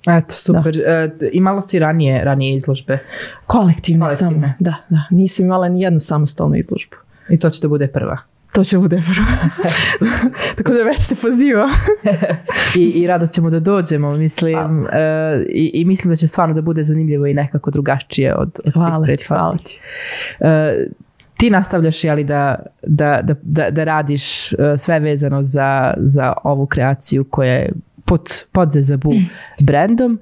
Eto, 0.07 0.35
super. 0.35 0.77
Uh, 0.77 1.27
imala 1.31 1.61
si 1.61 1.79
ranije, 1.79 2.23
ranije 2.23 2.55
izložbe 2.55 2.99
Kolektivno, 3.47 4.05
Kolektivno. 4.05 4.31
samo. 4.31 4.53
Da, 4.59 4.75
da. 4.89 5.01
Nisam 5.09 5.45
imala 5.45 5.69
ni 5.69 5.81
jednu 5.81 5.99
samostalnu 5.99 6.55
izložbu. 6.55 6.95
i 7.29 7.39
to 7.39 7.49
će 7.49 7.61
da 7.61 7.67
bude 7.67 7.87
prva. 7.87 8.17
To 8.51 8.63
će 8.63 8.77
bude 8.77 9.01
prvo. 9.01 9.27
Tako 10.57 10.73
da 10.73 10.83
već 10.83 11.07
te 11.07 11.15
pozivam. 11.15 11.69
I, 12.75 12.83
I 12.83 13.07
rado 13.07 13.27
ćemo 13.27 13.49
da 13.49 13.59
dođemo, 13.59 14.11
mislim, 14.11 14.87
e, 14.91 15.45
i, 15.49 15.71
i 15.73 15.85
mislim 15.85 16.09
da 16.09 16.15
će 16.15 16.27
stvarno 16.27 16.55
da 16.55 16.61
bude 16.61 16.83
zanimljivo 16.83 17.25
i 17.25 17.33
nekako 17.33 17.71
drugačije 17.71 18.35
od, 18.35 18.59
od 18.65 18.73
Hvala 18.73 19.05
svih 19.05 19.19
ti, 19.19 19.25
hvala 19.27 19.57
ti. 19.57 19.79
E, 20.39 20.87
ti 21.37 21.49
nastavljaš 21.49 22.03
jeli, 22.03 22.23
da, 22.23 22.55
da, 22.83 23.19
da, 23.23 23.35
da, 23.41 23.69
da 23.71 23.83
radiš 23.83 24.53
e, 24.53 24.55
sve 24.77 24.99
vezano 24.99 25.43
za, 25.43 25.93
za 25.97 26.33
ovu 26.43 26.65
kreaciju 26.65 27.23
koja 27.23 27.53
je 27.53 27.71
pod, 28.05 28.21
pod 28.51 28.71
Zezabu 28.71 29.11
brandom. 29.61 30.19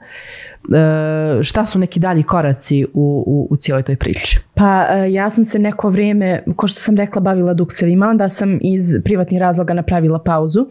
E, 0.65 1.43
šta 1.43 1.65
su 1.65 1.79
neki 1.79 1.99
dalji 1.99 2.23
koraci 2.23 2.85
u, 2.85 2.89
u, 3.27 3.47
u 3.49 3.57
cijeloj 3.57 3.83
toj 3.83 3.95
priči? 3.95 4.39
Pa 4.53 4.85
e, 4.89 5.11
ja 5.11 5.29
sam 5.29 5.45
se 5.45 5.59
neko 5.59 5.89
vrijeme, 5.89 6.43
ko 6.55 6.67
što 6.67 6.79
sam 6.79 6.97
rekla, 6.97 7.21
bavila 7.21 7.53
duksevima, 7.53 8.07
onda 8.07 8.29
sam 8.29 8.59
iz 8.61 8.97
privatnih 9.03 9.39
razloga 9.39 9.73
napravila 9.73 10.19
pauzu. 10.19 10.67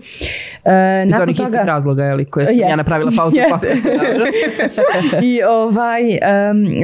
E, 0.65 1.05
Iz 1.09 1.15
onih 1.15 1.37
toga- 1.37 1.45
istih 1.45 1.61
razloga 1.61 2.05
jeli, 2.05 2.25
koje 2.25 2.47
sam 2.47 2.57
ja 2.57 2.69
Yes. 2.69 2.77
napravila 2.77 3.13
pauzu 3.17 3.37
Yes. 3.37 3.51
dobro. 3.85 4.27
I 5.23 5.43
ovaj, 5.43 6.03
em, 6.13 6.19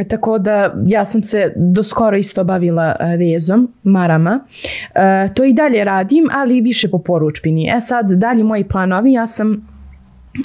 tako 0.09 0.39
da 0.39 0.75
ja 0.87 1.05
sam 1.05 1.23
se 1.23 1.53
do 1.57 1.83
skoro 1.83 2.17
isto 2.17 2.45
bavila 2.45 2.97
e, 3.01 3.17
vezom, 3.17 3.73
marama. 3.83 4.41
E, 4.95 5.29
to 5.35 5.45
i 5.45 5.53
dalje 5.53 5.85
radim, 5.85 6.29
ali 6.33 6.61
više 6.61 6.91
po 6.91 6.99
poručbini. 6.99 7.69
E 7.69 7.81
sad, 7.81 8.11
dalje 8.11 8.45
moji 8.45 8.65
planovi, 8.65 9.13
ja 9.13 9.27
sam 9.27 9.68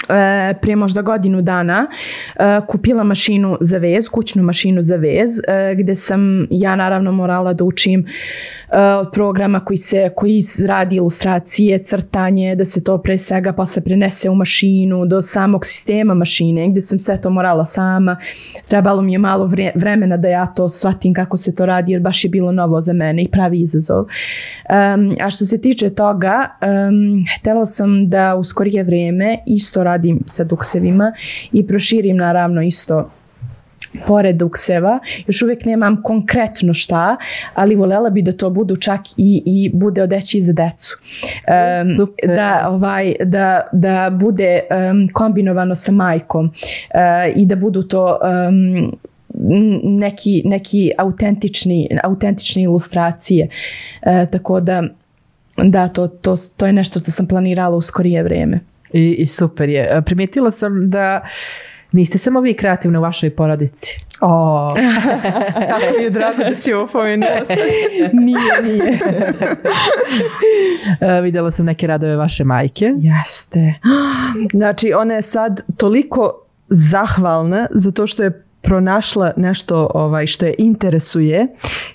e, 0.08 0.54
prije 0.62 0.76
možda 0.76 1.02
godinu 1.02 1.42
dana 1.42 1.86
e, 2.36 2.60
kupila 2.68 3.04
mašinu 3.04 3.56
za 3.60 3.78
vez, 3.78 4.08
kućnu 4.08 4.42
mašinu 4.42 4.82
za 4.82 4.96
vez, 4.96 5.38
e, 5.48 5.74
gde 5.74 5.94
sam 5.94 6.46
ja 6.50 6.76
naravno 6.76 7.12
morala 7.12 7.52
da 7.52 7.64
učim 7.64 8.06
od 9.00 9.10
programa 9.12 9.60
koji 9.60 9.76
se 9.76 10.10
koji 10.16 10.40
radi 10.66 10.96
ilustracije, 10.96 11.78
crtanje, 11.78 12.56
da 12.56 12.64
se 12.64 12.84
to 12.84 12.98
pre 12.98 13.18
svega 13.18 13.52
posle 13.52 13.82
prenese 13.82 14.30
u 14.30 14.34
mašinu, 14.34 15.06
do 15.06 15.22
samog 15.22 15.66
sistema 15.66 16.14
mašine, 16.14 16.68
gde 16.68 16.80
sam 16.80 16.98
sve 16.98 17.20
to 17.20 17.30
morala 17.30 17.64
sama. 17.64 18.16
Trebalo 18.68 19.02
mi 19.02 19.12
je 19.12 19.18
malo 19.18 19.46
vre- 19.46 19.72
vremena 19.74 20.16
da 20.16 20.28
ja 20.28 20.46
to 20.46 20.68
shvatim 20.68 21.14
kako 21.14 21.36
se 21.36 21.54
to 21.54 21.66
radi, 21.66 21.92
jer 21.92 22.00
baš 22.00 22.24
je 22.24 22.30
bilo 22.30 22.52
novo 22.52 22.80
za 22.80 22.92
mene 22.92 23.22
i 23.22 23.30
pravi 23.30 23.60
izazov. 23.60 24.06
Em, 24.68 25.16
a 25.20 25.30
što 25.30 25.44
se 25.44 25.60
tiče 25.60 25.90
toga, 25.90 26.48
um, 26.62 27.24
htjela 27.38 27.66
sam 27.66 28.08
da 28.08 28.34
u 28.34 28.44
skorije 28.44 28.82
vrijeme 28.82 29.38
isto 29.46 29.84
radim 29.84 30.20
sa 30.26 30.44
duksevima 30.44 31.12
i 31.52 31.66
proširim 31.66 32.16
naravno 32.16 32.62
isto 32.62 33.10
pored 34.06 34.36
dukseva. 34.36 34.98
Još 35.26 35.42
uvijek 35.42 35.64
nemam 35.64 36.02
konkretno 36.02 36.74
šta, 36.74 37.16
ali 37.54 37.74
voljela 37.74 38.10
bi 38.10 38.22
da 38.22 38.32
to 38.32 38.50
budu 38.50 38.76
čak 38.76 39.00
i, 39.16 39.42
i 39.46 39.70
bude 39.74 40.02
odeći 40.02 40.40
za 40.40 40.52
decu. 40.52 40.98
Em, 41.46 41.94
Super. 41.96 42.36
Da, 42.36 42.66
ovaj, 42.68 43.14
da, 43.24 43.60
da 43.72 44.10
bude 44.10 44.60
em, 44.70 45.08
kombinovano 45.12 45.74
sa 45.74 45.92
majkom 45.92 46.50
e, 46.94 47.32
i 47.36 47.46
da 47.46 47.56
budu 47.56 47.82
to 47.82 48.18
n- 48.48 48.90
neki, 49.82 50.42
neki 50.44 50.90
autentični, 50.98 51.88
autentične 52.04 52.62
ilustracije. 52.62 53.48
E, 54.02 54.26
tako 54.30 54.60
da 54.60 54.82
da, 55.56 55.88
to, 55.88 56.08
to, 56.08 56.34
to 56.56 56.66
je 56.66 56.72
nešto 56.72 57.00
što 57.00 57.10
sam 57.10 57.26
planirala 57.26 57.76
u 57.76 57.82
skorije 57.82 58.22
vrijeme. 58.22 58.60
I, 58.92 59.14
I 59.18 59.26
super 59.26 59.68
je. 59.68 60.02
Primijetila 60.06 60.50
sam 60.50 60.90
da 60.90 61.20
Niste 61.94 62.18
samo 62.18 62.40
vi 62.40 62.54
kreativni 62.54 62.98
u 62.98 63.00
vašoj 63.00 63.30
porodici. 63.30 64.00
O, 64.20 64.74
kako 65.70 65.98
mi 65.98 66.04
je 66.04 66.10
drago 66.10 66.44
da 66.48 66.54
si 66.54 66.72
ovo 66.72 67.02
nije, 68.26 68.62
nije. 68.62 68.98
E, 71.00 71.20
vidjela 71.20 71.50
sam 71.50 71.66
neke 71.66 71.86
radove 71.86 72.16
vaše 72.16 72.44
majke. 72.44 72.92
Jeste. 72.98 73.74
Znači, 74.52 74.92
ona 74.92 75.14
je 75.14 75.22
sad 75.22 75.62
toliko 75.76 76.40
zahvalna 76.68 77.66
zato 77.70 78.06
što 78.06 78.22
je 78.22 78.43
pronašla 78.64 79.32
nešto 79.36 79.90
ovaj 79.94 80.26
što 80.26 80.46
je 80.46 80.54
interesuje 80.58 81.46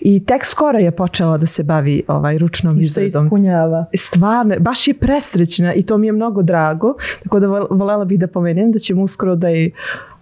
i 0.01 0.25
tek 0.25 0.45
skoro 0.45 0.77
je 0.77 0.91
počela 0.91 1.37
da 1.37 1.45
se 1.45 1.63
bavi 1.63 2.03
ovaj 2.07 2.37
ručnom 2.37 2.81
I 2.81 2.87
što 2.87 3.01
izradom. 3.01 3.27
ispunjava. 3.27 3.85
Stvarno, 3.95 4.55
baš 4.59 4.87
je 4.87 4.93
presrećna 4.93 5.73
i 5.73 5.83
to 5.83 5.97
mi 5.97 6.07
je 6.07 6.11
mnogo 6.11 6.41
drago. 6.43 6.93
Tako 7.23 7.39
da 7.39 7.47
vol- 7.47 7.67
voljela 7.69 8.05
bih 8.05 8.19
da 8.19 8.27
pomenem 8.27 8.71
da 8.71 8.79
ćemo 8.79 9.01
uskoro 9.03 9.35
da 9.35 9.47
jej 9.49 9.71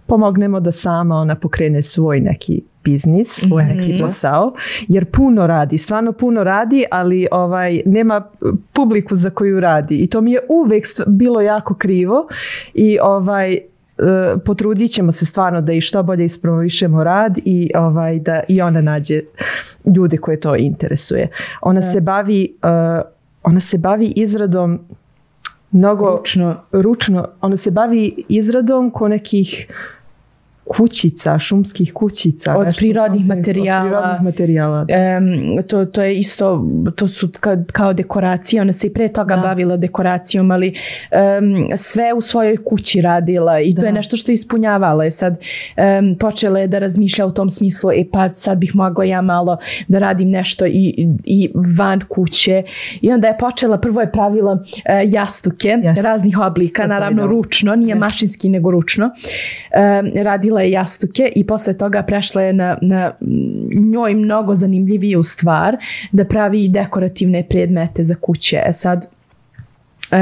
pomognemo 0.06 0.60
da 0.60 0.72
sama 0.72 1.14
ona 1.16 1.34
pokrene 1.34 1.82
svoj 1.82 2.20
neki 2.20 2.62
biznis, 2.84 3.28
svoj 3.28 3.64
neki 3.64 3.98
posao, 4.00 4.52
jer 4.88 5.04
puno 5.04 5.46
radi, 5.46 5.78
stvarno 5.78 6.12
puno 6.12 6.44
radi, 6.44 6.84
ali 6.90 7.26
ovaj 7.30 7.82
nema 7.86 8.22
publiku 8.72 9.14
za 9.16 9.30
koju 9.30 9.60
radi 9.60 9.96
i 9.96 10.06
to 10.06 10.20
mi 10.20 10.32
je 10.32 10.40
uvek 10.48 10.84
bilo 11.06 11.40
jako 11.40 11.74
krivo 11.74 12.28
i 12.74 12.98
ovaj 13.02 13.58
potrudit 14.44 14.90
ćemo 14.90 15.12
se 15.12 15.26
stvarno 15.26 15.60
da 15.60 15.72
i 15.72 15.80
što 15.80 16.02
bolje 16.02 16.24
ispromovišemo 16.24 17.04
rad 17.04 17.38
i 17.44 17.70
ovaj 17.74 18.18
da 18.18 18.40
i 18.48 18.62
ona 18.62 18.80
nađe 18.80 19.20
ljude 19.96 20.16
koje 20.16 20.40
to 20.40 20.56
interesuje. 20.56 21.28
Ona 21.62 21.82
se 21.82 22.00
bavi 22.00 22.56
e, 22.62 22.68
ona 23.42 23.60
se 23.60 23.78
bavi 23.78 24.12
izradom 24.16 24.80
mnogo 25.70 26.16
Ručno. 26.16 26.56
ručno, 26.72 27.28
ona 27.40 27.56
se 27.56 27.70
bavi 27.70 28.24
izradom 28.28 28.90
ko 28.90 29.08
nekih 29.08 29.66
kućica, 30.68 31.38
šumskih 31.38 31.92
kućica. 31.92 32.56
Od 32.56 32.64
nešto 32.64 32.78
prirodnih 32.78 33.28
materijala. 33.28 33.82
Od 33.82 33.90
prirodnih 33.90 34.22
materijala. 34.22 34.84
da. 34.84 34.94
Em, 34.94 35.24
to, 35.62 35.84
to 35.84 36.02
je 36.02 36.18
isto, 36.18 36.64
to 36.96 37.08
su 37.08 37.28
kao, 37.40 37.56
kao 37.72 37.92
dekoracije, 37.92 38.62
ona 38.62 38.72
se 38.72 38.86
i 38.86 38.92
pre 38.92 39.08
toga 39.08 39.36
Da. 39.36 39.42
bavila 39.42 39.76
dekoracijom, 39.76 40.50
ali 40.50 40.74
em, 41.10 41.76
sve 41.76 42.12
u 42.12 42.20
svojoj 42.20 42.56
kući 42.58 43.00
radila 43.00 43.60
i 43.60 43.74
to 43.74 43.80
Da. 43.80 43.86
je 43.86 43.92
nešto 43.92 44.16
što 44.16 44.32
je 44.32 44.34
ispunjavala. 44.34 45.04
Je 45.04 45.10
sad 45.10 45.36
em, 45.76 46.16
počela 46.16 46.58
je 46.58 46.66
da 46.68 46.78
razmišlja 46.78 47.26
u 47.26 47.32
tom 47.32 47.50
smislu, 47.50 47.90
e 47.92 48.04
pa 48.12 48.28
sad 48.28 48.58
bih 48.58 48.74
mogla 48.74 49.04
ja 49.04 49.22
malo 49.22 49.56
da 49.88 49.98
radim 49.98 50.30
nešto 50.30 50.66
i, 50.66 50.94
i 51.24 51.50
van 51.78 52.00
kuće. 52.08 52.62
I 53.00 53.12
onda 53.12 53.28
je 53.28 53.38
počela, 53.38 53.78
prvo 53.78 54.00
je 54.00 54.12
pravila 54.12 54.58
e, 54.84 55.02
jastuke 55.06 55.68
Jeste. 55.82 56.02
raznih 56.02 56.38
oblika, 56.40 56.82
To 56.82 56.88
sam 56.88 56.96
naravno 56.96 57.22
videla. 57.22 57.32
ručno, 57.32 57.74
nije 57.74 57.88
Jeste. 57.88 57.98
mašinski 57.98 58.48
nego 58.48 58.70
ručno. 58.70 59.10
Em, 59.70 60.24
radila 60.24 60.57
je 60.60 60.70
jastuke 60.70 61.32
i 61.36 61.46
posle 61.46 61.78
toga 61.78 62.02
prešla 62.02 62.42
je 62.42 62.52
na, 62.52 62.78
na 62.82 63.12
njoj 63.90 64.14
mnogo 64.14 64.54
zanimljiviju 64.54 65.22
stvar 65.22 65.76
da 66.12 66.24
pravi 66.24 66.68
dekorativne 66.68 67.46
predmete 67.48 68.02
za 68.02 68.14
kuće. 68.14 68.62
E 68.66 68.72
sad, 68.72 69.17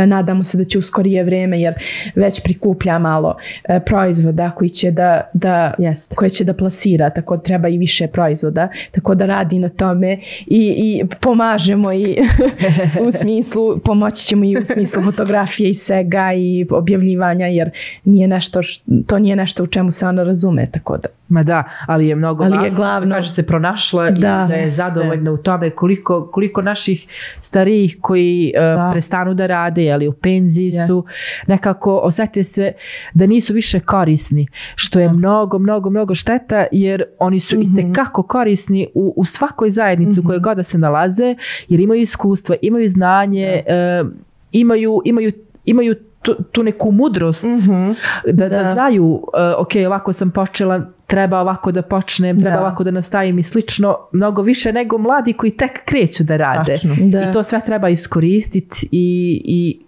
nadamo 0.06 0.42
se 0.42 0.58
da 0.58 0.64
će 0.64 0.78
u 0.78 0.82
skorije 0.82 1.24
vreme 1.24 1.60
jer 1.60 1.74
već 2.14 2.42
prikuplja 2.42 2.98
malo 2.98 3.36
e, 3.64 3.80
proizvoda 3.80 4.50
koji 4.50 4.70
će 4.70 4.90
da, 4.90 5.20
da 5.32 5.74
Jeste. 5.78 6.14
koje 6.14 6.30
će 6.30 6.44
da 6.44 6.54
plasira, 6.54 7.10
tako 7.10 7.36
da 7.36 7.42
treba 7.42 7.68
i 7.68 7.78
više 7.78 8.06
proizvoda, 8.06 8.68
tako 8.92 9.14
da 9.14 9.26
radi 9.26 9.58
na 9.58 9.68
tome 9.68 10.18
i, 10.46 10.74
i 10.76 11.02
pomažemo 11.20 11.92
i 11.92 12.16
u 13.08 13.12
smislu, 13.12 13.78
pomoći 13.78 14.24
ćemo 14.24 14.44
i 14.44 14.56
u 14.56 14.64
smislu 14.64 15.02
fotografije 15.02 15.70
i 15.70 15.74
svega 15.74 16.32
i 16.32 16.66
objavljivanja 16.70 17.46
jer 17.46 17.70
nije 18.04 18.28
nešto, 18.28 18.60
to 19.06 19.18
nije 19.18 19.36
nešto 19.36 19.64
u 19.64 19.66
čemu 19.66 19.90
se 19.90 20.06
ona 20.06 20.22
razume, 20.22 20.66
tako 20.66 20.96
da. 20.96 21.08
Ma 21.28 21.42
da, 21.42 21.64
ali 21.86 22.08
je 22.08 22.14
mnogo 22.14 22.44
Ali 22.44 22.52
je 22.52 22.58
važno, 22.60 22.76
glavno- 22.76 23.14
kaže 23.14 23.30
se 23.30 23.42
pronašla 23.42 24.08
i 24.08 24.12
Da, 24.12 24.46
da 24.48 24.54
je 24.54 24.70
zadovoljna 24.70 25.32
u 25.32 25.36
tome 25.36 25.70
koliko, 25.70 26.28
koliko 26.32 26.62
naših 26.62 27.06
starijih 27.40 27.96
koji 28.00 28.52
uh, 28.56 28.60
Da. 28.60 28.88
prestanu 28.92 29.34
da 29.34 29.46
rade, 29.46 29.75
ali 29.82 30.08
u 30.08 30.12
penziji 30.12 30.70
su, 30.86 31.04
nekako 31.46 31.96
osjete 31.96 32.44
se 32.44 32.72
da 33.14 33.26
nisu 33.26 33.54
više 33.54 33.80
korisni, 33.80 34.46
što 34.74 35.00
je 35.00 35.12
mnogo, 35.12 35.58
mnogo, 35.58 35.90
mnogo 35.90 36.14
šteta 36.14 36.66
jer 36.72 37.04
oni 37.18 37.40
su 37.40 37.56
i 37.60 37.66
tekako 37.76 38.22
korisni 38.22 38.88
u, 38.94 39.14
u 39.16 39.24
svakoj 39.24 39.70
zajednici 39.70 40.20
u 40.20 40.22
kojoj 40.22 40.40
god 40.40 40.56
da 40.56 40.62
se 40.62 40.78
nalaze, 40.78 41.34
jer 41.68 41.80
imaju 41.80 42.00
iskustvo, 42.00 42.54
imaju 42.62 42.88
znanje, 42.88 43.62
e, 43.66 44.04
imaju, 44.52 45.02
imaju, 45.04 45.32
imaju 45.64 45.94
tu, 46.22 46.34
tu 46.52 46.62
neku 46.62 46.90
mudrost 46.92 47.44
Mhm. 47.44 47.90
da, 48.24 48.48
da. 48.48 48.48
Da. 48.48 48.72
znaju, 48.72 49.04
uh, 49.04 49.20
ok, 49.58 49.70
ovako 49.86 50.12
sam 50.12 50.30
počela, 50.30 50.90
treba 51.06 51.40
ovako 51.40 51.72
da 51.72 51.82
počnem, 51.82 52.40
treba 52.40 52.56
Da. 52.56 52.60
ovako 52.60 52.84
da 52.84 52.90
nastavim 52.90 53.38
i 53.38 53.42
slično, 53.42 53.96
mnogo 54.12 54.42
više 54.42 54.72
nego 54.72 54.98
mladi 54.98 55.32
koji 55.32 55.50
tek 55.52 55.84
kreću 55.84 56.24
da 56.24 56.36
rade. 56.36 56.72
Tačno. 56.74 56.94
Da. 57.00 57.20
I 57.20 57.32
to 57.32 57.42
sve 57.42 57.60
treba 57.60 57.88
iskoristiti 57.88 58.88
i, 58.92 58.98
i, 59.44 59.78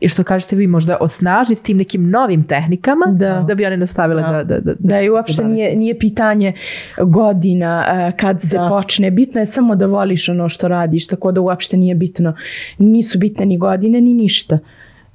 i 0.00 0.08
što 0.08 0.24
kažete 0.24 0.56
vi 0.56 0.66
možda 0.66 0.96
osnažiti 1.00 1.62
tim 1.62 1.76
nekim 1.76 2.10
novim 2.10 2.44
tehnikama 2.44 3.06
Da. 3.08 3.54
bi 3.54 3.66
one 3.66 3.76
nastavile 3.76 4.22
da, 4.22 4.44
da, 4.44 4.60
da, 4.60 4.72
Da 4.78 5.00
i 5.00 5.04
se 5.04 5.10
uopšte 5.10 5.42
bave. 5.42 5.54
nije, 5.54 5.76
nije 5.76 5.98
pitanje 5.98 6.52
godina 6.98 7.84
e, 7.88 8.16
kad 8.16 8.40
se 8.40 8.58
Da. 8.58 8.68
počne. 8.68 9.10
Bitno 9.10 9.40
je 9.40 9.46
samo 9.46 9.76
da 9.76 9.86
voliš 9.86 10.28
ono 10.28 10.48
što 10.48 10.68
radiš, 10.68 11.06
tako 11.06 11.32
da 11.32 11.40
uopšte 11.40 11.76
nije 11.76 11.94
bitno. 11.94 12.34
Nisu 12.78 13.18
bitne 13.18 13.46
ni 13.46 13.58
godine, 13.58 14.00
ni 14.00 14.14
ništa. 14.14 14.58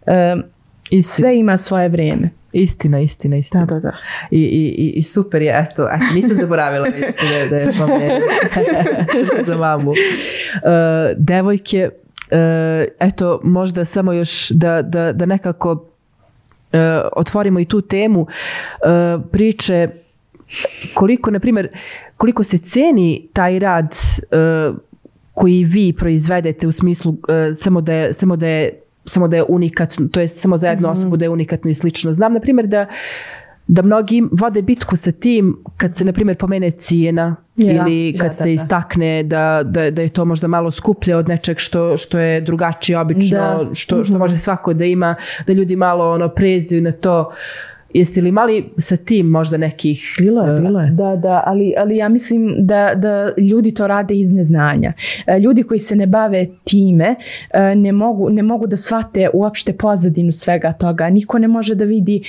E, 0.06 0.36
Istina, 0.86 1.04
sve 1.04 1.38
ima 1.38 1.58
svoje 1.58 1.90
vrijeme. 1.90 2.30
Istina, 2.54 3.00
istina, 3.00 3.38
istina. 3.38 3.66
Da, 3.66 3.74
da, 3.74 3.80
da. 3.80 3.98
I, 4.32 4.40
i, 4.40 4.94
i, 4.96 5.04
super 5.04 5.42
je, 5.42 5.68
eto, 5.70 5.88
eto 5.90 6.14
nisam 6.16 6.38
zaboravila 6.38 6.90
da, 6.90 7.50
da 7.50 7.56
je 7.56 7.68
pomenem. 7.80 8.22
za 9.48 9.58
mamu. 9.58 9.92
Uh, 9.92 9.96
devojke, 11.18 11.90
uh, 11.90 12.38
eto, 13.00 13.40
možda 13.44 13.86
samo 13.86 14.14
još 14.14 14.50
da, 14.50 14.82
da, 14.82 15.14
da 15.14 15.26
nekako 15.26 15.72
uh, 15.72 16.80
otvorimo 17.16 17.60
i 17.60 17.66
tu 17.66 17.82
temu 17.82 18.22
uh, 18.22 18.28
priče 19.32 19.90
koliko, 20.94 21.32
na 21.32 21.40
primjer, 21.40 21.68
koliko 22.18 22.44
se 22.44 22.58
ceni 22.58 23.28
taj 23.34 23.60
rad 23.60 23.96
uh, 23.96 24.76
koji 25.34 25.64
vi 25.64 25.94
proizvedete 25.94 26.68
u 26.68 26.72
smislu 26.72 27.12
uh, 27.12 27.18
samo 27.56 27.82
da 27.82 27.94
je, 27.94 28.14
samo 28.14 28.36
da 28.36 28.48
je 28.48 28.83
samo 29.06 29.28
da 29.28 29.38
je 29.38 29.44
unikatno, 29.44 30.08
to 30.12 30.20
jest 30.20 30.40
samo 30.40 30.58
za 30.58 30.70
jednu 30.70 30.90
osobu 30.90 31.18
da 31.18 31.26
je 31.26 31.30
unikatno 31.30 31.70
i 31.70 31.74
slično. 31.74 32.14
Znam, 32.14 32.34
na 32.34 32.40
primjer, 32.40 32.68
da 32.68 32.86
da 33.68 33.82
mnogi 33.82 34.24
vode 34.32 34.62
bitku 34.62 34.96
sa 34.96 35.12
tim 35.12 35.64
kad 35.78 35.96
se, 35.96 36.06
na 36.06 36.14
primjer, 36.14 36.38
pomene 36.38 36.72
cijena 36.72 37.36
Ja, 37.56 37.74
ili 37.74 38.12
da, 38.12 38.20
kad 38.20 38.28
da, 38.30 38.34
se 38.34 38.44
da. 38.44 38.50
istakne 38.50 39.24
da, 39.24 39.62
da, 39.66 39.92
da 39.92 40.02
je 40.02 40.10
to 40.10 40.26
možda 40.26 40.48
malo 40.48 40.72
skuplje 40.72 41.16
od 41.16 41.28
nečeg 41.28 41.60
što, 41.60 41.98
što 41.98 42.20
je 42.20 42.42
drugačije 42.42 43.00
obično, 43.00 43.38
Da. 43.38 43.70
što, 43.74 44.04
što 44.04 44.18
može 44.18 44.38
svako 44.38 44.74
da 44.74 44.86
ima, 44.86 45.16
da 45.48 45.54
ljudi 45.54 45.76
malo 45.76 46.12
ono 46.12 46.30
preziju 46.30 46.82
na 46.82 46.92
to. 46.92 47.32
Jeste 47.94 48.22
li 48.22 48.30
imali 48.30 48.66
sa 48.78 48.98
tim 48.98 49.28
možda 49.28 49.58
nekih... 49.58 50.16
Bilo 50.20 50.42
je, 50.42 50.58
e, 50.58 50.62
bilo 50.62 50.80
je. 50.80 50.90
Da, 50.90 51.16
da, 51.16 51.44
ali, 51.46 51.74
ali 51.78 51.98
ja 51.98 52.10
mislim 52.10 52.56
da, 52.60 52.94
da 52.96 53.34
ljudi 53.52 53.74
to 53.74 53.88
rade 53.88 54.16
iz 54.16 54.32
neznanja. 54.32 54.94
E, 55.28 55.40
Ljudi 55.40 55.64
koji 55.64 55.80
se 55.80 55.96
ne 55.96 56.08
bave 56.08 56.46
time 56.64 57.16
e, 57.54 57.76
ne 57.76 57.92
mogu, 57.92 58.30
ne 58.30 58.44
mogu 58.44 58.68
da 58.68 58.78
shvate 58.78 59.30
uopšte 59.34 59.74
pozadinu 59.74 60.32
svega 60.32 60.74
toga. 60.74 61.10
Niko 61.10 61.40
ne 61.40 61.48
može 61.48 61.76
da 61.76 61.86
vidi 61.86 62.24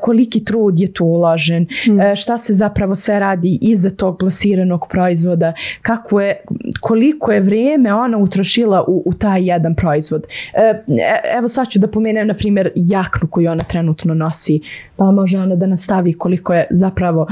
koliki 0.00 0.44
trud 0.44 0.80
je 0.80 0.92
tu 0.92 1.04
uložen, 1.04 1.66
e, 2.12 2.16
šta 2.16 2.38
se 2.38 2.52
zapravo 2.52 2.94
sve 2.94 3.18
radi 3.18 3.58
iza 3.60 3.90
tog 3.90 4.18
plasiranog 4.18 4.86
proizvoda, 4.90 5.52
kako 5.82 6.20
je, 6.20 6.44
koliko 6.82 7.32
je 7.32 7.40
vrijeme 7.40 7.94
ona 7.94 8.18
utrošila 8.18 8.84
u, 8.88 9.02
u 9.06 9.12
taj 9.14 9.48
jedan 9.50 9.74
proizvod. 9.74 10.26
E, 10.54 10.60
e, 10.60 11.20
Evo 11.38 11.48
sad 11.48 11.68
ću 11.68 11.78
da 11.78 11.86
pomenem, 11.86 12.26
na 12.26 12.34
primjer, 12.34 12.70
jaknu 12.74 13.28
koju 13.28 13.50
ona 13.50 13.64
trenutno 13.64 14.14
nosi, 14.14 14.60
pa 14.96 15.10
može 15.10 15.38
ona 15.38 15.56
da 15.56 15.66
nastavi 15.66 16.12
koliko 16.12 16.54
je 16.54 16.66
zapravo 16.70 17.26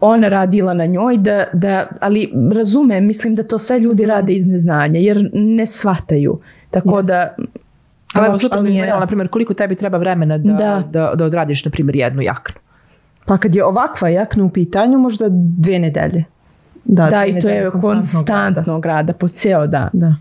ona 0.00 0.28
radila 0.28 0.74
na 0.74 0.86
njoj, 0.86 1.16
da, 1.18 1.44
da, 1.52 1.86
ali 2.00 2.32
razumem, 2.54 3.06
mislim 3.06 3.34
da 3.34 3.42
to 3.42 3.58
sve 3.58 3.80
ljudi 3.80 4.06
rade 4.06 4.32
iz 4.32 4.46
neznanja, 4.46 5.00
jer 5.00 5.30
ne 5.32 5.66
shvataju. 5.66 6.38
Tako 6.70 6.98
Jeste. 6.98 7.12
da... 7.12 7.34
Ali 8.14 8.26
evo, 8.26 8.38
super 8.38 8.58
je- 8.66 8.86
na 8.86 9.06
primjer, 9.06 9.28
koliko 9.28 9.54
tebi 9.54 9.74
treba 9.74 9.98
vremena 9.98 10.38
da, 10.38 10.52
da. 10.52 10.82
Da. 10.90 11.12
da, 11.14 11.24
odradiš, 11.24 11.64
na 11.64 11.70
primjer, 11.70 11.96
jednu 11.96 12.22
jaknu? 12.22 12.60
Pa 13.24 13.38
kad 13.38 13.54
je 13.54 13.64
ovakva 13.64 14.08
jakna 14.08 14.44
u 14.44 14.48
pitanju, 14.48 14.98
možda 14.98 15.26
dve 15.30 15.78
nedelje. 15.78 16.24
Da, 16.84 17.06
dve 17.06 17.28
i 17.28 17.40
to 17.40 17.48
je 17.48 17.70
konstantnog 17.70 18.28
rada. 18.28 18.44
konstantnog 18.44 18.86
rada 18.86 19.12
po 19.12 19.28
cijel 19.28 19.66
dan. 19.66 19.88
Da. 19.92 20.14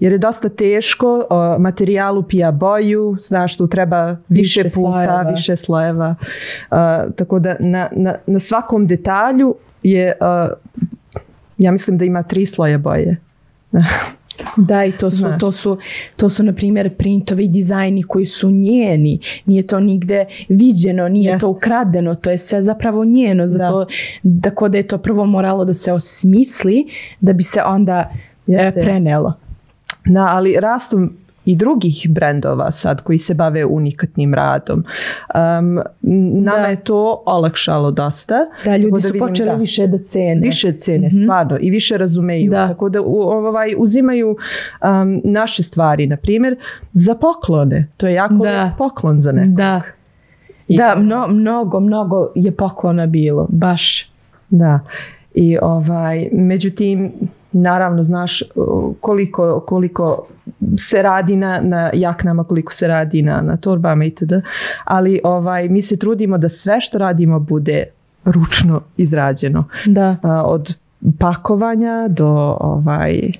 Jer 0.00 0.12
je 0.12 0.18
dosta 0.18 0.48
teško, 0.48 1.26
o, 1.30 1.58
materijal 1.58 2.18
upija 2.18 2.50
boju, 2.52 3.16
znaš 3.20 3.56
tu 3.56 3.66
treba 3.66 4.06
više, 4.06 4.16
Više 4.28 4.62
puta, 4.62 4.70
slojeva. 4.70 5.22
više 5.22 5.56
slojeva. 5.56 6.14
A, 6.70 7.04
tako 7.16 7.38
da 7.38 7.56
na, 7.60 7.88
na, 7.92 8.14
na 8.26 8.38
svakom 8.38 8.86
detalju 8.86 9.54
je, 9.82 10.12
a, 10.20 10.48
ja 11.58 11.70
mislim 11.72 11.98
da 11.98 12.04
ima 12.04 12.22
tri 12.22 12.46
sloja 12.46 12.78
boje. 12.78 13.16
Da, 14.56 14.84
i 14.84 14.92
to 14.92 15.10
su, 15.10 15.16
Znaš. 15.16 15.40
to 15.40 15.52
su, 15.52 15.78
to 16.16 16.28
su 16.28 16.42
na 16.42 16.52
primjer, 16.52 16.96
printovi 16.96 17.48
dizajni 17.48 18.02
koji 18.02 18.26
su 18.26 18.50
njeni. 18.50 19.20
Nije 19.46 19.66
to 19.66 19.80
nigde 19.80 20.24
viđeno, 20.48 21.08
nije 21.08 21.30
Jeste. 21.30 21.40
to 21.40 21.48
ukradeno, 21.50 22.14
to 22.14 22.30
je 22.30 22.38
sve 22.38 22.62
zapravo 22.62 23.04
njeno. 23.04 23.48
Zato, 23.48 23.86
tako 24.42 24.68
da 24.68 24.78
je 24.78 24.86
to 24.86 24.98
prvo 24.98 25.26
moralo 25.26 25.64
da 25.64 25.72
se 25.72 25.92
osmisli, 25.92 26.86
da 27.20 27.32
bi 27.32 27.42
se 27.42 27.62
onda 27.62 28.12
Jeste, 28.46 28.80
e, 28.80 28.82
prenelo. 28.82 29.34
Da, 30.06 30.26
ali 30.30 30.56
rastu 30.60 31.08
i 31.48 31.56
drugih 31.56 32.06
brendova 32.10 32.70
sad 32.70 33.00
koji 33.00 33.18
se 33.18 33.34
bave 33.34 33.64
unikatnim 33.66 34.34
radom. 34.34 34.78
Um, 34.78 35.80
nama 36.34 36.58
Da. 36.58 36.66
je 36.66 36.76
to 36.76 37.22
olakšalo 37.26 37.90
dosta. 37.90 38.34
Da, 38.64 38.76
ljudi 38.76 38.90
Tako 38.90 39.00
su 39.00 39.06
vidim, 39.06 39.20
počeli 39.20 39.48
da. 39.48 39.54
više 39.56 39.86
da 39.86 39.98
cene. 40.00 40.40
više 40.40 40.72
cene 40.74 41.10
stvarno 41.12 41.58
i 41.60 41.70
više 41.70 41.98
razumeju. 41.98 42.50
Da. 42.50 42.68
Tako 42.68 42.88
da 42.88 43.00
u- 43.00 43.20
ovaj, 43.22 43.74
uzimaju 43.78 44.36
um, 44.82 45.20
naše 45.24 45.62
stvari, 45.62 46.06
na 46.06 46.16
primjer, 46.16 46.56
za 46.92 47.14
poklone. 47.16 47.88
To 47.96 48.06
je 48.06 48.14
jako 48.14 48.34
Da. 48.34 48.74
poklon 48.78 49.20
za 49.20 49.32
nekog. 49.32 49.54
Da. 49.54 49.80
I- 50.68 50.76
Da, 50.76 50.94
mno, 50.96 51.26
mnogo, 51.28 51.80
mnogo 51.80 52.32
je 52.34 52.52
poklona 52.52 53.06
bilo, 53.06 53.46
baš. 53.50 54.10
Da. 54.50 54.80
I 55.34 55.58
ovaj, 55.62 56.28
međutim, 56.32 57.12
naravno, 57.52 58.02
znaš 58.02 58.42
uh, 58.54 58.94
koliko, 59.00 59.60
koliko 59.60 60.26
se 60.78 61.02
radi 61.02 61.36
na, 61.36 61.60
na 61.62 61.90
jaknama, 61.94 62.44
koliko 62.44 62.72
se 62.72 62.88
radi 62.88 63.22
na, 63.22 63.40
na 63.40 63.56
torbama 63.56 64.04
itd. 64.04 64.32
Ali 64.84 65.20
ovaj, 65.24 65.68
mi 65.68 65.82
se 65.82 65.96
trudimo 65.96 66.38
da 66.38 66.48
sve 66.48 66.80
što 66.80 66.98
radimo 66.98 67.40
bude 67.40 67.84
ručno 68.24 68.80
izrađeno. 68.96 69.64
Da. 69.86 70.16
A, 70.22 70.42
od 70.42 70.76
pakovanja 71.18 72.06
do 72.08 72.56
ovaj 72.60 73.18
e- 73.18 73.30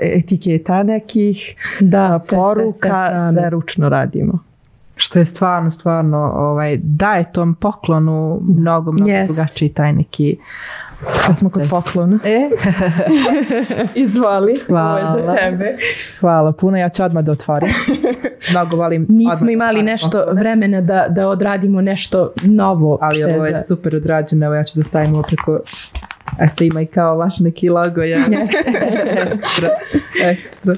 etiketa 0.00 0.82
nekih, 0.82 1.54
Da, 1.80 2.14
sve, 2.14 2.26
sve, 2.26 2.38
poruka, 2.38 2.70
sve 2.72 3.16
sve, 3.16 3.40
sami. 3.40 3.50
ručno 3.50 3.88
radimo. 3.88 4.38
Što 4.96 5.18
je 5.18 5.24
stvarno, 5.24 5.70
stvarno, 5.70 6.32
ovaj, 6.36 6.78
daje 6.82 7.32
tom 7.32 7.54
poklonu 7.54 8.40
mnogo, 8.42 8.92
mnogo 8.92 9.10
Jest. 9.10 9.34
drugačiji 9.34 9.68
taj 9.68 9.92
neki... 9.92 10.36
Kad 11.26 11.38
smo 11.38 11.50
kod 11.50 11.68
poklona. 11.70 12.18
E, 12.24 12.50
Izvoli. 14.02 14.60
Hvala. 14.66 14.90
Ovo 14.90 15.18
je 15.18 15.26
za 15.26 15.34
tebe. 15.36 15.76
hvala 16.20 16.52
puno, 16.52 16.78
ja 16.78 16.88
ću 16.88 17.02
odmah 17.02 17.24
da 17.24 17.32
otvorim. 17.32 17.70
Mnogo 18.50 18.76
volim 18.76 19.06
Nismo 19.18 19.46
da 19.46 19.52
imali 19.52 19.82
nešto 19.82 20.18
poklone. 20.18 20.40
vremena 20.40 20.80
da, 20.80 21.06
da 21.08 21.28
odradimo 21.28 21.80
nešto 21.80 22.32
novo. 22.42 22.98
Ali 23.00 23.16
što 23.16 23.28
ovo 23.28 23.46
je 23.46 23.62
super 23.62 23.96
odrađeno, 23.96 24.46
evo 24.46 24.54
ja 24.54 24.64
ću 24.64 24.78
da 24.78 24.84
stavim 24.84 25.14
ovo 25.14 25.22
preko... 25.22 25.60
Eto 26.40 26.64
ima 26.64 26.80
i 26.80 26.86
kao 26.86 27.16
vaš 27.16 27.40
neki 27.40 27.68
logo, 27.68 28.02
ja. 28.02 28.18
ekstra, 28.18 29.68
ekstra. 30.24 30.76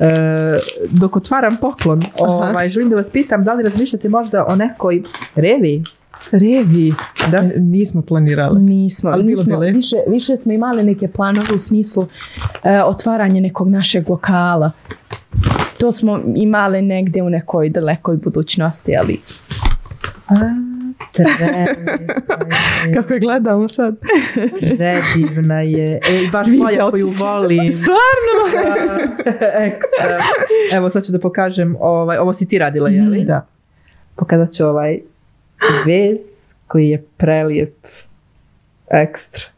E, 0.00 0.58
dok 0.90 1.16
otvaram 1.16 1.56
poklon, 1.60 2.00
ovaj, 2.18 2.68
želim 2.68 2.90
da 2.90 2.96
vas 2.96 3.10
pitam 3.10 3.44
da 3.44 3.52
li 3.52 3.62
razmišljate 3.62 4.08
možda 4.08 4.44
o 4.48 4.56
nekoj 4.56 5.02
revi? 5.34 5.84
Revi. 6.32 6.92
Da? 7.30 7.36
E, 7.38 7.52
Nismo 7.56 8.02
planirali. 8.02 8.60
Nismo, 8.60 9.10
Ali 9.10 9.22
bilo 9.22 9.42
nismo 9.42 9.58
lepo. 9.58 9.76
više, 9.76 9.96
više 10.08 10.36
smo 10.36 10.52
imali 10.52 10.82
neke 10.82 11.08
planove 11.08 11.54
u 11.54 11.58
smislu 11.58 12.06
e, 12.64 12.82
otvaranja 12.82 13.40
nekog 13.40 13.68
našeg 13.68 14.10
lokala. 14.10 14.70
To 15.78 15.92
smo 15.92 16.20
imali 16.34 16.82
negdje 16.82 17.22
u 17.22 17.30
nekoj 17.30 17.68
dalekoj 17.68 18.16
budućnosti, 18.16 18.96
ali 18.96 19.20
Kako 22.94 23.12
je 23.12 23.20
gledamo 23.20 23.68
sad? 23.68 23.96
Predivna 24.60 25.60
je. 25.60 25.94
E, 25.94 26.28
baš 26.32 26.46
Sviđa 26.46 26.62
moja 26.62 26.90
koju 26.90 27.08
volim. 27.08 27.72
Stvarno? 27.82 28.62
Ekstra. 29.58 30.18
Evo 30.72 30.90
sad 30.90 31.04
ću 31.06 31.12
da 31.12 31.18
pokažem, 31.20 31.76
ovaj, 31.80 32.18
ovo 32.18 32.32
si 32.32 32.48
ti 32.48 32.58
radila, 32.58 32.88
je 32.88 33.02
li? 33.02 33.24
Da. 33.24 33.46
Pokazat 34.16 34.52
ću 34.52 34.66
ovaj 34.66 34.98
vez 35.86 36.18
koji 36.66 36.88
je 36.88 37.02
prelijep. 37.16 37.86
Ekstra. 38.90 39.50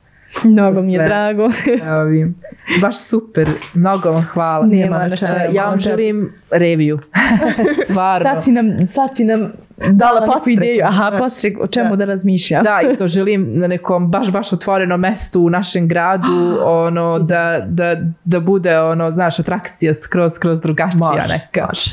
mnogo 0.44 0.82
mi 0.82 0.92
je 0.92 1.04
drago. 1.08 1.50
Evo 1.88 2.04
vidim. 2.04 2.34
Baš 2.80 2.98
super. 2.98 3.48
Mnogo 3.74 4.10
vam 4.10 4.22
hvala. 4.22 4.66
Nema 4.66 5.08
na 5.08 5.16
čemu. 5.16 5.32
Ja 5.52 5.68
vam 5.68 5.78
želim 5.78 6.32
reviju. 6.50 6.98
Stvarno. 7.84 8.30
Sad 8.30 8.44
si 8.44 8.52
nam, 8.52 8.86
sad 8.86 9.16
si 9.16 9.24
nam 9.24 9.52
dala 9.90 10.20
neku 10.20 10.50
ideju. 10.50 10.80
Aha, 10.84 11.16
postrek 11.18 11.58
o 11.60 11.66
čemu 11.66 11.96
da, 11.96 12.04
razmišljam. 12.04 12.64
Da, 12.64 12.80
i 12.92 12.96
to 12.96 13.06
želim 13.16 13.58
na 13.58 13.66
nekom 13.66 14.10
baš, 14.10 14.30
baš 14.32 14.52
otvorenom 14.52 15.00
mestu 15.00 15.40
u 15.40 15.50
našem 15.50 15.88
gradu, 15.88 16.58
ono, 16.64 17.18
da, 17.18 17.60
da, 17.68 17.96
da 18.24 18.40
bude, 18.40 18.80
ono, 18.80 19.10
znaš, 19.10 19.40
atrakcija 19.40 19.94
skroz, 19.94 20.32
skroz 20.32 20.60
drugačija 20.60 20.98
Može, 20.98 21.28
neka. 21.28 21.66
može. 21.66 21.90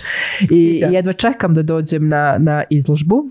I 0.52 0.84
jedva 0.92 1.14
čekam 1.14 1.54
da 1.54 1.62
dođem 1.62 2.08
na, 2.10 2.36
na 2.40 2.64
izložbu. 2.70 3.30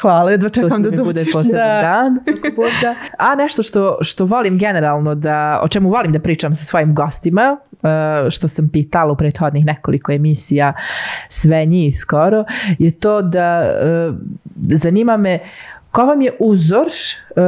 Hvala, 0.00 0.30
jedva 0.30 0.48
čekam 0.48 0.82
da 0.82 0.90
mi 0.90 0.96
bude 0.96 1.20
dođeš. 1.20 1.32
poseban 1.32 1.60
Da. 1.60 1.80
dan. 1.82 2.18
ako 2.38 2.56
Bog 2.56 2.70
da. 2.82 2.94
A 3.18 3.34
nešto 3.34 3.62
što, 3.62 3.98
što 4.00 4.24
volim 4.24 4.58
generalno, 4.58 5.14
da, 5.14 5.60
o 5.62 5.68
čemu 5.68 5.90
volim 5.90 6.12
da 6.12 6.20
pričam 6.20 6.54
sa 6.54 6.64
svojim 6.64 6.94
gostima, 6.94 7.56
e, 8.26 8.30
što 8.30 8.48
sam 8.48 8.68
pitala 8.68 9.12
u 9.12 9.16
prethodnih 9.16 9.64
nekoliko 9.64 10.12
emisija, 10.12 10.72
sve 11.28 11.66
njih 11.66 11.98
skoro, 11.98 12.44
je 12.78 12.90
to 12.90 13.22
da 13.22 13.62
e, 13.62 14.12
zanima 14.76 15.16
me 15.16 15.38
ko 15.94 16.06
vam 16.06 16.22
je 16.22 16.30
uzor, 16.38 16.86
e, 16.86 17.40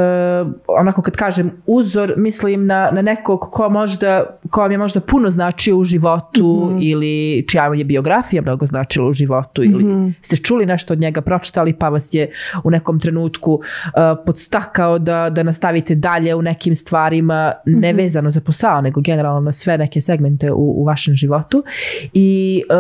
onako 0.67 1.03
kad 1.03 1.17
kažem 1.17 1.51
uzor, 1.67 2.15
mislim 2.17 2.67
na, 2.67 2.91
na 2.93 3.03
nekog 3.03 3.41
ko, 3.41 3.69
možda, 3.69 4.39
ko 4.51 4.61
vam 4.61 4.73
je 4.73 4.79
možda 4.79 5.01
puno 5.01 5.31
značio 5.31 5.77
u 5.77 5.85
životu 5.85 6.79
ili 6.81 7.45
čija 7.49 7.67
je 7.75 7.85
biografija 7.85 8.43
mnogo 8.43 8.67
značila 8.67 9.09
u 9.09 9.13
životu 9.13 9.65
ili 9.65 10.13
ste 10.21 10.37
čuli 10.37 10.67
nešto 10.67 10.93
od 10.93 10.99
njega, 11.01 11.21
pročitali 11.21 11.73
pa 11.73 11.89
vas 11.89 12.15
je 12.15 12.31
u 12.65 12.71
nekom 12.71 13.01
trenutku 13.01 13.61
e, 13.63 13.91
podstakao 14.27 14.99
da, 14.99 15.31
da 15.31 15.43
nastavite 15.43 15.95
dalje 15.95 16.35
u 16.35 16.43
nekim 16.43 16.75
stvarima 16.75 17.53
ne 17.65 17.93
vezano 17.93 18.31
za 18.31 18.41
posao, 18.41 18.81
nego 18.81 19.01
generalno 19.01 19.41
na 19.41 19.53
sve 19.53 19.79
neke 19.79 20.01
segmente 20.01 20.53
u, 20.53 20.83
u 20.83 20.85
vašem 20.85 21.15
životu. 21.15 21.65
I 22.13 22.63
e, 22.71 22.75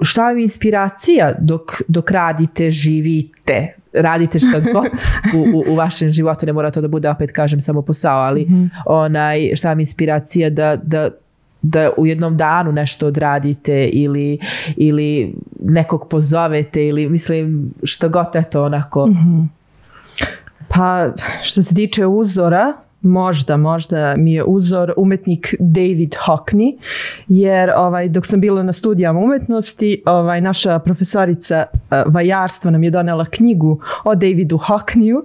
šta 0.00 0.24
vam 0.24 0.38
je 0.38 0.42
inspiracija 0.42 1.32
dok, 1.38 1.82
dok 1.88 2.10
radite, 2.10 2.70
živite 2.70 3.78
radite 3.98 4.38
šta 4.38 4.60
god 4.72 4.86
u, 5.36 5.58
u, 5.58 5.72
u 5.72 5.74
vašem 5.74 6.12
životu, 6.12 6.46
ne 6.46 6.52
mora 6.52 6.70
to 6.70 6.80
da 6.80 6.88
bude 6.88 7.10
opet 7.10 7.32
kažem 7.32 7.60
samo 7.60 7.82
posao, 7.82 8.18
ali 8.18 8.48
onaj, 8.86 9.50
šta 9.54 9.68
vam 9.68 9.78
je 9.78 9.82
inspiracija 9.82 10.50
da, 10.50 10.76
da, 10.82 11.10
da 11.62 11.90
u 11.96 12.06
jednom 12.06 12.36
danu 12.36 12.72
nešto 12.72 13.06
odradite 13.06 13.88
ili, 13.92 14.38
ili 14.76 15.34
nekog 15.60 16.08
pozovete 16.10 16.86
ili 16.86 17.08
mislim 17.08 17.72
što 17.82 18.08
god 18.08 18.26
eto 18.34 18.64
onako. 18.64 19.08
Pa 20.68 21.08
što 21.42 21.62
se 21.62 21.74
tiče 21.74 22.06
uzora, 22.06 22.72
možda, 23.02 23.56
možda 23.56 24.16
mi 24.16 24.32
je 24.32 24.44
uzor 24.44 24.92
umetnik 24.96 25.54
David 25.58 26.14
Hockney, 26.26 26.76
jer 27.28 27.70
ovaj, 27.76 28.08
dok 28.08 28.26
sam 28.26 28.40
bila 28.40 28.62
na 28.62 28.72
studijama 28.72 29.20
umetnosti, 29.20 30.02
ovaj, 30.06 30.40
naša 30.40 30.78
profesorica 30.78 31.64
eh, 31.90 32.02
vajarstva 32.06 32.70
nam 32.70 32.84
je 32.84 32.90
donela 32.90 33.24
knjigu 33.24 33.80
o 34.04 34.14
Davidu 34.14 34.58
Hockneyu, 34.58 35.22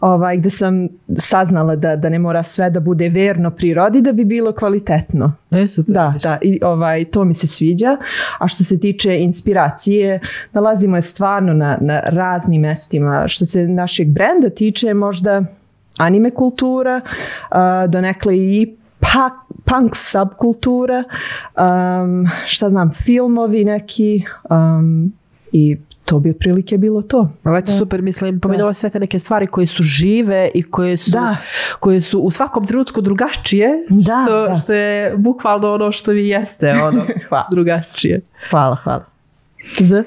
ovaj, 0.00 0.36
gde 0.36 0.50
sam 0.50 0.88
saznala 1.16 1.76
da, 1.76 1.96
da 1.96 2.08
ne 2.08 2.18
mora 2.18 2.42
sve 2.42 2.70
da 2.70 2.80
bude 2.80 3.08
verno 3.08 3.50
prirodi 3.50 4.00
da 4.00 4.12
bi 4.12 4.24
bilo 4.24 4.52
kvalitetno. 4.52 5.32
E, 5.50 5.66
super. 5.66 5.94
Da, 5.94 6.14
da, 6.22 6.38
i 6.42 6.58
ovaj, 6.62 7.04
to 7.04 7.24
mi 7.24 7.34
se 7.34 7.46
sviđa. 7.46 7.96
A 8.38 8.48
što 8.48 8.64
se 8.64 8.80
tiče 8.80 9.18
inspiracije, 9.18 10.20
nalazimo 10.52 10.96
je 10.96 11.02
stvarno 11.02 11.54
na, 11.54 11.78
na 11.80 12.00
raznim 12.00 12.60
mestima. 12.60 13.28
Što 13.28 13.44
se 13.44 13.68
našeg 13.68 14.08
brenda 14.08 14.50
tiče, 14.50 14.94
možda 14.94 15.44
anime 15.98 16.30
kultura, 16.30 17.00
uh, 17.00 17.56
donekle 17.90 18.36
i 18.36 18.74
pa, 19.00 19.30
punk 19.64 19.96
subkultura, 19.96 21.04
um, 21.56 22.26
šta 22.46 22.70
znam, 22.70 22.92
filmovi 22.92 23.64
neki 23.64 24.24
um, 24.50 25.12
i 25.52 25.76
to 26.04 26.18
bi 26.18 26.30
otprilike 26.30 26.78
bilo 26.78 27.02
to. 27.02 27.28
Ali 27.42 27.58
eto 27.58 27.72
super, 27.72 28.02
mislim, 28.02 28.40
pomenula 28.40 28.72
sve 28.72 28.90
te 28.90 29.00
neke 29.00 29.18
stvari 29.18 29.46
koje 29.46 29.66
su 29.66 29.82
žive 29.82 30.50
i 30.54 30.62
koje 30.62 30.96
su, 30.96 31.10
Da. 31.10 31.36
koje 31.80 32.00
su 32.00 32.20
u 32.20 32.30
svakom 32.30 32.66
trenutku 32.66 33.00
drugačije, 33.00 33.68
Da, 33.88 34.24
što, 34.26 34.46
da. 34.48 34.54
što 34.54 34.72
je 34.72 35.16
bukvalno 35.16 35.74
ono 35.74 35.92
što 35.92 36.12
vi 36.12 36.28
jeste, 36.28 36.70
ono, 36.72 37.04
Hvala. 37.28 37.46
drugačije. 37.50 38.20
Hvala, 38.50 38.76
hvala. 38.76 39.13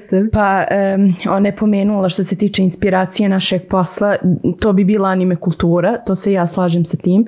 Tebe? 0.10 0.30
Pa 0.32 0.66
em, 0.70 1.14
ona 1.30 1.48
je 1.48 1.56
pomenula 1.56 2.10
što 2.10 2.24
se 2.24 2.36
tiče 2.36 2.64
inspiracije 2.64 3.30
našeg 3.30 3.62
posla, 3.70 4.16
to 4.60 4.74
bi 4.74 4.84
bila 4.84 5.10
anime 5.10 5.36
kultura, 5.36 5.98
to 5.98 6.16
se 6.16 6.32
ja 6.32 6.48
slažem 6.48 6.86
sa 6.86 6.98
tim. 6.98 7.26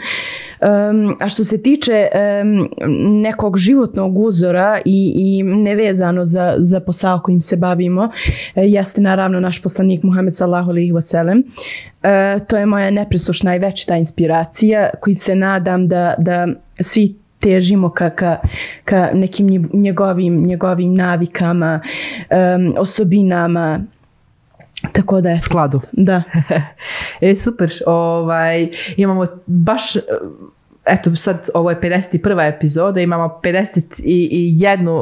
Em, 0.61 1.15
a 1.19 1.29
što 1.29 1.43
se 1.43 1.61
tiče 1.61 2.07
em, 2.11 2.67
nekog 3.21 3.57
životnog 3.57 4.17
uzora 4.17 4.79
i, 4.85 5.13
i 5.15 5.43
nevezano 5.43 6.25
za, 6.25 6.55
za 6.57 6.79
posao 6.79 7.19
kojim 7.23 7.41
se 7.41 7.57
bavimo, 7.57 8.09
e, 8.55 8.61
jeste 8.65 9.01
naravno 9.01 9.39
naš 9.39 9.61
poslanik 9.61 10.03
Muhammed 10.03 10.35
sallahu 10.35 10.69
alaihi 10.69 10.91
wasallam. 10.91 11.43
E, 12.03 12.37
to 12.47 12.57
je 12.57 12.65
moja 12.65 12.89
nepresušna 12.91 13.55
i 13.55 13.59
večita 13.59 13.97
inspiracija 13.97 14.89
koji 15.01 15.13
se 15.13 15.35
nadam 15.35 15.87
da, 15.87 16.15
da 16.17 16.47
svi 16.79 17.15
težimo 17.39 17.89
ka, 17.89 18.09
ka, 18.09 18.37
ka 18.85 19.09
nekim 19.13 19.47
nje- 19.47 19.69
njegovim, 19.73 20.43
njegovim 20.43 20.93
navikama, 20.93 21.79
em, 22.29 22.73
osobinama. 22.77 23.79
Tako 24.91 25.21
da 25.21 25.29
je 25.29 25.39
Skladu. 25.39 25.81
Da. 25.91 26.23
E, 27.21 27.35
super. 27.35 27.69
Ovaj, 27.85 28.69
imamo 28.97 29.25
baš 29.45 29.81
eto 30.85 31.15
sad 31.15 31.49
ovo 31.53 31.69
je 31.69 31.79
51. 31.81 32.49
epizoda, 32.49 33.01
imamo 33.01 33.39
51, 33.43 33.97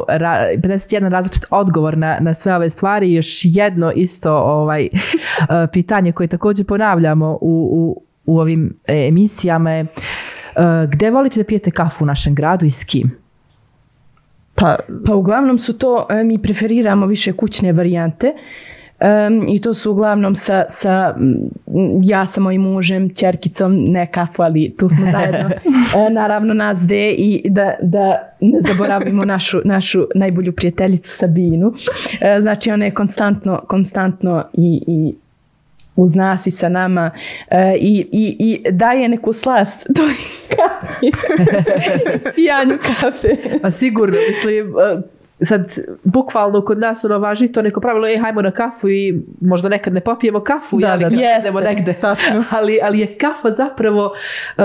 ra- 0.09 0.55
51 0.57 1.09
različit 1.09 1.45
odgovor 1.49 1.97
na, 1.97 2.17
na 2.21 2.33
sve 2.33 2.55
ove 2.55 2.69
stvari 2.69 3.07
i 3.07 3.15
još 3.15 3.27
jedno 3.43 3.91
isto 3.91 4.35
ovaj, 4.35 4.89
pitanje 5.73 6.11
koje 6.11 6.27
također 6.27 6.65
ponavljamo 6.65 7.37
u, 7.41 7.69
u, 7.71 8.01
u 8.25 8.39
ovim 8.39 8.73
eh, 8.87 9.07
emisijama 9.07 9.71
je 9.71 9.85
gde 10.87 11.11
volite 11.11 11.39
da 11.39 11.43
pijete 11.43 11.71
kafu 11.71 12.03
u 12.03 12.07
našem 12.07 12.35
gradu 12.35 12.65
i 12.65 12.71
s 12.71 12.83
kim? 12.83 13.11
Pa, 14.55 14.75
Pa 15.05 15.15
uglavnom 15.15 15.57
su 15.57 15.77
to, 15.77 16.07
e, 16.09 16.23
mi 16.23 16.41
preferiramo 16.41 17.05
više 17.05 17.33
kućne 17.33 17.73
varijante. 17.73 18.33
Em, 18.99 19.47
I 19.47 19.61
to 19.61 19.73
su 19.73 19.91
uglavnom 19.91 20.35
sa, 20.35 20.65
sa 20.69 21.15
ja 22.03 22.25
sa 22.25 22.41
mojim 22.41 22.61
mužem, 22.61 23.09
čerkicom, 23.15 23.75
ne 23.75 24.11
kafu, 24.11 24.43
ali 24.43 24.75
tu 24.77 24.89
smo 24.89 25.11
zajedno. 25.11 25.49
E, 25.97 26.09
naravno 26.09 26.53
nas 26.53 26.79
dve 26.79 27.11
i 27.11 27.41
da, 27.49 27.75
da 27.81 28.35
ne 28.41 28.61
zaboravimo 28.61 29.25
našu, 29.25 29.61
našu 29.65 30.07
najbolju 30.15 30.51
prijateljicu 30.51 31.11
Sabinu. 31.11 31.73
E, 32.21 32.41
znači 32.41 32.71
ona 32.71 32.85
je 32.85 32.93
konstantno, 32.93 33.61
konstantno 33.67 34.45
i, 34.53 34.83
i 34.87 35.13
uz 35.95 36.15
nas 36.15 36.47
i 36.47 36.51
sa 36.51 36.69
nama 36.69 37.11
e, 37.49 37.75
i, 37.79 38.07
i, 38.11 38.35
i 38.39 38.71
daje 38.71 39.09
neku 39.09 39.33
slast 39.33 39.87
toj 39.97 40.13
kafi, 40.81 41.11
spijanju 42.25 42.77
kafe. 42.79 43.27
Pa 43.61 43.71
sigurno, 43.71 44.17
mislim, 44.29 44.67
eh, 44.69 45.01
sad 45.41 45.71
bukvalno 46.03 46.61
kod 46.61 46.79
nas 46.79 47.05
ono 47.05 47.19
važi 47.19 47.47
to 47.47 47.61
neko 47.61 47.81
pravilo, 47.81 48.07
ej, 48.07 48.17
hajmo 48.17 48.41
na 48.41 48.51
kafu 48.51 48.89
i 48.89 49.21
možda 49.41 49.69
nekad 49.69 49.93
ne 49.93 50.01
popijemo 50.01 50.39
kafu, 50.39 50.79
Da, 50.79 50.87
jeli, 50.87 51.03
da, 51.03 51.09
da. 51.09 51.15
Jeste, 51.15 51.61
negde. 51.61 51.93
tačno. 51.93 52.43
ali, 52.57 52.79
ali 52.83 52.99
je 52.99 53.17
kafa 53.17 53.49
zapravo 53.51 54.11
eh, 54.57 54.63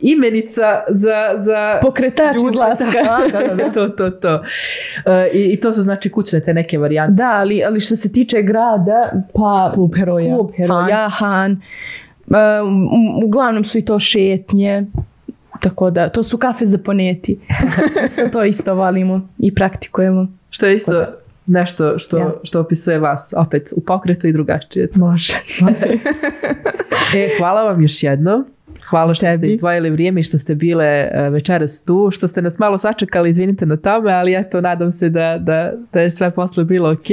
imenica 0.00 0.62
za, 0.88 1.34
za 1.36 1.78
Pokretač 1.82 2.36
izlaska. 2.44 2.84
Da, 3.32 3.38
da, 3.38 3.54
da, 3.54 3.72
to, 3.72 3.88
to, 3.88 4.10
to. 4.10 4.42
Eh, 5.06 5.28
i, 5.32 5.44
I 5.44 5.56
to 5.56 5.72
su 5.72 5.82
znači 5.82 6.10
kućne 6.10 6.40
te 6.40 6.54
neke 6.54 6.78
varijante. 6.78 7.12
Da, 7.12 7.30
ali, 7.30 7.64
ali 7.64 7.80
što 7.80 7.96
se 7.96 8.12
tiče 8.12 8.42
grada, 8.42 9.10
pa 9.34 9.70
Klub 9.74 9.94
heroja. 9.96 10.34
klub 10.34 10.50
heroja, 10.56 11.08
Han. 11.08 11.52
E, 12.28 12.34
u- 12.62 13.26
uglavnom 13.26 13.64
su 13.64 13.78
i 13.78 13.84
to 13.84 13.98
šetnje. 13.98 14.84
Tako 15.60 15.90
da, 15.90 16.08
to 16.08 16.22
su 16.22 16.38
kafe 16.38 16.66
za 16.66 16.78
poneti. 16.78 17.38
Isto 18.06 18.28
to 18.32 18.44
isto 18.44 18.74
volimo 18.74 19.28
i 19.38 19.54
praktikujemo. 19.54 20.28
Što 20.50 20.66
je 20.66 20.76
isto 20.76 21.06
nešto 21.46 21.98
što, 21.98 22.18
Ja. 22.18 22.32
što 22.42 22.60
opisuje 22.60 22.98
vas 22.98 23.34
opet 23.36 23.72
u 23.76 23.80
pokretu 23.80 24.26
i 24.26 24.32
drugačije. 24.32 24.88
Može. 24.94 25.34
E, 27.16 27.28
hvala 27.38 27.62
vam 27.62 27.82
još 27.82 28.02
jednom. 28.02 28.46
Hvala 28.90 29.14
što 29.14 29.26
ste 29.26 29.46
izdvojili 29.46 29.90
vrijeme 29.90 30.20
i 30.20 30.24
što 30.24 30.38
ste 30.38 30.54
bile 30.54 30.86
e, 30.86 31.30
večeras 31.30 31.84
tu, 31.84 32.08
što 32.12 32.28
ste 32.28 32.42
nas 32.42 32.58
malo 32.58 32.78
sačekali, 32.78 33.30
izvinite 33.30 33.66
na 33.66 33.76
tome, 33.76 34.12
ali 34.12 34.34
eto, 34.34 34.60
nadam 34.60 34.90
se 34.90 35.08
da, 35.08 35.38
da, 35.40 35.72
da 35.92 36.00
je 36.00 36.10
sve 36.10 36.30
posle 36.30 36.64
bilo 36.64 36.92
ok. 36.92 37.06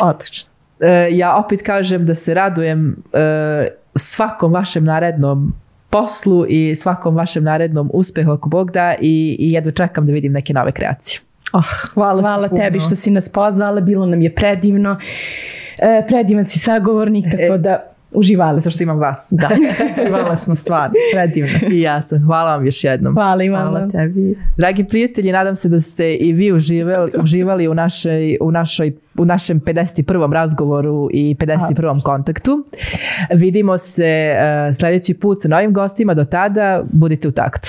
odlično. 0.00 0.50
E, 0.80 1.08
ja 1.12 1.36
opet 1.36 1.62
kažem 1.62 2.04
da 2.04 2.14
se 2.14 2.34
radujem 2.34 2.96
e, 3.12 3.68
svakom 3.94 4.52
vašem 4.52 4.84
narednom 4.84 5.52
poslu 5.90 6.46
i 6.48 6.74
svakom 6.74 7.14
vašem 7.14 7.44
narednom 7.44 7.90
uspehu 7.92 8.30
ako 8.30 8.48
Bog 8.48 8.70
da 8.70 8.94
i, 9.00 9.36
i 9.38 9.52
jedva 9.52 9.72
čekam 9.72 10.06
da 10.06 10.12
vidim 10.12 10.32
neke 10.32 10.52
nove 10.52 10.72
kreacije. 10.72 11.20
Oh, 11.52 11.64
hvala, 11.94 12.22
Hvala 12.22 12.48
puno. 12.48 12.62
tebi 12.62 12.80
što 12.80 12.94
si 12.94 13.10
nas 13.10 13.28
pozvala, 13.28 13.80
bilo 13.80 14.06
nam 14.06 14.22
je 14.22 14.34
predivno. 14.34 14.98
E, 15.78 16.06
predivan 16.08 16.44
si 16.44 16.58
sagovornik, 16.58 17.24
tako 17.30 17.56
da 17.58 17.92
uživali 18.12 18.62
smo. 18.62 18.70
što 18.70 18.82
imam 18.82 18.98
vas. 18.98 19.34
Da, 19.38 19.48
hvala 20.08 20.36
smo 20.36 20.56
stvarno, 20.56 20.94
predivno. 21.14 21.68
I 21.70 21.80
ja 21.80 22.02
sam. 22.02 22.24
Hvala 22.26 22.56
vam 22.56 22.64
još 22.64 22.84
jednom. 22.84 23.14
Hvala 23.14 23.44
i. 23.44 23.70
Hvala 23.70 23.88
tebi. 23.92 24.38
Dragi 24.56 24.84
prijatelji, 24.84 25.32
nadam 25.32 25.56
se 25.56 25.68
da 25.68 25.80
ste 25.80 26.14
i 26.14 26.32
vi 26.32 26.52
uživali, 26.52 27.10
uživali 27.22 27.68
u, 27.68 27.74
našoj, 27.74 28.36
u, 28.40 28.50
našoj, 28.50 28.92
u 29.18 29.24
našem 29.24 29.60
51. 29.60 30.32
razgovoru 30.32 31.08
i 31.12 31.36
51. 31.38 32.02
kontaktu. 32.02 32.64
Vidimo 33.34 33.78
se 33.78 34.34
uh, 34.34 34.76
sljedeći 34.76 35.14
put 35.14 35.42
sa 35.42 35.48
novim 35.48 35.72
gostima. 35.72 36.14
Do 36.14 36.24
tada 36.24 36.82
budite 36.92 37.28
u 37.28 37.32
taktu. 37.32 37.68